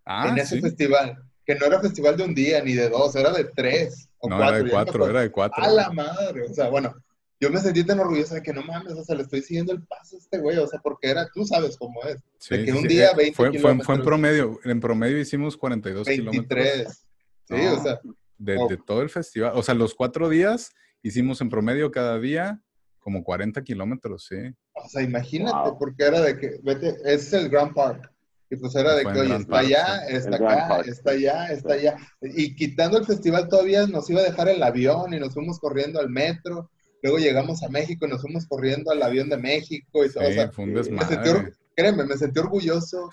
ah, 0.06 0.28
en 0.30 0.38
ese 0.38 0.56
¿sí? 0.56 0.62
festival. 0.62 1.22
Que 1.44 1.56
no 1.56 1.66
era 1.66 1.80
festival 1.80 2.16
de 2.16 2.24
un 2.24 2.34
día 2.34 2.62
ni 2.62 2.72
de 2.72 2.88
dos, 2.88 3.14
era 3.16 3.32
de 3.32 3.44
tres 3.44 4.08
o 4.16 4.30
no, 4.30 4.38
cuatro. 4.38 4.56
Era 4.56 4.64
de 4.64 4.70
cuatro, 4.70 5.10
era 5.10 5.20
de 5.20 5.30
cuatro. 5.30 5.62
A 5.62 5.68
la 5.68 5.90
madre, 5.90 6.46
o 6.50 6.54
sea, 6.54 6.70
bueno, 6.70 6.94
yo 7.42 7.50
me 7.50 7.58
sentí 7.58 7.82
tan 7.82 7.98
orgulloso 7.98 8.36
de 8.36 8.42
que 8.42 8.52
no 8.52 8.62
mames, 8.62 8.92
o 8.92 9.02
sea, 9.02 9.16
le 9.16 9.22
estoy 9.22 9.42
siguiendo 9.42 9.72
el 9.72 9.82
paso 9.82 10.14
a 10.14 10.18
este 10.20 10.38
güey, 10.38 10.58
o 10.58 10.66
sea, 10.68 10.78
porque 10.80 11.10
era, 11.10 11.28
tú 11.34 11.44
sabes 11.44 11.76
cómo 11.76 12.00
es. 12.04 12.22
Sí, 12.38 12.56
de 12.56 12.64
que 12.64 12.72
un 12.72 12.82
sí, 12.82 12.86
día 12.88 13.10
eh, 13.10 13.16
20 13.16 13.36
fue, 13.36 13.50
kilómetros. 13.50 13.76
Fue, 13.78 13.84
fue, 13.84 13.94
en 13.96 14.02
promedio, 14.04 14.60
en 14.62 14.80
promedio 14.80 15.18
hicimos 15.18 15.56
42 15.56 16.06
23. 16.06 16.30
kilómetros. 16.32 17.06
Sí, 17.48 17.56
no, 17.56 17.72
o 17.74 17.82
sea. 17.82 18.00
De, 18.38 18.56
oh. 18.58 18.68
de, 18.68 18.76
todo 18.76 19.02
el 19.02 19.10
festival, 19.10 19.52
o 19.56 19.62
sea, 19.64 19.74
los 19.74 19.92
cuatro 19.94 20.28
días 20.28 20.70
hicimos 21.02 21.40
en 21.40 21.48
promedio 21.48 21.90
cada 21.90 22.20
día 22.20 22.60
como 23.00 23.24
40 23.24 23.60
kilómetros, 23.64 24.26
sí. 24.28 24.36
O 24.74 24.88
sea, 24.88 25.02
imagínate, 25.02 25.70
wow. 25.70 25.78
porque 25.78 26.04
era 26.04 26.20
de 26.20 26.38
que, 26.38 26.60
vete, 26.62 26.90
ese 27.04 27.14
es 27.14 27.32
el 27.32 27.48
Grand 27.48 27.74
Park. 27.74 28.08
Y 28.50 28.56
pues 28.56 28.76
era 28.76 28.94
de 28.94 29.02
que, 29.02 29.18
oye, 29.18 29.34
está 29.34 29.48
Park, 29.48 29.66
allá, 29.66 30.00
sí. 30.06 30.14
está 30.14 30.28
el 30.28 30.34
acá, 30.34 30.80
está 30.82 31.10
allá, 31.10 31.46
está 31.46 31.72
allá. 31.74 31.96
Y 32.20 32.54
quitando 32.54 32.98
el 32.98 33.04
festival 33.04 33.48
todavía 33.48 33.88
nos 33.88 34.08
iba 34.10 34.20
a 34.20 34.24
dejar 34.24 34.48
el 34.48 34.62
avión 34.62 35.12
y 35.12 35.18
nos 35.18 35.34
fuimos 35.34 35.58
corriendo 35.58 35.98
al 35.98 36.08
metro. 36.08 36.70
Luego 37.02 37.18
llegamos 37.18 37.62
a 37.62 37.68
México 37.68 38.06
y 38.06 38.08
nos 38.08 38.22
fuimos 38.22 38.46
corriendo 38.46 38.92
al 38.92 39.02
avión 39.02 39.28
de 39.28 39.36
México 39.36 40.04
y. 40.04 40.08
Sí, 40.08 40.18
o 40.18 40.32
sea, 40.32 40.50
fue 40.52 40.64
un 40.64 40.74
desmadre. 40.74 41.16
Me 41.16 41.24
sentí, 41.24 41.52
créeme, 41.74 42.04
me 42.04 42.16
sentí 42.16 42.38
orgulloso 42.38 43.10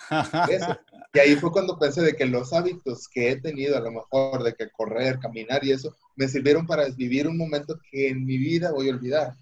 de 0.48 0.54
eso. 0.54 0.78
Y 1.12 1.18
ahí 1.18 1.34
fue 1.34 1.50
cuando 1.50 1.76
pensé 1.76 2.02
de 2.02 2.14
que 2.14 2.24
los 2.24 2.52
hábitos 2.52 3.08
que 3.08 3.32
he 3.32 3.40
tenido, 3.40 3.76
a 3.76 3.80
lo 3.80 3.90
mejor, 3.90 4.44
de 4.44 4.54
que 4.54 4.70
correr, 4.70 5.18
caminar 5.18 5.64
y 5.64 5.72
eso, 5.72 5.96
me 6.14 6.28
sirvieron 6.28 6.66
para 6.66 6.88
vivir 6.90 7.26
un 7.26 7.36
momento 7.36 7.80
que 7.90 8.10
en 8.10 8.24
mi 8.24 8.38
vida 8.38 8.70
voy 8.70 8.88
a 8.88 8.92
olvidar. 8.92 9.34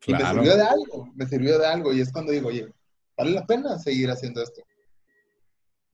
Claro. 0.00 0.22
Y 0.22 0.26
me 0.26 0.34
sirvió 0.34 0.56
de 0.56 0.62
algo, 0.62 1.12
me 1.14 1.26
sirvió 1.26 1.58
de 1.58 1.66
algo. 1.66 1.92
Y 1.94 2.00
es 2.02 2.12
cuando 2.12 2.32
digo, 2.32 2.48
oye, 2.48 2.68
vale 3.16 3.30
la 3.30 3.46
pena 3.46 3.78
seguir 3.78 4.10
haciendo 4.10 4.42
esto. 4.42 4.62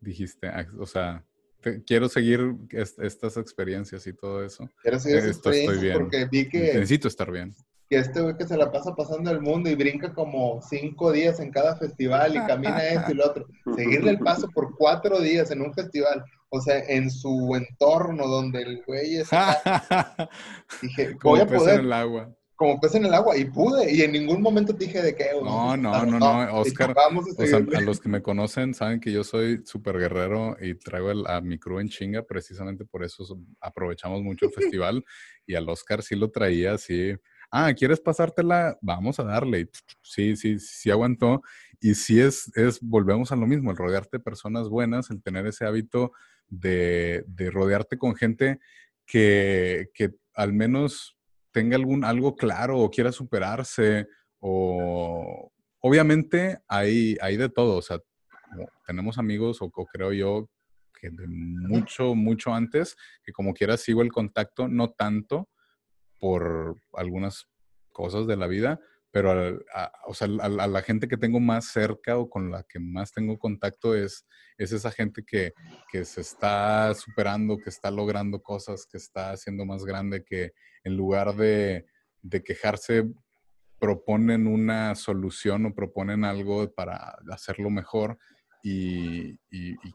Dijiste, 0.01 0.49
ah, 0.49 0.67
o 0.79 0.87
sea, 0.87 1.25
te, 1.61 1.83
quiero 1.85 2.09
seguir 2.09 2.55
est 2.71 2.99
estas 2.99 3.37
experiencias 3.37 4.07
y 4.07 4.13
todo 4.13 4.45
eso. 4.45 4.69
Quiero 4.83 4.99
seguir 4.99 5.19
esas 5.19 5.31
experiencias 5.37 5.81
bien. 5.81 5.95
porque 5.95 6.27
vi 6.31 6.49
que... 6.49 6.75
Necesito 6.75 7.09
estar 7.09 7.31
bien. 7.31 7.55
Que 7.89 7.99
este 7.99 8.21
güey 8.21 8.37
que 8.37 8.47
se 8.47 8.57
la 8.57 8.71
pasa 8.71 8.95
pasando 8.95 9.31
el 9.31 9.41
mundo 9.41 9.69
y 9.69 9.75
brinca 9.75 10.13
como 10.15 10.61
cinco 10.63 11.11
días 11.13 11.41
en 11.41 11.51
cada 11.51 11.77
festival 11.77 12.37
y 12.37 12.47
camina 12.47 12.85
esto 12.85 13.13
y 13.13 13.15
lo 13.15 13.27
otro. 13.27 13.47
Seguirle 13.77 14.13
el 14.13 14.19
paso 14.19 14.49
por 14.55 14.77
cuatro 14.77 15.21
días 15.21 15.51
en 15.51 15.63
un 15.63 15.75
festival. 15.75 16.25
O 16.51 16.61
sea, 16.61 16.79
en 16.89 17.11
su 17.11 17.55
entorno 17.55 18.27
donde 18.27 18.63
el 18.63 18.83
güey 18.87 19.17
está... 19.17 19.61
dije, 20.83 21.17
voy 21.23 21.41
a 21.41 21.47
poder... 21.47 21.81
En 21.81 21.87
el 21.87 21.93
agua 21.93 22.35
como 22.61 22.79
pez 22.79 22.95
en 22.95 23.07
el 23.07 23.15
agua 23.15 23.39
y 23.39 23.47
pude 23.47 23.91
y 23.91 24.03
en 24.03 24.13
ningún 24.13 24.43
momento 24.43 24.75
dije 24.75 25.01
de 25.01 25.17
qué. 25.17 25.31
No, 25.43 25.79
no, 25.79 26.05
no, 26.05 26.19
no, 26.19 26.59
Oscar, 26.59 26.95
o 26.95 27.47
sea, 27.47 27.57
a, 27.57 27.81
los 27.81 28.01
que 28.01 28.11
me 28.11 28.21
conocen 28.21 28.75
saben 28.75 29.01
que 29.01 29.11
yo 29.11 29.25
soy 29.25 29.63
súper 29.65 29.97
guerrero 29.97 30.59
y 30.61 30.75
traigo 30.75 31.27
a 31.27 31.41
mi 31.41 31.59
crew 31.59 31.79
en 31.79 31.89
chinga, 31.89 32.23
precisamente 32.23 32.85
por 32.85 33.03
eso 33.03 33.25
aprovechamos 33.63 34.21
mucho 34.21 34.45
el 34.45 34.53
festival 34.77 35.03
y 35.47 35.55
al 35.55 35.67
Oscar 35.71 36.03
sí 36.03 36.17
lo 36.17 36.31
traía 36.31 36.75
así. 36.75 37.15
Ah, 37.51 37.73
¿quieres 37.73 37.99
pasártela? 37.99 38.77
Vamos 38.83 39.19
a 39.19 39.25
darle. 39.25 39.71
Sí, 40.03 40.37
sí, 40.37 40.59
sí 40.59 40.91
aguantó. 40.91 41.41
Y 41.81 41.95
sí 41.95 42.21
es, 42.21 42.55
es, 42.55 42.79
volvemos 42.83 43.33
a 43.33 43.37
lo 43.37 43.47
mismo, 43.47 43.71
el 43.71 43.79
rodearte 43.79 44.19
de 44.19 44.23
personas 44.23 44.69
buenas, 44.69 45.09
el 45.09 45.23
tener 45.23 45.47
ese 45.47 45.65
hábito 45.65 46.13
de, 46.47 47.25
de 47.27 47.51
rodearte 47.51 47.97
con 47.97 48.15
gente 48.17 48.61
que, 49.07 49.89
que 49.95 50.11
al 50.35 50.53
menos 50.53 51.17
tenga 51.53 51.77
algún, 51.77 52.05
algo 52.05 52.37
claro 52.37 52.79
o 52.79 52.91
quiera 52.91 53.13
superarse 53.13 54.07
o 54.39 55.51
obviamente 55.81 56.61
hay, 56.69 57.17
hay 57.21 57.37
de 57.37 57.49
todo, 57.49 57.79
o 57.79 57.83
sea, 57.83 57.99
tenemos 58.87 59.19
amigos 59.19 59.63
o, 59.63 59.71
o, 59.75 59.87
creo 59.87 60.13
yo 60.13 60.49
que 61.01 61.11
de 61.11 61.27
mucho, 61.27 62.15
mucho 62.15 62.55
antes, 62.55 62.97
que 63.25 63.33
como 63.33 63.55
quiera 63.55 63.77
sigo 63.77 64.03
el 64.03 64.13
contacto, 64.13 64.69
no 64.69 64.91
tanto 64.91 65.49
por 66.19 66.77
algunas 66.93 67.47
cosas 67.91 68.27
de 68.27 68.37
la 68.37 68.47
vida, 68.47 68.81
pero 69.13 69.33
a, 69.33 69.83
a, 69.85 69.93
o 70.07 70.15
sea, 70.15 70.29
a, 70.41 70.49
la 70.49 70.83
gente 70.83 71.09
que 71.09 71.17
tengo 71.17 71.41
más 71.41 71.67
cerca 71.67 72.17
o 72.17 72.31
con 72.31 72.51
la 72.51 72.63
que 72.63 72.79
más 72.79 73.13
tengo 73.13 73.39
contacto 73.39 73.95
es, 73.95 74.27
es 74.57 74.73
esa 74.73 74.91
gente 74.91 75.25
que, 75.25 75.53
que 75.91 76.05
se 76.05 76.21
está 76.21 76.95
superando, 76.95 77.59
que 77.59 77.71
está 77.71 77.91
logrando 77.91 78.43
cosas, 78.43 78.87
que 78.87 78.99
está 78.99 79.33
haciendo 79.33 79.65
más 79.65 79.85
grande, 79.85 80.23
que 80.25 80.53
en 80.85 80.97
lugar 80.97 81.35
de, 81.35 81.87
quejarse 82.45 83.11
proponen 83.79 84.47
una 84.47 84.95
solución 84.95 85.65
o 85.67 85.75
proponen 85.75 86.25
algo 86.25 86.71
para 86.73 87.17
hacerlo 87.31 87.71
mejor. 87.71 88.19
Y, 88.63 89.39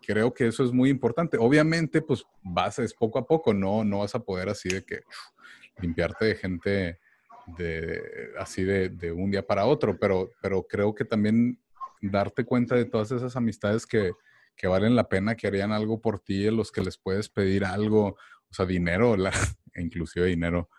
creo 0.05 0.33
que 0.33 0.47
eso 0.47 0.63
es 0.65 0.71
muy 0.71 0.89
importante. 0.89 1.37
Obviamente, 1.39 2.01
pues 2.01 2.25
vas, 2.41 2.79
es 2.79 2.93
poco 2.93 3.19
a 3.19 3.27
poco, 3.27 3.53
no, 3.53 3.83
no 3.83 3.99
vas 3.99 4.15
a 4.15 4.23
poder 4.23 4.49
así 4.49 4.69
de 4.69 4.83
que 4.83 5.01
limpiarte 5.79 6.25
de 6.25 6.35
gente 6.35 6.99
de, 7.47 8.01
así 8.39 8.63
de, 8.63 8.89
de, 8.89 9.11
un 9.11 9.31
día 9.31 9.45
para 9.45 9.65
otro, 9.65 9.97
pero, 9.99 10.31
pero 10.41 10.63
creo 10.67 10.95
que 10.95 11.05
también 11.05 11.59
darte 12.01 12.45
cuenta 12.45 12.75
de 12.75 12.85
todas 12.85 13.11
esas 13.11 13.35
amistades 13.35 13.85
que, 13.85 14.13
que 14.55 14.67
valen 14.67 14.95
la 14.95 15.09
pena, 15.09 15.35
que 15.35 15.47
harían 15.47 15.71
algo 15.71 16.01
por 16.01 16.19
ti, 16.19 16.49
los 16.49 16.71
que 16.71 16.81
les 16.81 16.97
puedes 16.97 17.29
pedir 17.29 17.65
algo, 17.65 18.07
o 18.07 18.53
sea, 18.53 18.65
dinero, 18.65 19.15
la, 19.17 19.31
inclusive 19.75 20.27
dinero. 20.27 20.69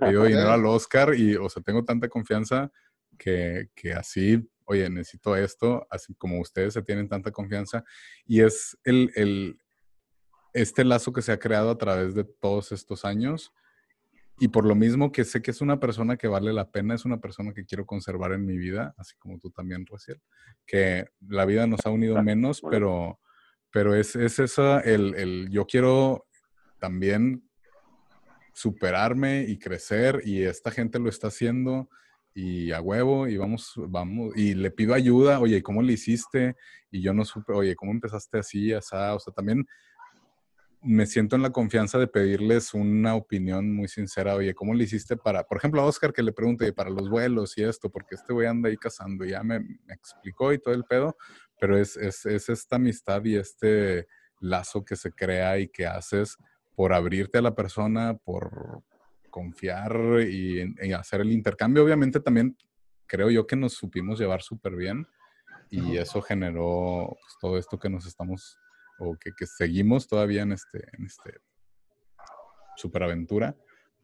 Pido 0.00 0.24
dinero 0.24 0.50
al 0.50 0.66
Oscar 0.66 1.14
y, 1.14 1.36
o 1.36 1.48
sea, 1.48 1.62
tengo 1.62 1.84
tanta 1.84 2.08
confianza 2.08 2.70
que, 3.18 3.70
que 3.74 3.92
así, 3.92 4.48
oye, 4.64 4.88
necesito 4.90 5.36
esto, 5.36 5.86
así 5.90 6.14
como 6.14 6.40
ustedes 6.40 6.74
se 6.74 6.82
tienen 6.82 7.08
tanta 7.08 7.30
confianza. 7.30 7.84
Y 8.26 8.40
es 8.40 8.76
el, 8.84 9.10
el, 9.14 9.58
este 10.52 10.84
lazo 10.84 11.12
que 11.12 11.22
se 11.22 11.32
ha 11.32 11.38
creado 11.38 11.70
a 11.70 11.78
través 11.78 12.14
de 12.14 12.24
todos 12.24 12.72
estos 12.72 13.04
años 13.04 13.52
y 14.38 14.48
por 14.48 14.66
lo 14.66 14.74
mismo 14.74 15.12
que 15.12 15.24
sé 15.24 15.40
que 15.40 15.50
es 15.50 15.60
una 15.60 15.80
persona 15.80 16.16
que 16.16 16.28
vale 16.28 16.52
la 16.52 16.70
pena, 16.70 16.94
es 16.94 17.04
una 17.04 17.20
persona 17.20 17.54
que 17.54 17.64
quiero 17.64 17.86
conservar 17.86 18.32
en 18.32 18.44
mi 18.44 18.58
vida, 18.58 18.94
así 18.98 19.16
como 19.18 19.38
tú 19.38 19.50
también, 19.50 19.86
Raciel, 19.86 20.20
que 20.66 21.06
la 21.28 21.46
vida 21.46 21.66
nos 21.66 21.86
ha 21.86 21.90
unido 21.90 22.22
menos, 22.22 22.60
pero, 22.60 23.18
pero 23.70 23.94
es, 23.94 24.14
es 24.14 24.38
esa, 24.38 24.80
el, 24.80 25.14
el, 25.14 25.48
yo 25.50 25.66
quiero 25.66 26.26
también 26.78 27.48
superarme 28.52 29.44
y 29.48 29.58
crecer 29.58 30.22
y 30.24 30.42
esta 30.42 30.70
gente 30.70 30.98
lo 30.98 31.08
está 31.08 31.28
haciendo 31.28 31.88
y 32.34 32.72
a 32.72 32.82
huevo 32.82 33.28
y 33.28 33.38
vamos, 33.38 33.72
vamos, 33.76 34.36
y 34.36 34.54
le 34.54 34.70
pido 34.70 34.92
ayuda, 34.92 35.40
oye, 35.40 35.62
¿cómo 35.62 35.80
le 35.80 35.94
hiciste? 35.94 36.56
Y 36.90 37.00
yo 37.00 37.14
no 37.14 37.24
supe, 37.24 37.54
oye, 37.54 37.74
¿cómo 37.74 37.92
empezaste 37.92 38.38
así, 38.38 38.74
así? 38.74 38.94
O 38.94 39.18
sea, 39.18 39.32
también 39.34 39.66
me 40.86 41.06
siento 41.06 41.34
en 41.36 41.42
la 41.42 41.50
confianza 41.50 41.98
de 41.98 42.06
pedirles 42.06 42.72
una 42.72 43.14
opinión 43.16 43.74
muy 43.74 43.88
sincera. 43.88 44.36
Oye, 44.36 44.54
¿cómo 44.54 44.72
le 44.72 44.84
hiciste 44.84 45.16
para, 45.16 45.44
por 45.44 45.58
ejemplo, 45.58 45.80
a 45.80 45.84
Oscar 45.84 46.12
que 46.12 46.22
le 46.22 46.32
pregunte 46.32 46.72
para 46.72 46.90
los 46.90 47.10
vuelos 47.10 47.58
y 47.58 47.64
esto? 47.64 47.90
Porque 47.90 48.14
este 48.14 48.32
güey 48.32 48.46
anda 48.46 48.68
ahí 48.68 48.76
cazando. 48.76 49.24
Ya 49.24 49.42
me, 49.42 49.56
explicó 49.88 50.52
y 50.52 50.58
todo 50.58 50.74
el 50.74 50.84
pedo, 50.84 51.16
pero 51.60 51.76
es, 51.76 51.96
es, 51.96 52.24
es, 52.26 52.48
esta 52.48 52.76
amistad 52.76 53.24
y 53.24 53.36
este 53.36 54.06
lazo 54.40 54.84
que 54.84 54.94
se 54.94 55.10
crea 55.10 55.58
y 55.58 55.68
que 55.68 55.86
haces 55.86 56.36
por 56.76 56.92
abrirte 56.92 57.38
a 57.38 57.42
la 57.42 57.54
persona, 57.54 58.16
por 58.16 58.82
confiar 59.30 60.20
y, 60.20 60.74
y 60.80 60.92
hacer 60.92 61.20
el 61.20 61.32
intercambio. 61.32 61.82
Obviamente 61.82 62.20
también 62.20 62.56
creo 63.06 63.30
yo 63.30 63.46
que 63.46 63.56
nos 63.56 63.74
supimos 63.74 64.20
llevar 64.20 64.42
súper 64.42 64.76
bien 64.76 65.06
y 65.68 65.96
eso 65.96 66.22
generó 66.22 67.16
pues, 67.20 67.36
todo 67.40 67.58
esto 67.58 67.78
que 67.78 67.90
nos 67.90 68.06
estamos 68.06 68.58
o 68.98 69.16
que, 69.16 69.46
seguimos 69.46 70.06
todavía 70.06 70.42
en 70.42 70.52
este, 70.52 70.78
en 70.98 71.06
este 71.06 71.40
superaventura, 72.76 73.56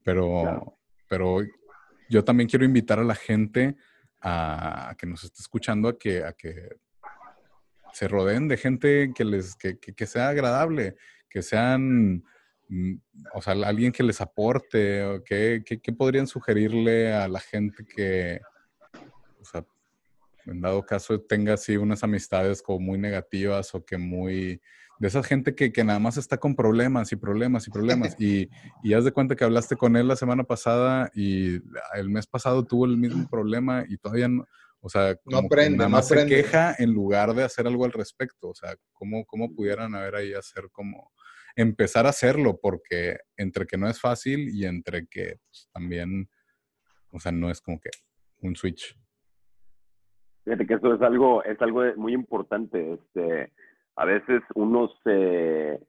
pero, 0.03 0.79
pero 1.09 1.41
yo 2.09 2.25
también 2.25 2.49
quiero 2.49 2.65
invitar 2.65 2.99
a 2.99 3.05
la 3.05 3.15
gente 3.15 3.77
a, 4.21 4.95
que 4.99 5.07
nos 5.07 5.25
esté 5.25 5.41
escuchando 5.41 5.89
a 5.89 5.99
que, 5.99 6.25
a 6.25 6.33
que 6.33 6.77
se 7.93 8.09
rodeen 8.09 8.49
de 8.49 8.57
gente 8.57 9.13
que 9.15 9.25
les 9.25 9.55
que, 9.57 9.79
que, 9.79 10.07
sea 10.07 10.29
agradable, 10.29 10.97
que 11.29 11.43
sean, 11.43 12.25
mm, 12.69 12.95
o 13.35 13.43
sea, 13.43 13.53
alguien 13.53 13.93
que 13.93 14.03
les 14.03 14.21
aporte, 14.21 15.05
o 15.05 15.23
que, 15.23 15.63
podrían 15.97 16.27
sugerirle 16.27 17.13
a 17.13 17.29
la 17.29 17.41
gente 17.41 17.85
que, 17.85 18.41
o 19.41 19.45
sea, 19.45 19.65
en 20.47 20.61
dado 20.61 20.85
caso 20.85 21.21
tenga 21.21 21.55
así 21.55 21.77
unas 21.77 22.03
amistades 22.03 22.63
como 22.63 22.81
muy 22.81 22.99
negativas 22.99 23.75
o 23.75 23.85
que 23.85 23.99
muy 23.99 24.61
de 24.99 25.09
esa 25.09 25.23
gente 25.23 25.55
que, 25.55 25.73
que, 25.73 25.83
nada 25.83 25.99
más 25.99 26.17
está 26.17 26.39
con 26.39 26.55
problemas 26.55 27.11
y 27.11 27.17
problemas 27.17 27.67
y 27.67 27.71
problemas. 27.71 28.17
Y, 28.21 28.49
y 28.85 28.95
haz 28.95 29.05
de 29.05 29.13
cuenta 29.13 29.35
que 29.35 29.45
hablaste 29.45 29.77
con 29.77 29.97
él 29.97 30.07
la 30.07 30.17
semana 30.17 30.45
pasada 30.45 31.11
y 31.15 31.55
el 31.95 32.09
mes 32.09 32.27
pasado 32.27 32.65
tuvo 32.65 32.87
el 32.87 32.97
mismo 32.97 33.29
problema 33.29 33.85
y 33.89 33.97
todavía 33.97 34.29
no, 34.29 34.47
o 34.85 34.89
sea, 34.89 35.17
no 35.27 35.39
aprende, 35.39 35.79
nada 35.79 35.89
más 35.89 36.09
se 36.09 36.27
queja 36.27 36.75
en 36.77 36.93
lugar 36.93 37.35
de 37.35 37.45
hacer 37.45 37.69
algo 37.69 37.85
al 37.85 37.93
respecto. 37.93 38.49
O 38.49 38.55
sea, 38.55 38.77
¿cómo, 38.93 39.25
cómo 39.27 39.55
pudieran 39.55 39.95
haber 39.95 40.17
ahí 40.17 40.35
hacer 40.35 40.71
como 40.73 41.13
empezar 41.55 42.05
a 42.07 42.11
hacerlo? 42.11 42.59
Porque 42.61 43.19
entre 43.37 43.65
que 43.67 43.77
no 43.77 43.89
es 43.89 44.01
fácil 44.01 44.51
y 44.53 44.67
entre 44.67 45.07
que 45.07 45.37
pues, 45.47 45.69
también, 45.73 46.29
o 47.13 47.21
sea, 47.21 47.31
no 47.31 47.49
es 47.49 47.61
como 47.61 47.79
que 47.79 47.91
un 48.41 48.57
switch. 48.57 48.99
Fíjate 50.45 50.67
que 50.67 50.75
eso 50.75 50.95
es 50.95 51.03
algo, 51.03 51.45
es 51.45 51.61
algo 51.63 51.83
muy 51.97 52.15
importante. 52.15 52.95
Este, 52.95 53.53
a 53.97 54.05
veces 54.05 54.43
uno 54.55 54.91
se 55.05 55.81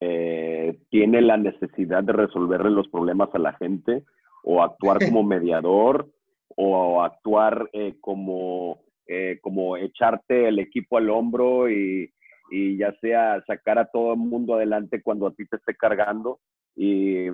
eh, 0.00 0.78
tiene 0.90 1.22
la 1.22 1.36
necesidad 1.36 2.02
de 2.02 2.12
resolverle 2.12 2.70
los 2.70 2.88
problemas 2.88 3.28
a 3.34 3.38
la 3.38 3.52
gente 3.54 4.04
o 4.42 4.62
actuar 4.62 4.98
como 5.04 5.22
mediador 5.22 6.08
o 6.56 7.02
actuar 7.02 7.68
eh, 7.72 7.96
como, 8.00 8.80
eh, 9.06 9.38
como 9.40 9.76
echarte 9.76 10.48
el 10.48 10.58
equipo 10.58 10.98
al 10.98 11.10
hombro 11.10 11.70
y, 11.70 12.12
y, 12.50 12.76
ya 12.78 12.92
sea 13.00 13.42
sacar 13.46 13.78
a 13.78 13.86
todo 13.86 14.14
el 14.14 14.18
mundo 14.18 14.54
adelante 14.54 15.02
cuando 15.02 15.26
a 15.26 15.34
ti 15.34 15.46
te 15.46 15.56
esté 15.56 15.74
cargando. 15.74 16.40
Y 16.74 17.28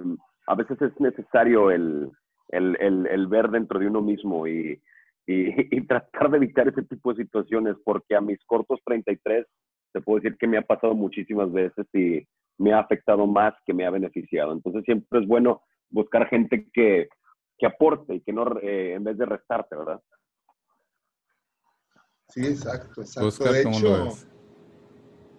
a 0.47 0.55
veces 0.55 0.81
es 0.83 1.01
necesario 1.01 1.71
el, 1.71 2.11
el, 2.49 2.77
el, 2.81 3.07
el 3.07 3.27
ver 3.27 3.49
dentro 3.51 3.79
de 3.79 3.87
uno 3.87 4.03
mismo 4.03 4.47
y, 4.47 4.81
y, 5.27 5.47
y, 5.77 5.87
tratar 5.87 6.31
de 6.31 6.37
evitar 6.39 6.69
ese 6.69 6.83
tipo 6.83 7.13
de 7.13 7.25
situaciones, 7.25 7.77
porque 7.85 8.15
a 8.15 8.21
mis 8.21 8.43
cortos 8.45 8.81
33 8.85 9.47
te 9.93 10.01
puedo 10.01 10.21
decir 10.21 10.37
que 10.39 10.47
me 10.47 10.59
ha 10.59 10.63
pasado 10.63 10.95
muchísimas 10.95 11.53
veces 11.53 11.87
y 11.93 12.27
me 12.59 12.73
ha 12.73 12.81
afectado 12.81 13.27
más 13.27 13.55
que 13.67 13.75
me 13.75 13.87
ha 13.87 13.91
beneficiado. 13.91 14.53
Entonces 14.53 14.85
siempre 14.85 15.21
es 15.21 15.27
bueno 15.27 15.63
buscar 15.91 16.29
gente 16.29 16.69
que, 16.73 17.09
que 17.59 17.67
aporte 17.67 18.15
y 18.15 18.21
que 18.21 18.33
no, 18.33 18.59
eh, 18.61 18.95
en 18.95 19.05
vez 19.05 19.19
de 19.19 19.27
restarte, 19.27 19.77
¿verdad? 19.77 20.01
Sí, 22.29 22.47
exacto, 22.47 23.03
exacto. 23.03 23.53
de 23.53 23.61
hecho, 23.61 24.09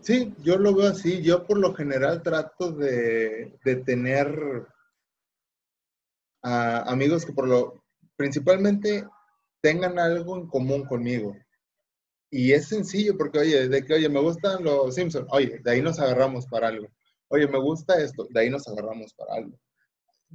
sí, 0.01 0.33
yo 0.43 0.59
lo 0.59 0.75
veo 0.75 0.89
así. 0.89 1.23
Yo 1.23 1.47
por 1.47 1.57
lo 1.57 1.73
general 1.73 2.21
trato 2.21 2.71
de, 2.71 3.57
de 3.65 3.75
tener 3.77 4.67
amigos 6.43 7.25
que 7.25 7.33
por 7.33 7.47
lo 7.47 7.83
principalmente 8.15 9.05
tengan 9.63 9.97
algo 9.97 10.35
en 10.37 10.47
común 10.47 10.85
conmigo. 10.85 11.35
Y 12.29 12.51
es 12.51 12.67
sencillo 12.67 13.17
porque, 13.17 13.39
oye, 13.39 13.69
de 13.69 13.85
que, 13.85 13.93
oye, 13.93 14.09
me 14.09 14.19
gustan 14.19 14.63
los 14.63 14.93
Simpsons, 14.93 15.27
oye, 15.31 15.59
de 15.63 15.71
ahí 15.71 15.81
nos 15.81 15.99
agarramos 15.99 16.45
para 16.47 16.67
algo. 16.67 16.87
Oye, 17.29 17.47
me 17.47 17.59
gusta 17.59 18.01
esto, 18.03 18.27
de 18.29 18.41
ahí 18.41 18.49
nos 18.49 18.67
agarramos 18.67 19.13
para 19.13 19.35
algo. 19.35 19.57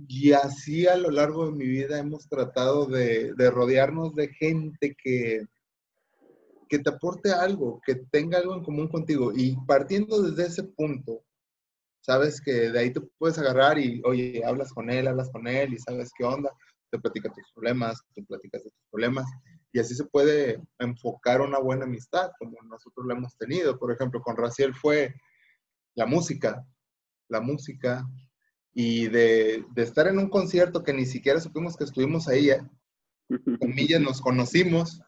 Y 0.09 0.33
así 0.33 0.87
a 0.87 0.97
lo 0.97 1.11
largo 1.11 1.47
de 1.47 1.53
mi 1.53 1.66
vida 1.66 1.99
hemos 1.99 2.26
tratado 2.29 2.87
de, 2.87 3.35
de 3.35 3.51
rodearnos 3.51 4.14
de 4.14 4.29
gente 4.29 4.97
que, 5.03 5.45
que 6.68 6.79
te 6.79 6.89
aporte 6.89 7.31
algo, 7.31 7.81
que 7.85 7.97
tenga 7.97 8.39
algo 8.39 8.55
en 8.55 8.64
común 8.64 8.89
contigo. 8.89 9.33
Y 9.35 9.57
partiendo 9.66 10.22
desde 10.22 10.47
ese 10.47 10.62
punto, 10.62 11.22
sabes 12.01 12.41
que 12.41 12.70
de 12.70 12.79
ahí 12.79 12.93
te 12.93 13.03
puedes 13.18 13.39
agarrar 13.39 13.79
y, 13.79 14.01
oye, 14.07 14.43
hablas 14.47 14.72
con 14.72 14.89
él, 14.89 15.07
hablas 15.07 15.29
con 15.31 15.47
él 15.47 15.74
y 15.74 15.79
sabes 15.79 16.11
qué 16.16 16.24
onda, 16.24 16.51
te 16.91 16.99
platica 16.99 17.32
tus 17.32 17.53
problemas, 17.53 18.01
te 18.14 18.22
platicas 18.22 18.64
de 18.64 18.70
tus 18.70 18.82
problemas 18.91 19.26
y 19.72 19.78
así 19.78 19.95
se 19.95 20.05
puede 20.05 20.62
enfocar 20.78 21.41
una 21.41 21.59
buena 21.59 21.84
amistad 21.84 22.30
como 22.39 22.57
nosotros 22.62 23.07
la 23.07 23.14
hemos 23.14 23.36
tenido. 23.36 23.78
Por 23.78 23.93
ejemplo, 23.93 24.20
con 24.22 24.36
Raciel 24.36 24.74
fue 24.74 25.14
la 25.95 26.07
música, 26.07 26.66
la 27.28 27.41
música 27.41 28.07
y 28.72 29.09
de, 29.09 29.64
estar 29.76 30.07
en 30.07 30.18
un 30.18 30.30
concierto 30.30 30.82
que 30.82 30.93
ni 30.93 31.07
siquiera 31.07 31.41
supimos 31.41 31.76
que 31.76 31.84
estuvimos 31.84 32.28
ahí, 32.28 32.51
¿eh? 32.51 32.61
con 33.28 33.74
Milla 33.74 33.99
nos 33.99 34.20
conocimos 34.20 35.03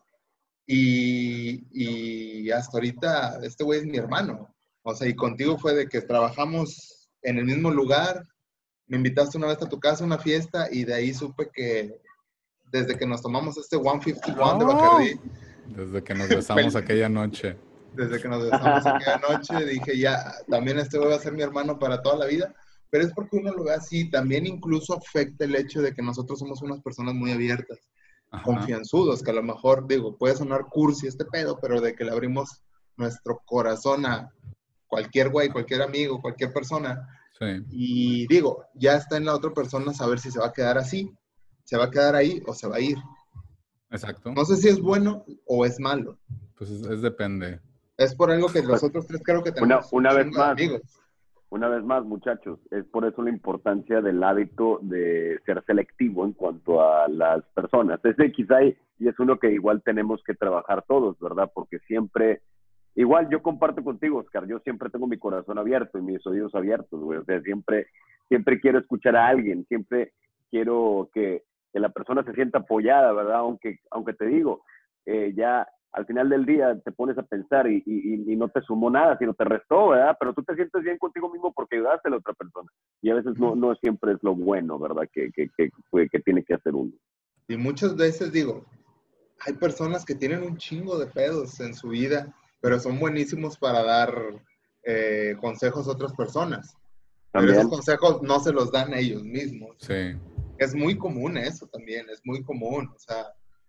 y, 0.66 1.64
y 1.72 2.50
hasta 2.50 2.76
ahorita 2.76 3.40
este 3.42 3.64
güey 3.64 3.80
es 3.80 3.86
mi 3.86 3.96
hermano. 3.96 4.54
O 4.82 4.94
sea, 4.94 5.08
y 5.08 5.14
contigo 5.14 5.58
fue 5.58 5.74
de 5.74 5.88
que 5.88 6.00
trabajamos 6.00 7.10
en 7.22 7.38
el 7.38 7.44
mismo 7.44 7.70
lugar, 7.70 8.26
me 8.90 8.96
invitaste 8.96 9.38
una 9.38 9.46
vez 9.46 9.62
a 9.62 9.68
tu 9.68 9.78
casa 9.78 10.02
a 10.02 10.06
una 10.06 10.18
fiesta 10.18 10.66
y 10.70 10.82
de 10.84 10.94
ahí 10.94 11.14
supe 11.14 11.48
que 11.54 12.00
desde 12.72 12.98
que 12.98 13.06
nos 13.06 13.22
tomamos 13.22 13.56
este 13.56 13.76
151 13.78 14.58
de 14.58 14.64
Bacardi. 14.64 15.20
Desde 15.68 16.02
que 16.02 16.12
nos 16.12 16.28
besamos 16.28 16.74
aquella 16.74 17.08
noche. 17.08 17.56
Desde 17.94 18.20
que 18.20 18.28
nos 18.28 18.42
besamos 18.42 18.84
aquella 18.84 19.18
noche 19.18 19.64
dije, 19.64 19.96
ya, 19.96 20.34
también 20.48 20.80
este 20.80 20.98
va 20.98 21.14
a 21.14 21.20
ser 21.20 21.32
mi 21.32 21.42
hermano 21.42 21.78
para 21.78 22.02
toda 22.02 22.16
la 22.16 22.26
vida. 22.26 22.52
Pero 22.90 23.04
es 23.04 23.12
porque 23.12 23.36
uno 23.36 23.52
lo 23.52 23.62
ve 23.62 23.74
así. 23.74 24.10
También 24.10 24.44
incluso 24.44 24.96
afecta 24.96 25.44
el 25.44 25.54
hecho 25.54 25.80
de 25.80 25.94
que 25.94 26.02
nosotros 26.02 26.40
somos 26.40 26.60
unas 26.60 26.82
personas 26.82 27.14
muy 27.14 27.30
abiertas, 27.30 27.78
confianzudos, 28.42 29.22
que 29.22 29.30
a 29.30 29.34
lo 29.34 29.44
mejor, 29.44 29.86
digo, 29.86 30.18
puede 30.18 30.34
sonar 30.34 30.66
cursi 30.68 31.06
este 31.06 31.26
pedo, 31.26 31.60
pero 31.62 31.80
de 31.80 31.94
que 31.94 32.04
le 32.04 32.10
abrimos 32.10 32.64
nuestro 32.96 33.40
corazón 33.44 34.04
a 34.04 34.34
cualquier 34.88 35.28
güey, 35.28 35.48
cualquier 35.48 35.82
amigo, 35.82 36.20
cualquier 36.20 36.52
persona. 36.52 37.19
Sí. 37.40 37.64
Y 37.70 38.26
digo, 38.26 38.64
ya 38.74 38.96
está 38.96 39.16
en 39.16 39.24
la 39.24 39.34
otra 39.34 39.50
persona 39.50 39.92
saber 39.94 40.20
si 40.20 40.30
se 40.30 40.38
va 40.38 40.46
a 40.46 40.52
quedar 40.52 40.78
así 40.78 41.10
se 41.70 41.76
va 41.76 41.84
a 41.84 41.90
quedar 41.90 42.16
ahí 42.16 42.42
o 42.46 42.52
se 42.52 42.66
va 42.66 42.76
a 42.76 42.80
ir. 42.80 42.98
Exacto. 43.92 44.32
No 44.32 44.44
sé 44.44 44.56
si 44.56 44.68
es 44.68 44.80
bueno 44.80 45.24
o 45.46 45.64
es 45.64 45.78
malo. 45.78 46.18
Pues 46.56 46.68
es, 46.68 47.00
depende. 47.00 47.60
Es 47.96 48.12
por 48.12 48.32
algo 48.32 48.48
que 48.48 48.60
nosotros 48.60 49.06
tres 49.06 49.22
creo 49.24 49.44
que 49.44 49.52
tenemos. 49.52 49.92
Una, 49.92 50.10
una 50.10 50.18
vez 50.18 50.32
más, 50.32 50.50
amigos. 50.50 50.82
una 51.48 51.68
vez 51.68 51.84
más, 51.84 52.04
muchachos, 52.04 52.58
es 52.72 52.84
por 52.86 53.04
eso 53.04 53.22
la 53.22 53.30
importancia 53.30 54.00
del 54.00 54.20
hábito 54.24 54.80
de 54.82 55.38
ser 55.46 55.62
selectivo 55.64 56.24
en 56.24 56.32
cuanto 56.32 56.82
a 56.82 57.06
las 57.06 57.44
personas. 57.54 58.00
Ese 58.04 58.32
quizá 58.32 58.64
y 58.64 58.76
es 58.98 59.16
uno 59.20 59.38
que 59.38 59.52
igual 59.52 59.80
tenemos 59.84 60.24
que 60.24 60.34
trabajar 60.34 60.84
todos, 60.88 61.20
¿verdad? 61.20 61.52
Porque 61.54 61.78
siempre 61.86 62.42
Igual 62.94 63.28
yo 63.30 63.42
comparto 63.42 63.82
contigo, 63.84 64.18
Oscar, 64.18 64.46
yo 64.46 64.58
siempre 64.60 64.90
tengo 64.90 65.06
mi 65.06 65.18
corazón 65.18 65.58
abierto 65.58 65.98
y 65.98 66.02
mis 66.02 66.26
oídos 66.26 66.54
abiertos, 66.54 67.00
güey. 67.00 67.18
O 67.18 67.24
sea, 67.24 67.40
siempre, 67.42 67.86
siempre 68.28 68.60
quiero 68.60 68.78
escuchar 68.78 69.16
a 69.16 69.28
alguien, 69.28 69.64
siempre 69.66 70.12
quiero 70.50 71.08
que, 71.14 71.44
la 71.72 71.90
persona 71.90 72.24
se 72.24 72.32
sienta 72.34 72.58
apoyada, 72.58 73.12
¿verdad? 73.12 73.36
Aunque, 73.36 73.78
aunque 73.92 74.12
te 74.12 74.26
digo, 74.26 74.64
eh, 75.06 75.32
ya 75.36 75.68
al 75.92 76.04
final 76.06 76.28
del 76.28 76.44
día 76.44 76.78
te 76.80 76.90
pones 76.90 77.16
a 77.16 77.22
pensar 77.22 77.68
y, 77.68 77.82
no 78.36 78.48
te 78.48 78.60
sumó 78.62 78.90
nada, 78.90 79.16
sino 79.18 79.34
te 79.34 79.44
restó, 79.44 79.90
¿verdad? 79.90 80.16
Pero 80.18 80.34
tú 80.34 80.42
te 80.42 80.56
sientes 80.56 80.82
bien 80.82 80.98
contigo 80.98 81.30
mismo 81.30 81.52
porque 81.52 81.76
ayudaste 81.76 82.08
a 82.08 82.10
la 82.10 82.16
otra 82.16 82.34
persona. 82.34 82.68
Y 83.02 83.10
a 83.10 83.14
veces 83.14 83.38
no, 83.38 83.54
no 83.54 83.74
siempre 83.76 84.12
es 84.12 84.18
lo 84.22 84.34
bueno, 84.34 84.78
¿verdad? 84.78 85.08
Que, 85.12 85.30
que, 85.30 85.48
que, 85.56 85.70
que 86.08 86.20
tiene 86.20 86.42
que 86.42 86.54
hacer 86.54 86.74
uno. 86.74 86.92
Y 87.48 87.56
muchas 87.56 87.96
veces 87.96 88.32
digo, 88.32 88.64
hay 89.46 89.54
personas 89.54 90.04
que 90.04 90.14
tienen 90.14 90.42
un 90.42 90.56
chingo 90.56 90.98
de 90.98 91.06
pedos 91.06 91.60
en 91.60 91.74
su 91.74 91.88
vida 91.88 92.34
pero 92.60 92.78
son 92.78 92.98
buenísimos 92.98 93.56
para 93.56 93.82
dar 93.82 94.14
eh, 94.84 95.36
consejos 95.40 95.86
a 95.88 95.92
otras 95.92 96.12
personas. 96.12 96.74
Pero 97.32 97.52
esos 97.52 97.68
consejos 97.68 98.22
no 98.22 98.40
se 98.40 98.52
los 98.52 98.72
dan 98.72 98.92
a 98.92 98.98
ellos 98.98 99.22
mismos. 99.22 99.76
Sí. 99.78 100.16
Es 100.58 100.74
muy 100.74 100.98
común 100.98 101.36
eso 101.36 101.66
también, 101.68 102.08
es 102.10 102.20
muy 102.24 102.42
común. 102.42 102.90
O 102.94 102.98
sea, 102.98 103.26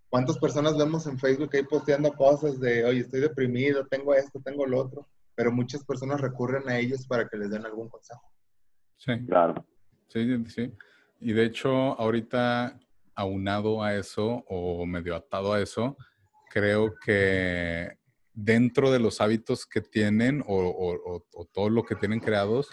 ¿cuántas 0.10 0.38
personas 0.40 0.78
vemos 0.78 1.06
en 1.06 1.20
Facebook 1.20 1.52
ahí 1.54 1.64
posteando 1.64 2.12
cosas 2.14 2.60
de, 2.60 2.84
oye, 2.84 3.02
estoy 3.02 3.22
deprimido, 3.22 3.86
tengo 3.86 4.16
esto, 4.16 4.42
tengo 4.44 4.66
lo 4.66 4.80
otro? 4.80 5.08
Pero 5.36 5.52
muchas 5.52 5.84
personas 5.84 6.20
recurren 6.20 6.68
a 6.70 6.78
ellos 6.80 7.06
para 7.06 7.28
que 7.28 7.38
les 7.38 7.52
den 7.52 7.66
algún 7.66 7.88
consejo. 7.88 8.24
Sí. 8.98 9.14
Claro. 9.28 9.66
Sí, 10.08 10.46
sí. 10.48 10.74
Y 11.20 11.34
de 11.34 11.46
hecho, 11.46 11.70
ahorita 11.70 12.80
aunado 13.16 13.84
a 13.84 13.96
eso 13.96 14.44
o 14.48 14.86
medio 14.86 15.16
atado 15.16 15.54
a 15.54 15.62
eso, 15.62 15.96
creo 16.50 16.96
que 17.06 18.01
dentro 18.34 18.92
de 18.92 19.00
los 19.00 19.22
hábitos 19.22 19.66
que 19.66 19.82
tienen 19.82 20.44
o, 20.48 21.24
todo 21.54 21.70
lo 21.70 21.84
que 21.84 21.96
tienen 21.96 22.20
creados, 22.20 22.70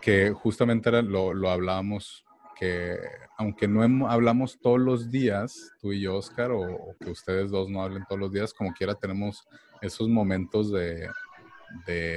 que 0.00 0.30
justamente 0.30 0.90
lo, 1.02 1.34
lo 1.34 1.50
hablábamos, 1.50 2.24
que 2.58 2.98
aunque 3.36 3.68
no 3.68 4.08
hablamos 4.08 4.58
todos 4.60 4.80
los 4.80 5.10
días, 5.10 5.72
tú 5.80 5.92
y 5.92 6.00
yo, 6.00 6.16
Oscar, 6.16 6.50
o, 6.50 6.96
que 7.00 7.10
ustedes 7.10 7.50
dos 7.50 7.68
no 7.68 7.82
hablen 7.82 8.04
todos 8.08 8.20
los 8.20 8.32
días, 8.32 8.52
como 8.52 8.72
quiera 8.72 8.94
tenemos 8.94 9.46
esos 9.80 10.08
momentos 10.08 10.72
de, 10.72 11.08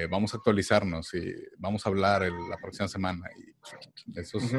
vamos 0.10 0.34
a 0.34 0.38
actualizarnos 0.38 1.14
y 1.14 1.34
vamos 1.58 1.86
a 1.86 1.90
hablar 1.90 2.22
la 2.22 2.58
próxima 2.58 2.88
semana 2.88 3.30
y 3.38 3.52
eso 4.20 4.38
es 4.38 4.52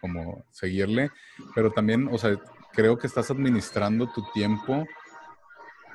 como 0.00 0.44
seguirle, 0.50 1.10
pero 1.54 1.70
también, 1.70 2.08
o 2.10 2.18
sea, 2.18 2.36
creo 2.72 2.98
que 2.98 3.06
estás 3.06 3.30
administrando 3.30 4.12
tu 4.12 4.24
tiempo 4.32 4.84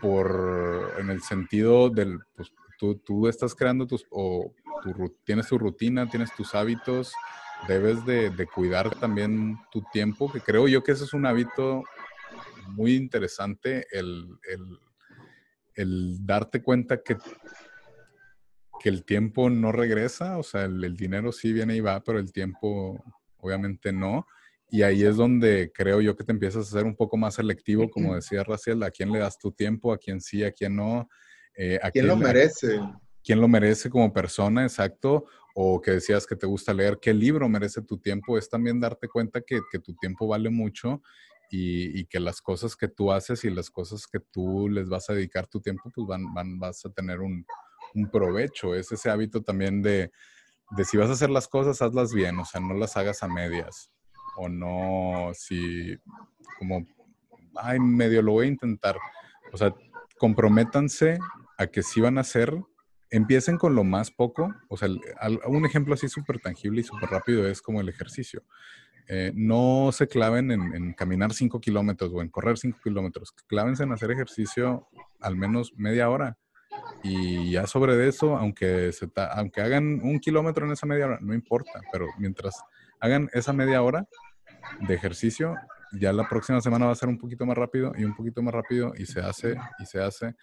por, 0.02 0.93
en 1.00 1.10
el 1.10 1.22
sentido 1.22 1.89
del, 1.89 2.20
pues 2.36 2.52
tú, 2.78 2.98
tú 3.00 3.28
estás 3.28 3.56
creando 3.56 3.88
tus, 3.88 4.06
o 4.10 4.54
tienes 5.24 5.48
tu 5.48 5.58
rutina, 5.58 6.10
tienes 6.10 6.34
tus 6.36 6.54
hábitos, 6.56 7.14
debes 7.68 8.06
de, 8.06 8.48
cuidar 8.54 8.95
también 9.00 9.58
tu 9.72 9.84
tiempo, 9.91 10.32
que 10.32 10.41
creo 10.41 10.68
yo 10.68 10.84
que 10.84 10.91
ese 10.91 11.06
es 11.06 11.14
un 11.14 11.26
hábito 11.26 11.84
muy 12.70 12.95
interesante, 12.95 13.88
el, 13.91 14.28
el, 14.50 14.80
el 15.76 16.26
darte 16.26 16.62
cuenta 16.62 17.02
que, 17.02 17.18
que 18.80 18.89
el 18.89 19.04
tiempo 19.04 19.50
no 19.50 19.72
regresa, 19.72 20.38
o 20.38 20.43
sea, 20.43 20.66
el 20.66 20.95
dinero 20.95 21.32
sí 21.32 21.54
viene 21.54 21.76
y 21.76 21.80
va, 21.80 22.02
pero 22.02 22.20
el 22.20 22.32
tiempo 22.32 23.04
obviamente 23.39 23.91
no. 23.91 24.28
Y 24.70 24.82
ahí 24.82 25.03
es 25.03 25.15
donde 25.15 25.72
creo 25.74 26.01
yo 26.01 26.15
que 26.15 26.26
te 26.26 26.34
empiezas 26.34 26.68
a 26.68 26.72
ser 26.78 26.86
un 26.86 26.95
poco 26.95 27.15
más 27.15 27.36
selectivo, 27.36 27.89
como 27.89 28.15
decía 28.15 28.43
Raciel, 28.43 28.84
a 28.84 28.91
quién 28.91 29.11
le 29.11 29.20
das 29.20 29.38
tu 29.38 29.51
tiempo, 29.51 29.93
a 29.93 29.97
quién 29.97 30.20
sí, 30.20 30.43
a 30.43 30.51
quién 30.51 30.76
no. 30.76 31.07
Eh, 31.55 31.80
a 31.82 31.89
quién, 31.89 32.07
lo 32.07 32.18
merece. 32.18 32.80
quién 33.24 33.39
lo 33.39 33.47
merece 33.47 33.89
como 33.89 34.11
persona, 34.11 34.63
exacto. 34.63 35.26
O 35.55 35.82
que 35.82 35.91
decías 35.91 36.28
que 36.28 36.36
te 36.36 36.45
gusta 36.45 36.74
leer, 36.74 36.99
qué 37.01 37.13
libro 37.13 37.47
merece 37.47 37.82
tu 37.82 37.97
tiempo. 37.97 38.38
Es 38.38 38.49
también 38.49 38.80
darte 38.80 39.07
cuenta 39.07 39.41
que, 39.41 39.61
tu 39.80 39.95
tiempo 39.95 40.28
vale 40.28 40.49
mucho 40.49 41.01
y, 41.49 42.05
que 42.05 42.20
las 42.20 42.41
cosas 42.41 42.76
que 42.76 42.89
tú 42.89 43.11
haces 43.13 43.45
y 43.45 43.49
las 43.49 43.70
cosas 43.70 44.05
que 44.05 44.20
tú 44.20 44.68
les 44.68 44.89
vas 44.89 45.09
a 45.09 45.13
dedicar 45.13 45.47
tu 45.47 45.61
tiempo, 45.61 45.89
pues 45.95 46.05
van, 46.05 46.34
van 46.34 46.59
vas 46.59 46.86
a 46.86 46.91
tener 46.91 47.22
un, 47.22 47.45
un 47.95 48.11
provecho. 48.11 48.76
Es 48.76 48.91
ese 48.91 49.09
hábito 49.09 49.41
también 49.41 49.82
de, 49.82 50.11
de 50.72 50.84
si 50.84 50.97
vas 50.97 51.09
a 51.09 51.13
hacer 51.13 51.30
las 51.30 51.47
cosas, 51.47 51.82
hazlas 51.82 52.13
bien, 52.13 52.38
o 52.38 52.43
sea, 52.43 52.59
no 52.59 52.74
las 52.74 52.97
hagas 52.97 53.24
a 53.24 53.30
medias 53.30 53.91
o 54.38 54.48
no, 54.50 55.32
si 55.34 55.98
como, 56.60 56.86
ay, 57.56 57.80
medio 57.80 58.22
lo 58.22 58.34
voy 58.34 58.46
a 58.46 58.50
intentar. 58.50 58.98
O 59.52 59.58
sea, 59.58 59.74
comprométanse 60.18 61.20
a 61.58 61.68
que 61.68 61.84
si 61.84 62.02
van 62.02 62.18
a 62.18 62.22
hacer, 62.22 62.56
empiecen 63.10 63.58
con 63.58 63.76
lo 63.76 63.84
más 63.84 64.12
poco. 64.12 64.54
O 64.70 64.78
sea, 64.78 64.90
un 65.48 65.66
ejemplo 65.66 65.94
así 65.94 66.08
súper 66.08 66.40
tangible 66.40 66.82
y 66.82 66.84
súper 66.84 67.10
rápido 67.10 67.48
es 67.48 67.62
como 67.62 67.82
el 67.82 67.90
ejercicio. 67.90 68.44
Eh, 69.10 69.32
no 69.36 69.92
se 69.94 70.08
claven 70.08 70.52
en, 70.52 70.94
caminar 70.94 71.34
5 71.34 71.62
kilómetros 71.62 72.12
o 72.14 72.22
en 72.22 72.30
correr 72.30 72.58
5 72.58 72.80
kilómetros. 72.84 73.32
Clávense 73.48 73.84
en 73.84 73.94
hacer 73.94 74.12
ejercicio 74.12 74.88
al 75.22 75.36
menos 75.36 75.74
media 75.78 76.10
hora. 76.10 76.38
Y 77.04 77.52
ya 77.52 77.66
sobre 77.66 78.08
eso, 78.08 78.38
aunque, 78.38 78.92
se 78.92 79.10
aunque 79.32 79.62
hagan 79.62 80.00
un 80.04 80.20
kilómetro 80.20 80.66
en 80.66 80.74
esa 80.74 80.86
media 80.86 81.06
hora, 81.06 81.20
no 81.22 81.34
importa, 81.34 81.82
pero 81.92 82.08
mientras 82.20 82.62
hagan 83.00 83.30
esa 83.34 83.54
media 83.54 83.82
hora, 83.82 84.08
de 84.88 84.93
ejercicio, 84.93 85.55
ya 85.93 86.11
la 86.13 86.28
próxima 86.28 86.61
semana 86.61 86.86
va 86.86 86.91
a 86.91 86.95
ser 86.95 87.09
un 87.09 87.18
poquito 87.18 87.45
más 87.45 87.57
rápido 87.57 87.93
y 87.97 88.03
un 88.03 88.15
poquito 88.15 88.41
más 88.41 88.53
rápido 88.53 88.93
y 88.97 89.05
se 89.05 89.22
hace 89.22 89.55
y 89.80 89.86
se 89.86 90.01
hace 90.01 90.36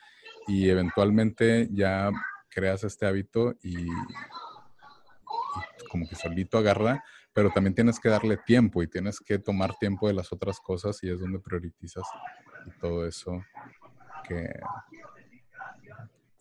y 0.46 0.68
eventualmente 0.68 1.68
ya 1.70 2.10
creas 2.48 2.84
este 2.84 3.06
hábito 3.06 3.54
y, 3.62 3.86
como 5.88 6.08
que 6.08 6.14
solito 6.14 6.58
agarra, 6.58 7.04
pero 7.32 7.50
también 7.50 7.74
tienes 7.74 7.98
que 8.00 8.08
darle 8.08 8.36
tiempo 8.36 8.82
y 8.82 8.88
tienes 8.88 9.20
que 9.20 9.38
tomar 9.38 9.74
tiempo 9.76 10.08
de 10.08 10.14
las 10.14 10.32
otras 10.32 10.60
cosas 10.60 11.02
y 11.02 11.10
es 11.10 11.20
donde 11.20 11.38
priorizas 11.38 12.04
todo 12.80 13.06
eso 13.06 13.42
que 14.26 14.48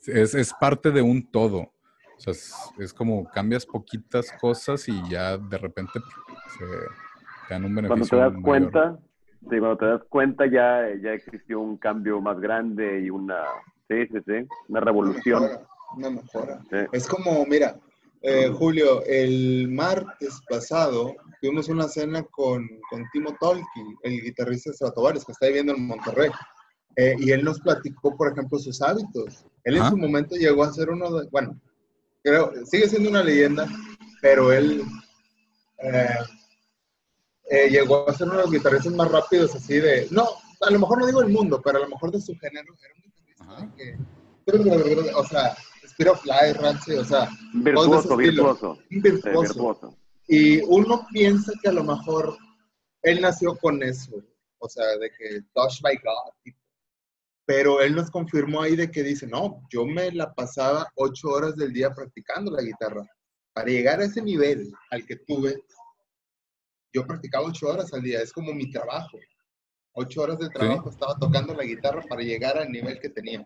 es, 0.08 0.36
es 0.36 0.54
parte 0.54 0.92
de 0.92 1.02
un 1.02 1.30
todo. 1.30 1.74
O 2.16 2.20
sea, 2.20 2.32
es, 2.32 2.54
es 2.78 2.94
como 2.94 3.26
cambias 3.26 3.66
poquitas 3.66 4.32
cosas 4.40 4.88
y 4.88 5.10
ya 5.10 5.38
de 5.38 5.58
repente 5.58 6.00
se 6.58 6.66
cuando 7.60 8.06
te 8.06 8.16
das 8.16 8.34
cuenta, 8.42 9.00
sí, 9.42 9.60
cuando 9.60 9.78
te 9.78 9.86
das 9.86 10.04
cuenta 10.10 10.46
ya, 10.46 10.88
ya 11.02 11.14
existió 11.14 11.60
un 11.60 11.78
cambio 11.78 12.22
más 12.22 12.40
grande 12.40 13.02
y 13.02 13.10
una, 13.10 13.44
sí, 13.88 14.08
sí, 14.08 14.18
sí, 14.26 14.48
una 14.68 14.80
revolución. 14.80 15.44
Una 15.96 16.10
mejora. 16.10 16.60
Es 16.92 17.08
como, 17.08 17.46
mira, 17.46 17.76
eh, 18.22 18.48
Julio, 18.48 19.04
el 19.06 19.68
martes 19.70 20.42
pasado 20.50 21.14
tuvimos 21.42 21.68
una 21.68 21.88
cena 21.88 22.24
con, 22.24 22.68
con 22.90 23.04
Timo 23.12 23.36
Tolki, 23.40 23.82
el 24.04 24.22
guitarrista 24.22 24.70
de 24.70 24.78
Stratovarius, 24.78 25.26
que 25.26 25.34
está 25.34 25.48
viviendo 25.48 25.76
en 25.76 25.86
Monterrey. 25.86 26.32
Eh, 26.96 27.16
y 27.20 27.32
él 27.32 27.44
nos 27.44 27.60
platicó, 27.60 28.16
por 28.16 28.32
ejemplo, 28.32 28.58
sus 28.60 28.82
hábitos. 28.82 29.46
Él 29.64 29.78
en 29.78 29.86
su 29.90 29.98
momento 29.98 30.36
llegó 30.36 30.64
a 30.64 30.72
ser 30.72 30.90
uno 30.90 31.12
de, 31.12 31.28
bueno, 31.32 31.60
creo, 32.24 32.54
sigue 32.66 32.88
siendo 32.88 33.10
una 33.10 33.24
leyenda, 33.24 33.68
pero 34.22 34.52
él 34.52 34.84
eh, 35.80 36.08
eh, 37.50 37.70
llegó 37.70 38.08
a 38.08 38.14
ser 38.14 38.28
uno 38.28 38.38
de 38.38 38.44
los 38.44 38.52
guitarristas 38.52 38.94
más 38.94 39.12
rápidos, 39.12 39.56
así 39.56 39.80
de, 39.80 40.08
no, 40.12 40.28
a 40.62 40.72
lo 40.72 40.80
mejor 40.80 41.00
no 41.00 41.06
digo 41.06 41.22
el 41.22 41.30
mundo, 41.30 41.62
pero 41.64 41.78
a 41.78 41.82
lo 41.82 41.90
mejor 41.90 42.12
de 42.12 42.22
su 42.22 42.36
género, 42.38 42.74
era 42.82 42.94
un 42.96 43.02
guitarrista 43.02 43.74
que, 43.76 45.12
o 45.16 45.26
sea, 45.26 45.56
Spirit 45.84 46.12
of 46.12 46.26
Life, 46.26 46.54
Rancy, 46.54 46.94
o 46.94 47.06
sea, 47.06 47.30
virtuoso, 47.54 48.18
virtuoso. 48.18 48.78
virtuoso. 48.90 49.98
Y 50.28 50.62
uno 50.64 51.06
piensa 51.12 51.52
que 51.62 51.70
a 51.70 51.74
lo 51.74 51.84
mejor 51.84 52.38
él 53.04 53.22
nació 53.22 53.56
con 53.58 53.84
eso, 53.84 54.12
o 54.60 54.70
sea, 54.70 54.98
de 54.98 55.12
que 55.12 55.42
touch 55.54 55.82
by 55.82 55.96
God, 55.96 56.54
pero 57.46 57.82
él 57.82 57.96
nos 57.96 58.10
confirmó 58.10 58.62
ahí 58.62 58.76
de 58.76 58.90
que 58.90 59.04
dice, 59.04 59.28
no, 59.28 59.62
yo 59.70 59.86
me 59.86 60.12
la 60.12 60.34
pasaba 60.34 60.88
ocho 60.96 61.30
horas 61.30 61.56
del 61.56 61.74
día 61.74 61.94
practicando 61.94 62.52
la 62.52 62.62
guitarra. 62.62 63.06
Para 63.54 63.68
llegar 63.68 64.00
a 64.00 64.06
ese 64.06 64.22
nivel 64.22 64.72
al 64.90 65.06
que 65.06 65.18
tuve, 65.18 65.62
yo 66.94 67.06
practicaba 67.06 67.48
ocho 67.48 67.68
horas 67.68 67.94
al 67.94 68.02
día, 68.02 68.22
es 68.22 68.32
como 68.32 68.54
mi 68.54 68.70
trabajo. 68.70 69.18
Ocho 69.94 70.22
horas 70.22 70.40
de 70.40 70.50
trabajo 70.50 70.90
estaba 70.90 71.16
tocando 71.20 71.54
la 71.54 71.64
guitarra 71.64 72.02
para 72.08 72.22
llegar 72.22 72.58
al 72.58 72.72
nivel 72.72 73.00
que 73.00 73.10
tenía. 73.10 73.46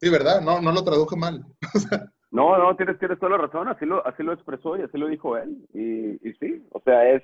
Sí, 0.00 0.10
¿verdad? 0.10 0.40
No, 0.40 0.60
no 0.60 0.72
lo 0.72 0.84
traduje 0.84 1.16
mal. 1.16 1.44
no, 2.30 2.58
no, 2.58 2.76
tienes, 2.76 2.98
tienes 2.98 3.18
toda 3.18 3.32
la 3.32 3.38
razón, 3.38 3.68
así 3.68 3.84
lo, 3.86 4.06
así 4.06 4.22
lo 4.22 4.32
expresó 4.32 4.76
y 4.76 4.82
así 4.82 4.98
lo 4.98 5.08
dijo 5.08 5.36
él. 5.36 5.56
Y, 5.72 6.28
y 6.28 6.32
sí, 6.34 6.66
o 6.70 6.80
sea, 6.80 7.08
es, 7.10 7.22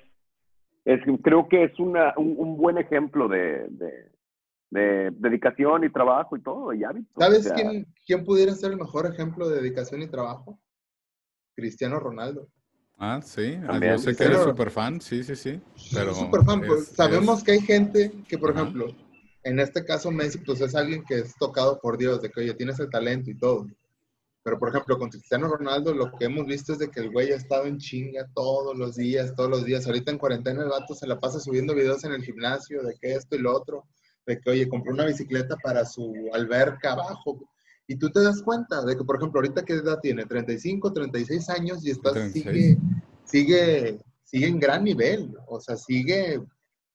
es 0.85 0.99
creo 1.23 1.47
que 1.47 1.65
es 1.65 1.79
una, 1.79 2.13
un, 2.17 2.57
buen 2.57 2.77
ejemplo 2.77 3.27
de, 3.27 3.67
de 4.71 5.11
dedicación 5.11 5.83
y 5.83 5.91
trabajo 5.91 6.35
y 6.35 6.41
todo, 6.41 6.73
y 6.73 6.83
hábitos. 6.83 7.13
¿Sabes 7.17 7.51
quién, 7.53 7.85
quién 8.05 8.23
pudiera 8.23 8.53
ser 8.53 8.71
el 8.71 8.77
mejor 8.77 9.05
ejemplo 9.05 9.47
de 9.47 9.57
dedicación 9.57 10.01
y 10.01 10.07
trabajo? 10.07 10.59
Cristiano 11.55 11.99
Ronaldo. 11.99 12.47
Ah, 13.03 13.19
sí, 13.23 13.59
yo 13.81 13.97
sé 13.97 14.15
que 14.15 14.25
eres 14.25 14.43
súper 14.43 14.69
fan, 14.69 15.01
sí, 15.01 15.23
sí, 15.23 15.35
sí. 15.35 15.59
Pero 15.91 16.13
súper 16.13 16.43
fan, 16.43 16.61
pues, 16.61 16.89
sabemos 16.89 17.43
que 17.43 17.53
hay 17.53 17.61
gente 17.61 18.11
que, 18.27 18.37
por 18.37 18.51
ejemplo, 18.51 18.95
en 19.43 19.59
este 19.59 19.83
caso 19.83 20.11
Messi, 20.11 20.37
pues 20.37 20.61
es 20.61 20.75
alguien 20.75 21.03
que 21.05 21.15
es 21.15 21.35
tocado 21.35 21.79
por 21.79 21.97
Dios, 21.97 22.21
de 22.21 22.29
que, 22.29 22.41
oye, 22.41 22.53
tienes 22.53 22.79
el 22.79 22.91
talento 22.91 23.31
y 23.31 23.39
todo. 23.39 23.65
Pero, 24.43 24.59
por 24.59 24.69
ejemplo, 24.69 24.99
con 24.99 25.09
Cristiano 25.09 25.47
Ronaldo, 25.47 25.95
lo 25.95 26.11
que 26.11 26.25
hemos 26.25 26.45
visto 26.45 26.73
es 26.73 26.79
de 26.79 26.91
que 26.91 26.99
el 26.99 27.09
güey 27.09 27.31
ha 27.31 27.37
estado 27.37 27.65
en 27.65 27.79
chinga 27.79 28.27
todos 28.35 28.77
los 28.77 28.95
días, 28.95 29.33
todos 29.35 29.49
los 29.49 29.65
días. 29.65 29.87
Ahorita 29.87 30.11
en 30.11 30.19
cuarentena 30.19 30.61
el 30.61 30.69
vato 30.69 30.93
se 30.93 31.07
la 31.07 31.19
pasa 31.19 31.39
subiendo 31.39 31.73
videos 31.73 32.03
en 32.03 32.11
el 32.11 32.23
gimnasio 32.23 32.83
de 32.83 32.95
que 33.01 33.15
esto 33.15 33.35
y 33.35 33.39
lo 33.39 33.51
otro, 33.55 33.87
de 34.27 34.39
que, 34.39 34.51
oye, 34.51 34.69
compró 34.69 34.93
una 34.93 35.07
bicicleta 35.07 35.55
para 35.63 35.85
su 35.85 36.13
alberca 36.33 36.91
abajo. 36.91 37.49
Y 37.87 37.97
tú 37.97 38.09
te 38.09 38.23
das 38.23 38.41
cuenta 38.41 38.83
de 38.83 38.95
que, 38.95 39.03
por 39.03 39.17
ejemplo, 39.17 39.39
ahorita 39.39 39.65
qué 39.65 39.73
edad 39.73 39.99
tiene, 40.01 40.25
35, 40.25 40.93
36 40.93 41.49
años 41.49 41.85
y 41.85 41.91
está, 41.91 42.29
sigue, 42.29 42.77
sigue, 43.25 43.99
sigue 44.23 44.47
en 44.47 44.59
gran 44.59 44.83
nivel, 44.83 45.35
o 45.47 45.59
sea, 45.59 45.75
sigue 45.75 46.41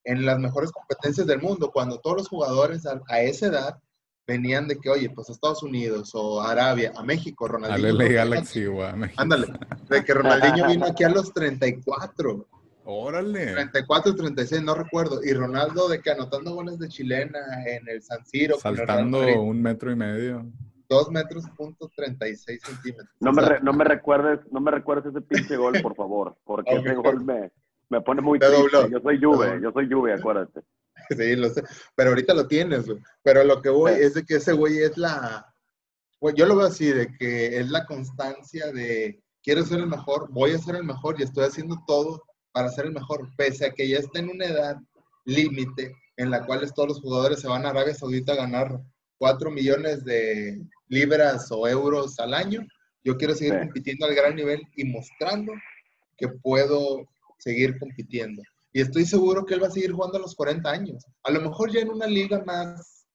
en 0.04 0.24
las 0.24 0.38
mejores 0.38 0.70
competencias 0.72 1.26
del 1.26 1.42
mundo, 1.42 1.70
cuando 1.72 1.98
todos 1.98 2.16
los 2.18 2.28
jugadores 2.28 2.86
a, 2.86 3.20
esa 3.20 3.46
edad 3.46 3.78
venían 4.26 4.68
de 4.68 4.78
que, 4.78 4.88
oye, 4.88 5.10
pues 5.10 5.28
a 5.28 5.32
Estados 5.32 5.62
Unidos 5.62 6.12
o 6.14 6.40
a 6.40 6.52
Arabia, 6.52 6.92
a 6.96 7.02
México, 7.02 7.46
Ronaldinho. 7.46 8.00
A 8.00 8.08
Galaxy, 8.08 8.66
güey. 8.66 8.88
Ándale, 9.16 9.46
de 9.88 10.04
que 10.04 10.14
Ronaldinho 10.14 10.68
vino 10.68 10.86
aquí 10.86 11.04
a 11.04 11.10
los 11.10 11.32
34. 11.32 12.46
Órale. 12.88 13.52
34, 13.52 14.14
36, 14.14 14.62
no 14.62 14.74
recuerdo. 14.74 15.20
Y 15.24 15.32
Ronaldo 15.32 15.88
de 15.88 16.00
que 16.00 16.12
anotando 16.12 16.54
goles 16.54 16.78
de 16.78 16.88
chilena 16.88 17.40
en 17.66 17.88
el 17.88 18.00
San 18.00 18.24
Siro. 18.24 18.58
Saltando 18.60 19.42
un 19.42 19.60
metro 19.60 19.90
y 19.90 19.96
medio. 19.96 20.46
2 20.88 21.10
metros 21.10 21.44
punto 21.56 21.90
36 21.94 22.60
centímetros. 22.62 23.08
No 23.20 23.32
me, 23.32 23.42
no 23.62 23.72
me 23.72 23.84
recuerdes, 23.84 24.40
no 24.50 24.60
me 24.60 24.70
recuerdes 24.70 25.06
ese 25.06 25.20
pinche 25.20 25.56
gol, 25.56 25.74
por 25.82 25.94
favor, 25.94 26.36
porque 26.44 26.74
ese 26.74 26.94
gol 26.94 27.24
me, 27.24 27.50
me 27.88 28.00
pone 28.00 28.20
muy 28.20 28.38
triste. 28.38 28.90
Yo 28.90 29.00
soy 29.00 29.20
Juve, 29.22 29.60
yo 29.62 29.72
soy 29.72 29.90
Juve, 29.90 30.14
acuérdate. 30.14 30.60
Sí, 31.10 31.36
lo 31.36 31.50
sé. 31.50 31.62
Pero 31.94 32.10
ahorita 32.10 32.34
lo 32.34 32.48
tienes, 32.48 32.86
güey. 32.86 32.98
Pero 33.22 33.44
lo 33.44 33.62
que 33.62 33.68
voy 33.68 33.92
es 33.92 34.14
de 34.14 34.24
que 34.24 34.36
ese 34.36 34.52
güey 34.52 34.78
es 34.78 34.96
la... 34.96 35.46
yo 36.34 36.46
lo 36.46 36.56
veo 36.56 36.66
así, 36.66 36.90
de 36.90 37.14
que 37.16 37.58
es 37.58 37.70
la 37.70 37.84
constancia 37.86 38.72
de 38.72 39.22
quiero 39.42 39.64
ser 39.64 39.78
el 39.80 39.86
mejor, 39.86 40.28
voy 40.32 40.52
a 40.52 40.58
ser 40.58 40.74
el 40.74 40.84
mejor 40.84 41.14
y 41.18 41.22
estoy 41.22 41.44
haciendo 41.44 41.76
todo 41.86 42.24
para 42.50 42.70
ser 42.70 42.86
el 42.86 42.92
mejor, 42.92 43.28
pese 43.36 43.66
a 43.66 43.70
que 43.70 43.88
ya 43.88 43.98
está 43.98 44.18
en 44.18 44.30
una 44.30 44.46
edad 44.46 44.76
límite 45.24 45.94
en 46.16 46.30
la 46.30 46.44
cual 46.44 46.68
todos 46.74 46.88
los 46.88 47.00
jugadores 47.00 47.40
se 47.40 47.46
van 47.46 47.64
a 47.64 47.70
Arabia 47.70 47.94
Saudita 47.94 48.32
a 48.32 48.36
ganar 48.36 48.80
4 49.18 49.50
millones 49.50 50.04
de 50.04 50.60
libras 50.88 51.50
o 51.50 51.66
euros 51.66 52.18
al 52.18 52.34
año. 52.34 52.66
Yo 53.04 53.16
quiero 53.16 53.34
seguir 53.34 53.58
compitiendo 53.58 54.06
al 54.06 54.14
gran 54.14 54.34
nivel 54.34 54.62
y 54.76 54.84
mostrando 54.84 55.52
que 56.16 56.28
puedo 56.28 57.06
seguir 57.38 57.78
compitiendo. 57.78 58.42
Y 58.72 58.80
estoy 58.80 59.06
seguro 59.06 59.46
que 59.46 59.54
él 59.54 59.62
va 59.62 59.68
a 59.68 59.70
seguir 59.70 59.92
jugando 59.92 60.18
a 60.18 60.20
los 60.20 60.34
40 60.34 60.70
años. 60.70 61.04
A 61.22 61.30
lo 61.30 61.40
mejor 61.40 61.72
ya 61.72 61.80
en 61.80 61.90
una 61.90 62.06
liga 62.06 62.42
más 62.44 63.06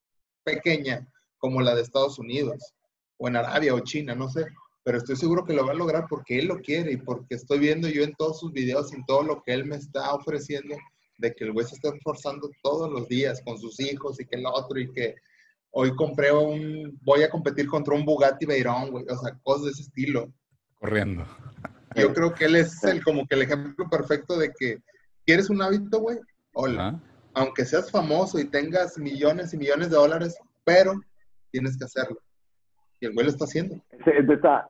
pequeña, 0.43 1.07
como 1.37 1.61
la 1.61 1.75
de 1.75 1.81
Estados 1.81 2.17
Unidos, 2.17 2.73
o 3.17 3.27
en 3.27 3.35
Arabia 3.35 3.75
o 3.75 3.79
China, 3.81 4.15
no 4.15 4.29
sé. 4.29 4.45
Pero 4.83 4.97
estoy 4.97 5.15
seguro 5.15 5.45
que 5.45 5.53
lo 5.53 5.65
va 5.65 5.73
a 5.73 5.75
lograr 5.75 6.05
porque 6.09 6.39
él 6.39 6.47
lo 6.47 6.59
quiere 6.61 6.93
y 6.93 6.97
porque 6.97 7.35
estoy 7.35 7.59
viendo 7.59 7.87
yo 7.87 8.03
en 8.03 8.15
todos 8.15 8.39
sus 8.39 8.51
videos 8.51 8.91
y 8.91 8.95
en 8.95 9.05
todo 9.05 9.21
lo 9.21 9.43
que 9.43 9.53
él 9.53 9.65
me 9.65 9.75
está 9.75 10.13
ofreciendo 10.13 10.75
de 11.19 11.35
que 11.35 11.43
el 11.43 11.51
güey 11.51 11.67
se 11.67 11.75
está 11.75 11.89
esforzando 11.89 12.49
todos 12.63 12.91
los 12.91 13.07
días 13.07 13.41
con 13.45 13.59
sus 13.59 13.79
hijos 13.79 14.19
y 14.19 14.25
que 14.25 14.37
el 14.37 14.45
otro 14.47 14.79
y 14.79 14.91
que 14.91 15.15
hoy 15.71 15.95
compré 15.95 16.31
un, 16.31 16.97
voy 17.01 17.23
a 17.23 17.29
competir 17.29 17.67
contra 17.67 17.95
un 17.95 18.05
Bugatti 18.05 18.45
Veyron, 18.45 18.91
güey, 18.91 19.05
o 19.09 19.17
sea, 19.17 19.37
cosas 19.43 19.65
de 19.65 19.71
ese 19.71 19.81
estilo. 19.83 20.31
Corriendo. 20.79 21.25
Yo 21.95 22.13
creo 22.13 22.33
que 22.33 22.45
él 22.45 22.55
es 22.55 22.83
el, 22.83 23.03
como 23.03 23.25
que 23.27 23.35
el 23.35 23.43
ejemplo 23.43 23.89
perfecto 23.89 24.37
de 24.37 24.51
que 24.57 24.77
quieres 25.25 25.49
un 25.49 25.61
hábito, 25.61 25.99
güey, 25.99 26.17
hola. 26.53 26.99
Aunque 27.33 27.65
seas 27.65 27.89
famoso 27.89 28.39
y 28.39 28.45
tengas 28.45 28.97
millones 28.97 29.53
y 29.53 29.57
millones 29.57 29.89
de 29.89 29.95
dólares, 29.95 30.37
pero 30.65 30.93
tienes 31.51 31.77
que 31.77 31.85
hacerlo. 31.85 32.17
Y 32.99 33.05
el 33.05 33.13
güey 33.13 33.25
lo 33.25 33.31
está 33.31 33.45
haciendo. 33.45 33.81
Es 33.91 34.27
de 34.27 34.33
esa, 34.33 34.69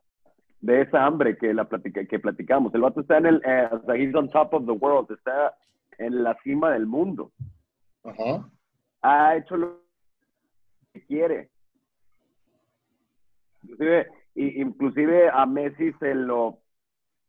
de 0.60 0.82
esa 0.82 1.06
hambre 1.06 1.38
que, 1.38 1.54
la 1.54 1.68
platica, 1.68 2.06
que 2.06 2.20
platicamos. 2.20 2.74
El 2.74 2.82
vato 2.82 3.02
está 3.02 3.18
en 3.18 3.26
el, 3.26 3.42
eh, 3.46 3.70
he's 3.96 4.14
on 4.16 4.30
top 4.30 4.54
of 4.54 4.66
the 4.66 4.72
world, 4.72 5.12
está 5.12 5.56
en 5.98 6.24
la 6.24 6.38
cima 6.44 6.72
del 6.72 6.86
mundo. 6.86 7.32
Ajá. 8.04 8.48
Ha 9.02 9.38
hecho 9.38 9.58
lo 9.58 9.81
que 10.94 11.02
quiere. 11.06 11.50
Inclusive, 13.64 14.08
inclusive 14.36 15.30
a 15.30 15.46
Messi 15.46 15.94
se 16.00 16.16
lo, 16.16 16.60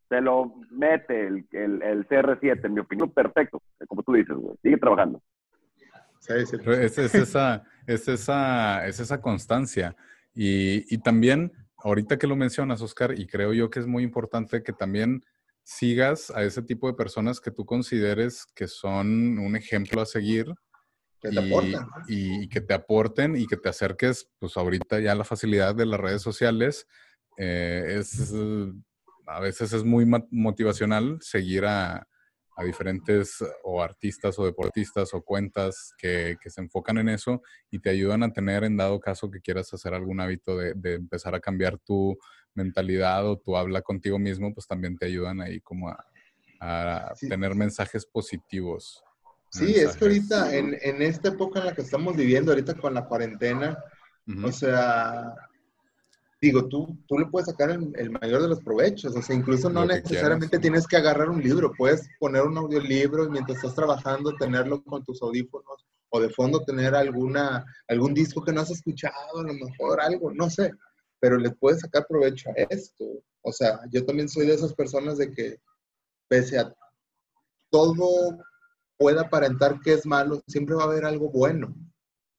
se 0.08 0.20
lo 0.20 0.54
mete 0.70 1.26
el, 1.26 1.46
el, 1.52 2.08
CR7, 2.08 2.64
en 2.64 2.74
mi 2.74 2.80
opinión, 2.80 3.10
perfecto, 3.10 3.62
como 3.86 4.02
tú 4.02 4.12
dices, 4.14 4.36
Sigue 4.62 4.78
trabajando. 4.78 5.22
Es, 6.28 6.52
esa, 6.98 7.64
es, 7.86 8.08
esa, 8.08 8.86
es 8.86 9.00
esa 9.00 9.20
constancia. 9.20 9.96
Y, 10.34 10.94
y 10.94 10.98
también, 10.98 11.52
ahorita 11.78 12.18
que 12.18 12.28
lo 12.28 12.36
mencionas, 12.36 12.80
Oscar, 12.80 13.18
y 13.18 13.26
creo 13.26 13.52
yo 13.52 13.70
que 13.70 13.80
es 13.80 13.86
muy 13.86 14.04
importante 14.04 14.62
que 14.62 14.72
también 14.72 15.24
sigas 15.64 16.30
a 16.30 16.42
ese 16.42 16.62
tipo 16.62 16.86
de 16.86 16.94
personas 16.94 17.40
que 17.40 17.50
tú 17.50 17.64
consideres 17.64 18.46
que 18.54 18.66
son 18.68 19.38
un 19.38 19.56
ejemplo 19.56 20.00
a 20.00 20.06
seguir 20.06 20.54
y, 22.08 22.48
que 22.48 22.60
te 22.60 22.74
aporten 22.74 23.36
y 23.36 23.46
que 23.46 23.56
te 23.56 23.68
acerques, 23.68 24.28
pues 24.38 24.56
ahorita 24.56 25.00
ya 25.00 25.14
la 25.14 25.24
facilidad 25.24 25.74
de 25.74 25.86
las 25.86 26.00
redes 26.00 26.22
sociales 26.22 26.86
eh, 27.38 27.96
es, 27.98 28.32
a 29.26 29.40
veces 29.40 29.72
es 29.72 29.84
muy 29.84 30.06
motivacional 30.30 31.18
seguir 31.20 31.64
a, 31.66 32.06
diferentes 32.64 33.44
o 33.64 33.82
artistas 33.82 34.38
o 34.38 34.44
deportistas 34.44 35.12
o 35.14 35.22
cuentas 35.22 35.94
que, 35.98 36.36
se 36.46 36.60
enfocan 36.60 36.96
en 36.98 37.08
eso 37.08 37.42
y 37.72 37.80
te 37.80 37.90
ayudan 37.90 38.22
a 38.22 38.32
tener 38.32 38.62
en 38.62 38.76
dado 38.76 39.00
caso 39.00 39.28
que 39.28 39.40
quieras 39.40 39.74
hacer 39.74 39.94
algún 39.94 40.20
hábito 40.20 40.56
de, 40.56 40.94
empezar 40.94 41.34
a 41.34 41.40
cambiar 41.40 41.78
tu 41.78 42.16
mentalidad 42.54 43.26
o 43.26 43.36
tu 43.36 43.56
habla 43.56 43.82
contigo 43.82 44.16
mismo, 44.16 44.54
pues 44.54 44.68
también 44.68 44.96
te 44.96 45.06
ayudan 45.06 45.40
ahí 45.40 45.60
como 45.60 45.88
a, 45.88 46.04
tener 47.28 47.56
mensajes 47.56 48.06
positivos. 48.06 49.02
Sí, 49.52 49.74
es 49.74 49.96
que 49.96 50.06
ahorita, 50.06 50.56
en, 50.56 50.78
en, 50.80 51.02
esta 51.02 51.28
época 51.28 51.60
en 51.60 51.66
la 51.66 51.74
que 51.74 51.82
estamos 51.82 52.16
viviendo, 52.16 52.52
ahorita 52.52 52.74
con 52.74 52.94
la 52.94 53.04
cuarentena, 53.04 53.78
o 54.42 54.50
sea, 54.50 55.34
digo, 56.40 56.68
tú, 56.68 56.98
tú 57.06 57.18
le 57.18 57.26
puedes 57.26 57.48
sacar 57.48 57.70
el, 57.70 58.10
mayor 58.10 58.40
de 58.42 58.48
los 58.48 58.60
provechos, 58.60 59.14
o 59.14 59.20
sea, 59.20 59.36
incluso 59.36 59.68
no 59.68 59.84
necesariamente 59.84 60.58
tienes 60.58 60.86
que 60.86 60.96
agarrar 60.96 61.28
un 61.28 61.42
libro, 61.42 61.72
puedes 61.76 62.08
poner 62.18 62.42
un 62.42 62.56
audiolibro 62.56 63.26
y 63.26 63.30
mientras 63.30 63.58
estás 63.58 63.74
trabajando 63.74 64.34
tenerlo 64.36 64.82
con 64.82 65.04
tus 65.04 65.20
audífonos 65.22 65.86
o 66.08 66.20
de 66.20 66.30
fondo 66.30 66.64
tener 66.64 66.94
alguna, 66.94 67.64
algún 67.88 68.14
disco 68.14 68.42
que 68.42 68.52
no 68.52 68.62
has 68.62 68.70
escuchado, 68.70 69.40
a 69.40 69.42
lo 69.42 69.52
mejor 69.52 70.00
algo, 70.00 70.32
no 70.32 70.48
sé, 70.48 70.72
pero 71.20 71.36
le 71.36 71.50
puedes 71.50 71.80
sacar 71.80 72.06
provecho 72.08 72.50
a 72.50 72.62
esto. 72.70 73.04
O 73.42 73.52
sea, 73.52 73.80
yo 73.90 74.04
también 74.04 74.28
soy 74.28 74.46
de 74.46 74.54
esas 74.54 74.74
personas 74.74 75.18
de 75.18 75.30
que 75.30 75.60
pese 76.28 76.58
a 76.58 76.74
todo 77.70 78.38
pueda 78.96 79.22
aparentar 79.22 79.80
que 79.80 79.94
es 79.94 80.06
malo, 80.06 80.42
siempre 80.46 80.74
va 80.74 80.82
a 80.82 80.86
haber 80.86 81.04
algo 81.04 81.30
bueno. 81.30 81.74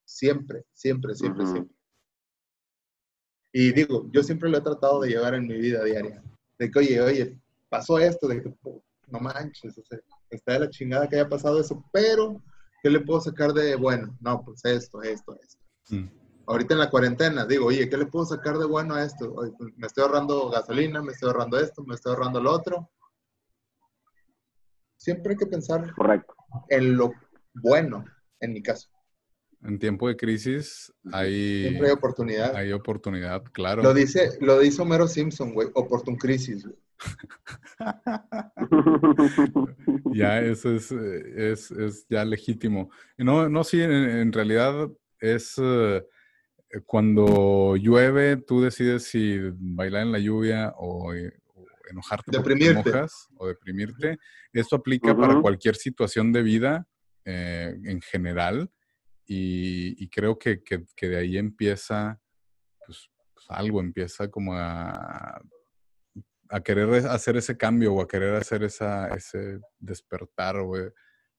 Siempre, 0.06 0.66
siempre, 0.74 1.16
siempre, 1.16 1.46
siempre. 1.46 1.76
Y 3.52 3.72
digo, 3.72 4.10
yo 4.12 4.24
siempre 4.24 4.50
lo 4.50 4.58
he 4.58 4.62
tratado 4.62 5.02
de 5.02 5.10
llevar 5.10 5.36
en 5.36 5.48
mi 5.48 5.56
vida 5.56 5.84
diaria. 5.84 6.24
De 6.58 6.72
que, 6.72 6.80
oye, 6.80 7.02
oye, 7.02 7.40
pasó 7.70 8.00
esto, 8.00 8.28
de 8.28 8.42
que, 8.42 8.54
no 9.08 9.20
manches, 9.20 9.78
o 9.78 9.84
sea, 9.84 10.00
está 10.30 10.54
de 10.54 10.60
la 10.62 10.70
chingada 10.70 11.08
que 11.08 11.18
haya 11.18 11.30
pasado 11.30 11.60
eso, 11.60 11.84
pero, 11.92 12.42
¿qué 12.82 12.90
le 12.90 13.00
puedo 13.00 13.22
sacar 13.22 13.54
de 13.54 13.76
bueno? 13.76 14.18
No, 14.22 14.44
pues 14.44 14.66
esto, 14.66 15.02
esto, 15.04 15.38
esto. 15.40 15.64
Mm. 15.90 16.10
Ahorita 16.48 16.74
en 16.74 16.80
la 16.80 16.90
cuarentena, 16.90 17.46
digo, 17.46 17.68
oye, 17.68 17.88
¿qué 17.88 17.98
le 17.98 18.08
puedo 18.08 18.26
sacar 18.26 18.58
de 18.58 18.66
bueno 18.66 18.96
a 18.96 19.04
esto? 19.04 19.34
Pues, 19.34 19.52
me 19.78 19.88
estoy 19.88 20.04
ahorrando 20.04 20.50
gasolina, 20.50 21.02
me 21.02 21.12
estoy 21.12 21.30
ahorrando 21.30 21.60
esto, 21.60 21.84
me 21.84 21.96
estoy 21.96 22.14
ahorrando 22.14 22.42
lo 22.42 22.52
otro. 22.52 22.90
Siempre 24.98 25.34
hay 25.34 25.38
que 25.38 25.46
pensar 25.46 25.94
Correcto 25.96 26.34
en 26.70 26.98
lo 26.98 27.14
bueno, 27.54 28.06
en 28.40 28.54
mi 28.54 28.62
caso. 28.62 28.90
En 29.62 29.80
tiempo 29.80 30.10
de 30.10 30.18
crisis 30.18 30.92
hay... 31.12 31.62
Siempre 31.62 31.88
hay 31.88 31.94
oportunidad. 31.94 32.56
Hay 32.56 32.72
oportunidad, 32.74 33.44
claro. 33.54 33.82
Lo 33.82 33.94
dice, 33.94 34.38
lo 34.42 34.60
dice 34.60 34.82
Homero 34.82 35.08
Simpson, 35.08 35.54
güey. 35.54 35.70
Oportun 35.74 36.18
crisis, 36.18 36.68
ya, 40.14 40.42
eso 40.42 40.76
es, 40.76 40.92
es, 40.92 41.72
es, 41.72 42.06
ya 42.10 42.26
legítimo. 42.26 42.90
No, 43.18 43.50
no, 43.50 43.64
sí, 43.64 43.82
en, 43.82 44.32
realidad 44.32 44.90
es 45.20 45.56
eh, 45.58 46.06
cuando 46.86 47.76
llueve, 47.76 48.38
tú 48.38 48.62
decides 48.62 49.04
si 49.04 49.40
bailar 49.58 50.04
en 50.04 50.12
la 50.12 50.20
lluvia 50.20 50.74
o, 50.78 51.12
enojarte 51.94 52.32
deprimirte. 52.32 52.74
porque 52.76 52.92
mojas 52.92 53.30
o 53.38 53.48
deprimirte. 53.48 54.18
Esto 54.52 54.76
aplica 54.76 55.16
para 55.16 55.40
cualquier 55.40 55.76
situación 55.76 56.32
de 56.32 56.44
vida 56.44 56.88
eh, 57.26 57.76
en 57.86 58.02
general. 58.02 58.72
y, 59.26 60.10
creo 60.10 60.38
que, 60.38 60.62
de 61.02 61.18
ahí 61.18 61.38
empieza, 61.38 62.20
pues, 62.86 63.10
pues, 63.34 63.46
algo, 63.50 63.80
empieza 63.80 64.30
como 64.30 64.54
a, 64.54 65.42
a 66.50 66.62
querer 66.62 66.94
hacer 67.08 67.38
ese 67.38 67.58
cambio 67.58 67.94
o 67.94 68.02
a 68.02 68.08
querer 68.08 68.36
hacer 68.36 68.64
esa, 68.64 69.08
ese 69.16 69.60
despertar 69.80 70.58
o 70.58 70.74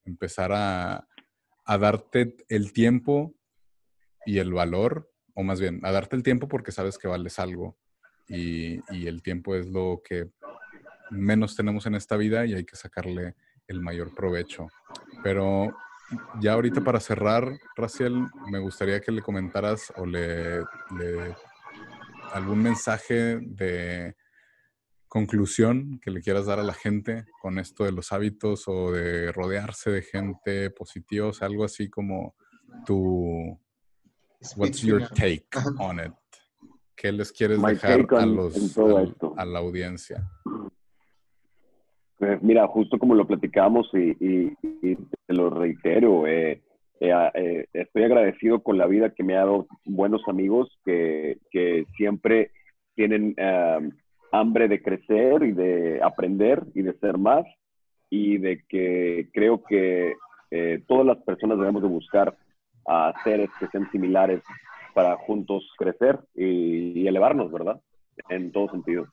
empezar 0.05 0.51
a, 0.53 1.07
a 1.65 1.79
darte 1.79 2.37
el 2.49 2.73
tiempo 2.73 3.35
y 4.27 4.39
el 4.39 4.53
valor, 4.53 5.11
o 5.35 5.43
más 5.43 5.61
bien, 5.61 5.81
a 5.85 5.93
darte 5.93 6.17
el 6.17 6.23
tiempo 6.23 6.49
porque 6.49 6.73
sabes 6.73 6.99
que 6.99 7.09
vales 7.09 7.39
algo 7.39 7.79
y, 8.29 8.81
y 8.95 9.07
el 9.07 9.23
tiempo 9.23 9.55
es 9.55 9.69
lo 9.69 10.03
que 10.05 10.31
menos 11.11 11.57
tenemos 11.57 11.87
en 11.87 11.95
esta 11.95 12.17
vida 12.17 12.47
y 12.47 12.55
hay 12.55 12.65
que 12.65 12.77
sacarle 12.77 13.35
el 13.67 13.81
mayor 13.81 14.15
provecho. 14.15 14.69
Pero 15.23 15.75
ya 16.41 16.53
ahorita 16.53 16.83
para 16.83 17.01
cerrar, 17.01 17.59
Raciel, 17.77 18.27
me 18.51 18.59
gustaría 18.59 19.01
que 19.01 19.13
le 19.13 19.23
comentaras 19.23 19.93
o 19.97 20.07
le, 20.07 20.63
algún 22.33 22.63
mensaje 22.63 23.39
de 23.41 24.17
conclusión 25.09 26.01
que 26.01 26.11
le 26.11 26.21
quieras 26.21 26.47
dar 26.47 26.59
a 26.59 26.65
la 26.65 26.75
gente 26.75 27.25
con 27.41 27.59
esto 27.59 27.85
de 27.85 27.93
los 27.93 28.13
hábitos 28.13 28.65
o 28.67 28.91
de 28.91 29.31
rodearse 29.33 29.91
de 29.91 30.03
gente 30.03 30.71
positiva, 30.71 31.29
o 31.29 31.33
sea, 31.33 31.47
algo 31.47 31.65
así 31.65 31.89
como 31.89 32.35
tu 32.85 33.59
what's 34.57 34.83
your 34.83 35.09
take 35.09 35.47
on 35.79 36.01
it? 36.01 36.13
¿Qué 36.97 37.13
les 37.13 37.33
quieres 37.33 37.61
dejar 37.61 38.07
a 38.15 38.27
los 38.27 38.77
a 39.37 39.45
la 39.45 39.59
audiencia? 39.59 40.29
Pues 42.19 42.43
mira, 42.43 42.67
justo 42.69 42.99
como 42.99 43.15
lo 43.15 43.27
platicamos 43.27 43.91
y, 43.93 44.55
te 44.55 45.35
lo 45.35 45.51
reitero, 45.51 46.27
eh, 46.27 46.63
eh, 47.01 47.31
eh, 47.35 47.67
estoy 47.73 48.05
agradecido 48.05 48.63
con 48.63 48.79
la 48.79 48.87
vida 48.87 49.11
que 49.11 49.25
me 49.25 49.35
ha 49.35 49.41
dado 49.41 49.67
buenos 49.85 50.23
amigos 50.29 50.71
que, 50.85 51.39
siempre 51.97 52.51
tienen 52.95 53.35
hambre 54.31 54.69
de 54.69 54.83
crecer 54.83 55.43
y 55.43 55.53
de 55.53 56.01
aprender 56.03 56.63
y 56.75 56.83
de 56.83 56.95
ser 56.99 57.19
más 57.19 57.45
y 58.11 58.39
de 58.39 58.63
que 58.69 59.29
creo 59.33 59.63
que 59.65 60.15
todas 60.87 61.05
las 61.05 61.19
personas 61.25 61.59
debemos 61.59 61.83
de 61.83 61.89
buscar 61.89 62.37
a 62.87 63.13
seres 63.25 63.51
que 63.59 63.67
sean 63.69 63.91
similares 63.91 64.41
para 64.93 65.17
juntos 65.17 65.69
crecer 65.77 66.21
y 66.37 67.07
elevarnos, 67.09 67.51
¿verdad? 67.51 67.81
En 68.29 68.53
todo 68.53 68.71
sentido. 68.71 69.07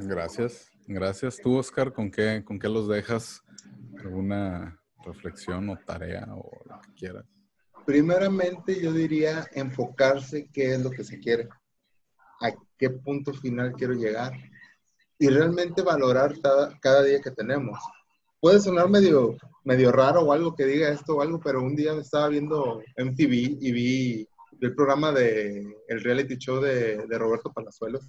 Gracias. 0.00 0.70
Gracias. 0.86 1.38
Tú, 1.42 1.56
Oscar, 1.56 1.92
¿con 1.92 2.10
qué, 2.10 2.42
con 2.44 2.58
qué 2.58 2.68
los 2.68 2.88
dejas? 2.88 3.42
¿Alguna 3.98 4.80
reflexión 5.04 5.68
o 5.70 5.76
tarea 5.76 6.26
o 6.30 6.50
lo 6.64 6.80
que 6.80 6.94
quieras? 6.94 7.24
Primeramente, 7.84 8.80
yo 8.80 8.92
diría 8.92 9.46
enfocarse 9.52 10.48
qué 10.52 10.74
es 10.74 10.82
lo 10.82 10.90
que 10.90 11.04
se 11.04 11.18
quiere, 11.18 11.48
a 12.40 12.52
qué 12.78 12.90
punto 12.90 13.32
final 13.32 13.72
quiero 13.72 13.94
llegar 13.94 14.32
y 15.18 15.28
realmente 15.28 15.82
valorar 15.82 16.34
cada, 16.80 17.02
día 17.02 17.20
que 17.20 17.30
tenemos. 17.30 17.78
Puede 18.40 18.60
sonar 18.60 18.88
medio, 18.88 19.36
medio 19.64 19.90
raro 19.90 20.20
o 20.20 20.32
algo 20.32 20.54
que 20.54 20.64
diga 20.64 20.90
esto 20.90 21.16
o 21.16 21.22
algo, 21.22 21.40
pero 21.40 21.62
un 21.62 21.74
día 21.74 21.92
estaba 21.94 22.28
viendo 22.28 22.80
MTV 22.96 23.58
y 23.60 23.72
vi 23.72 24.28
el 24.60 24.74
programa 24.74 25.12
de 25.12 25.66
reality 25.88 26.36
show 26.36 26.60
de, 26.60 27.06
de 27.06 27.18
Roberto 27.18 27.52
Palazuelos 27.52 28.08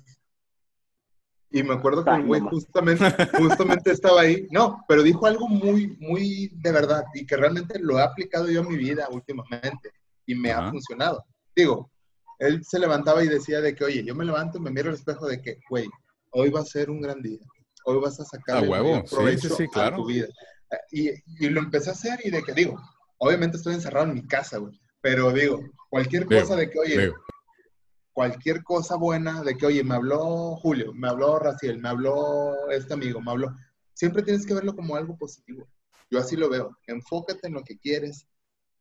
y 1.52 1.64
me 1.64 1.74
acuerdo 1.74 2.06
que 2.06 2.12
el 2.12 2.26
güey 2.26 2.42
justamente, 2.42 3.04
justamente 3.38 3.92
estaba 3.92 4.22
ahí. 4.22 4.48
No, 4.52 4.84
pero 4.88 5.02
dijo 5.02 5.26
algo 5.26 5.48
muy, 5.48 5.98
muy 6.00 6.52
de 6.56 6.72
verdad 6.72 7.04
y 7.14 7.26
que 7.26 7.38
realmente 7.38 7.80
lo 7.80 7.98
he 7.98 8.04
aplicado 8.04 8.50
yo 8.50 8.62
en 8.62 8.68
mi 8.68 8.78
vida 8.78 9.08
últimamente 9.12 9.92
y 10.26 10.36
me 10.36 10.52
ha 10.52 10.70
funcionado. 10.70 11.26
Digo, 11.56 11.92
él 12.38 12.64
se 12.64 12.80
levantaba 12.80 13.24
y 13.24 13.28
decía 13.28 13.62
de 13.62 13.76
que, 13.76 13.84
oye, 13.84 14.04
yo 14.04 14.16
me 14.16 14.26
levanto 14.26 14.58
y 14.58 14.62
me 14.62 14.72
miro 14.72 14.90
al 14.90 14.96
espejo 14.96 15.28
de 15.28 15.42
que, 15.42 15.60
güey, 15.70 15.90
hoy 16.32 16.50
va 16.50 16.62
a 16.62 16.66
ser 16.66 16.90
un 16.90 17.02
gran 17.02 17.22
día. 17.22 17.40
Hoy 17.86 18.00
vas 18.00 18.20
a 18.20 18.26
sacar 18.26 18.58
a 18.58 18.62
huevo. 18.62 19.04
Sí, 19.08 19.50
sí, 19.50 19.68
claro. 19.68 19.98
tu 19.98 20.06
vida. 20.06 20.28
Y, 20.92 21.10
y, 21.10 21.50
lo 21.50 21.62
empecé 21.62 21.90
a 21.90 21.94
hacer 21.94 22.20
y 22.24 22.30
de 22.30 22.44
que, 22.44 22.54
digo, 22.54 22.80
obviamente 23.18 23.58
estoy 23.58 23.74
encerrado 23.74 24.06
en 24.06 24.14
mi 24.14 24.28
casa, 24.28 24.58
güey. 24.58 24.80
Pero 25.02 25.32
digo, 25.32 25.60
cualquier 25.90 26.26
cosa 26.28 26.56
de 26.56 26.70
que, 26.70 26.80
oye, 26.80 27.12
cualquier 28.14 28.64
cosa 28.64 28.96
buena 28.96 29.42
de 29.44 29.56
que, 29.56 29.66
oye, 29.66 29.84
me 29.84 29.96
habló 29.96 30.56
Julio, 30.58 30.94
me 30.94 31.08
habló 31.08 31.40
Raciel, 31.40 31.80
me 31.80 31.90
habló 31.90 32.70
este 32.70 32.94
amigo, 32.94 33.22
me 33.22 33.32
habló. 33.32 33.56
Siempre 33.94 34.24
tienes 34.24 34.46
que 34.46 34.54
verlo 34.54 34.76
como 34.76 34.96
algo 34.96 35.18
positivo. 35.18 35.68
Yo 36.10 36.20
así 36.20 36.36
lo 36.36 36.50
veo. 36.50 36.78
Enfócate 36.88 37.48
en 37.48 37.54
lo 37.54 37.64
que 37.64 37.78
quieres. 37.78 38.28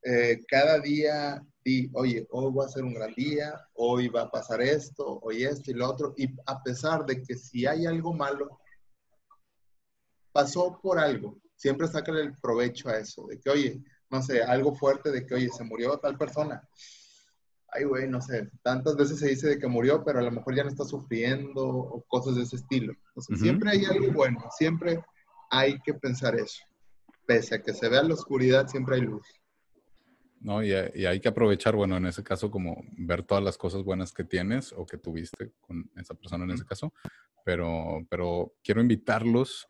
Eh, 0.02 0.38
cada 0.48 0.78
día 0.78 1.44
di, 1.64 1.90
oye, 1.94 2.26
hoy 2.30 2.52
va 2.54 2.64
a 2.64 2.68
ser 2.68 2.84
un 2.84 2.94
gran 2.94 3.12
día, 3.14 3.52
hoy 3.74 4.08
va 4.08 4.22
a 4.22 4.30
pasar 4.30 4.62
esto, 4.62 5.18
hoy 5.22 5.44
esto 5.44 5.70
y 5.70 5.74
lo 5.74 5.88
otro. 5.88 6.14
Y 6.16 6.28
a 6.46 6.62
pesar 6.62 7.04
de 7.04 7.22
que 7.22 7.36
si 7.36 7.66
hay 7.66 7.86
algo 7.86 8.14
malo, 8.14 8.60
pasó 10.32 10.78
por 10.80 10.98
algo. 10.98 11.38
Siempre 11.56 11.88
sácale 11.88 12.22
el 12.22 12.32
provecho 12.40 12.88
a 12.88 12.98
eso. 12.98 13.26
De 13.26 13.38
que, 13.40 13.50
oye, 13.50 13.82
no 14.10 14.22
sé, 14.22 14.42
algo 14.42 14.74
fuerte 14.74 15.10
de 15.10 15.26
que, 15.26 15.34
oye, 15.34 15.48
se 15.50 15.64
murió 15.64 15.98
tal 15.98 16.16
persona 16.16 16.66
ay, 17.72 17.84
güey, 17.84 18.08
no 18.08 18.20
sé, 18.20 18.50
tantas 18.62 18.96
veces 18.96 19.18
se 19.18 19.28
dice 19.28 19.48
de 19.48 19.58
que 19.58 19.66
murió, 19.66 20.02
pero 20.04 20.20
a 20.20 20.22
lo 20.22 20.30
mejor 20.30 20.54
ya 20.54 20.64
no 20.64 20.70
está 20.70 20.84
sufriendo 20.84 21.66
o 21.66 22.02
cosas 22.08 22.36
de 22.36 22.42
ese 22.42 22.56
estilo. 22.56 22.94
siempre 23.36 23.70
hay 23.70 23.84
algo 23.84 24.12
bueno, 24.12 24.42
siempre 24.56 25.00
hay 25.50 25.78
que 25.80 25.94
pensar 25.94 26.34
eso. 26.36 26.62
Pese 27.26 27.56
a 27.56 27.62
que 27.62 27.74
se 27.74 27.88
vea 27.88 28.02
la 28.02 28.14
oscuridad, 28.14 28.68
siempre 28.68 28.96
hay 28.96 29.02
luz. 29.02 29.26
No, 30.40 30.62
y, 30.62 30.72
hay 30.72 31.20
que 31.20 31.28
aprovechar, 31.28 31.74
bueno, 31.74 31.96
en 31.96 32.06
ese 32.06 32.22
caso, 32.22 32.50
como 32.50 32.84
ver 32.96 33.24
todas 33.24 33.42
las 33.42 33.58
cosas 33.58 33.82
buenas 33.82 34.12
que 34.12 34.24
tienes 34.24 34.72
o 34.72 34.86
que 34.86 34.96
tuviste 34.96 35.52
con 35.60 35.90
esa 35.96 36.14
persona 36.14 36.44
en 36.44 36.52
ese 36.52 36.64
caso, 36.64 36.92
pero, 37.44 38.06
pero 38.08 38.54
quiero 38.62 38.80
invitarlos 38.80 39.66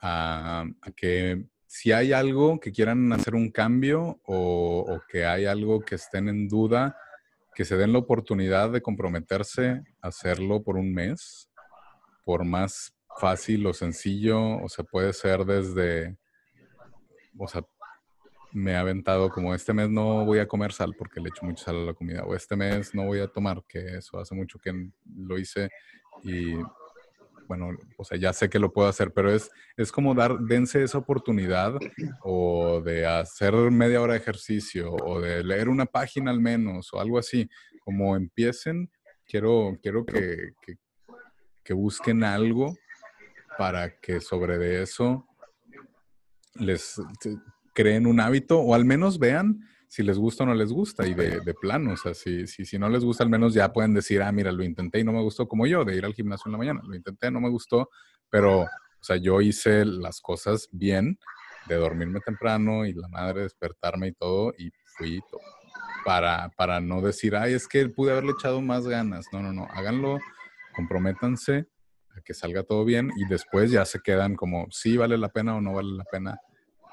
a, 0.00 0.64
que 0.96 1.46
si 1.66 1.92
hay 1.92 2.12
algo 2.12 2.58
que 2.58 2.72
quieran 2.72 3.12
hacer 3.12 3.34
un 3.34 3.50
cambio 3.50 4.20
o, 4.24 4.86
o, 4.88 5.00
que 5.08 5.26
hay 5.26 5.44
algo 5.44 5.80
que 5.80 5.96
estén 5.96 6.28
en 6.28 6.48
duda, 6.48 6.96
que 7.56 7.64
se 7.64 7.78
den 7.78 7.94
la 7.94 8.00
oportunidad 8.00 8.70
de 8.70 8.82
comprometerse 8.82 9.82
a 10.02 10.08
hacerlo 10.08 10.62
por 10.62 10.76
un 10.76 10.92
mes, 10.92 11.50
por 12.22 12.44
más 12.44 12.94
fácil 13.18 13.66
o 13.66 13.72
sencillo, 13.72 14.58
o 14.62 14.68
sea, 14.68 14.84
puede 14.84 15.14
ser 15.14 15.46
desde, 15.46 16.18
o 17.38 17.48
sea, 17.48 17.62
me 18.52 18.76
ha 18.76 18.80
aventado 18.80 19.30
como 19.30 19.54
este 19.54 19.72
mes 19.72 19.88
no 19.88 20.26
voy 20.26 20.38
a 20.38 20.46
comer 20.46 20.70
sal 20.70 20.94
porque 20.98 21.18
le 21.18 21.30
echo 21.30 21.46
mucha 21.46 21.64
sal 21.64 21.76
a 21.76 21.84
la 21.86 21.94
comida, 21.94 22.24
o 22.24 22.34
este 22.34 22.56
mes 22.56 22.94
no 22.94 23.06
voy 23.06 23.20
a 23.20 23.26
tomar, 23.26 23.64
que 23.66 23.96
eso 23.96 24.18
hace 24.18 24.34
mucho 24.34 24.58
que 24.58 24.90
lo 25.16 25.38
hice 25.38 25.70
y 26.24 26.56
bueno, 27.46 27.70
o 27.96 28.04
sea, 28.04 28.18
ya 28.18 28.32
sé 28.32 28.48
que 28.48 28.58
lo 28.58 28.72
puedo 28.72 28.88
hacer, 28.88 29.12
pero 29.12 29.32
es, 29.32 29.50
es 29.76 29.92
como 29.92 30.14
dar, 30.14 30.38
dense 30.38 30.82
esa 30.82 30.98
oportunidad 30.98 31.74
o 32.22 32.80
de 32.80 33.06
hacer 33.06 33.54
media 33.70 34.00
hora 34.00 34.14
de 34.14 34.20
ejercicio 34.20 34.92
o 34.92 35.20
de 35.20 35.44
leer 35.44 35.68
una 35.68 35.86
página 35.86 36.30
al 36.30 36.40
menos 36.40 36.92
o 36.92 37.00
algo 37.00 37.18
así. 37.18 37.48
Como 37.80 38.16
empiecen, 38.16 38.90
quiero, 39.26 39.78
quiero 39.82 40.04
que, 40.04 40.50
que, 41.64 41.74
busquen 41.74 42.22
algo 42.22 42.76
para 43.58 43.98
que 43.98 44.20
sobre 44.20 44.58
de 44.58 44.82
eso 44.82 45.26
les 46.54 47.00
creen 47.74 48.06
un 48.06 48.20
hábito 48.20 48.60
o 48.60 48.74
al 48.74 48.84
menos 48.84 49.18
vean 49.18 49.60
si 49.96 50.02
les 50.02 50.18
gusta 50.18 50.44
o 50.44 50.46
no 50.46 50.52
les 50.52 50.70
gusta 50.70 51.06
y 51.06 51.14
de, 51.14 51.40
de 51.40 51.54
plano, 51.54 51.94
o 51.94 51.96
sea, 51.96 52.12
si, 52.12 52.46
si, 52.46 52.66
si, 52.66 52.78
no 52.78 52.90
les 52.90 53.02
gusta, 53.02 53.24
al 53.24 53.30
menos 53.30 53.54
ya 53.54 53.72
pueden 53.72 53.94
decir, 53.94 54.20
ah, 54.20 54.30
mira, 54.30 54.52
lo 54.52 54.62
intenté 54.62 55.00
y 55.00 55.04
no 55.04 55.12
me 55.12 55.22
gustó 55.22 55.48
como 55.48 55.66
yo, 55.66 55.86
de 55.86 55.96
ir 55.96 56.04
al 56.04 56.12
gimnasio 56.12 56.50
en 56.50 56.52
la 56.52 56.58
mañana, 56.58 56.82
lo 56.84 56.94
intenté, 56.94 57.30
no 57.30 57.40
me 57.40 57.48
gustó, 57.48 57.88
pero, 58.28 58.60
o 58.60 58.68
sea, 59.00 59.16
yo 59.16 59.40
hice 59.40 59.86
las 59.86 60.20
cosas 60.20 60.68
bien, 60.70 61.18
de 61.66 61.76
dormirme 61.76 62.20
temprano 62.20 62.84
y 62.84 62.92
la 62.92 63.08
madre 63.08 63.44
despertarme 63.44 64.08
y 64.08 64.12
todo, 64.12 64.52
y 64.58 64.70
fui 64.98 65.22
para, 66.04 66.50
para 66.58 66.78
no 66.78 67.00
decir, 67.00 67.34
ay, 67.34 67.54
es 67.54 67.66
que 67.66 67.88
pude 67.88 68.12
haberle 68.12 68.32
echado 68.32 68.60
más 68.60 68.86
ganas, 68.86 69.24
no, 69.32 69.40
no, 69.40 69.54
no, 69.54 69.66
háganlo, 69.70 70.18
comprométanse 70.74 71.68
a 72.14 72.20
que 72.20 72.34
salga 72.34 72.64
todo 72.64 72.84
bien 72.84 73.10
y 73.16 73.26
después 73.28 73.70
ya 73.70 73.86
se 73.86 74.00
quedan 74.00 74.34
como, 74.34 74.66
sí 74.70 74.98
vale 74.98 75.16
la 75.16 75.30
pena 75.30 75.56
o 75.56 75.62
no 75.62 75.72
vale 75.72 75.96
la 75.96 76.04
pena 76.04 76.38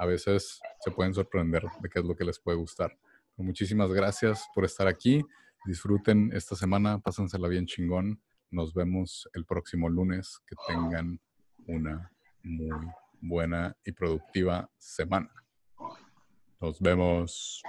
a 0.04 0.06
veces 0.06 0.60
se 0.82 0.92
pueden 0.92 1.14
sorprender 1.14 1.64
de 1.80 1.90
qué 1.90 2.00
es 2.00 2.06
lo 2.06 2.14
que 2.16 2.26
les 2.26 2.38
puede 2.38 2.58
gustar. 2.58 2.98
Muchísimas 3.38 3.90
gracias 3.92 4.46
por 4.54 4.66
estar 4.66 4.86
aquí. 4.86 5.24
Disfruten 5.66 6.30
esta 6.34 6.56
semana, 6.56 7.00
pásensela 7.00 7.48
bien 7.48 7.66
chingón. 7.66 8.22
Nos 8.52 8.74
vemos 8.74 9.30
el 9.34 9.46
próximo 9.46 9.88
lunes. 9.88 10.40
Que 10.46 10.56
tengan 10.68 11.22
una 11.68 12.12
muy 12.44 12.86
buena 13.22 13.78
y 13.86 13.94
productiva 13.94 14.70
semana. 14.78 15.32
Nos 16.60 16.82
vemos. 16.82 17.64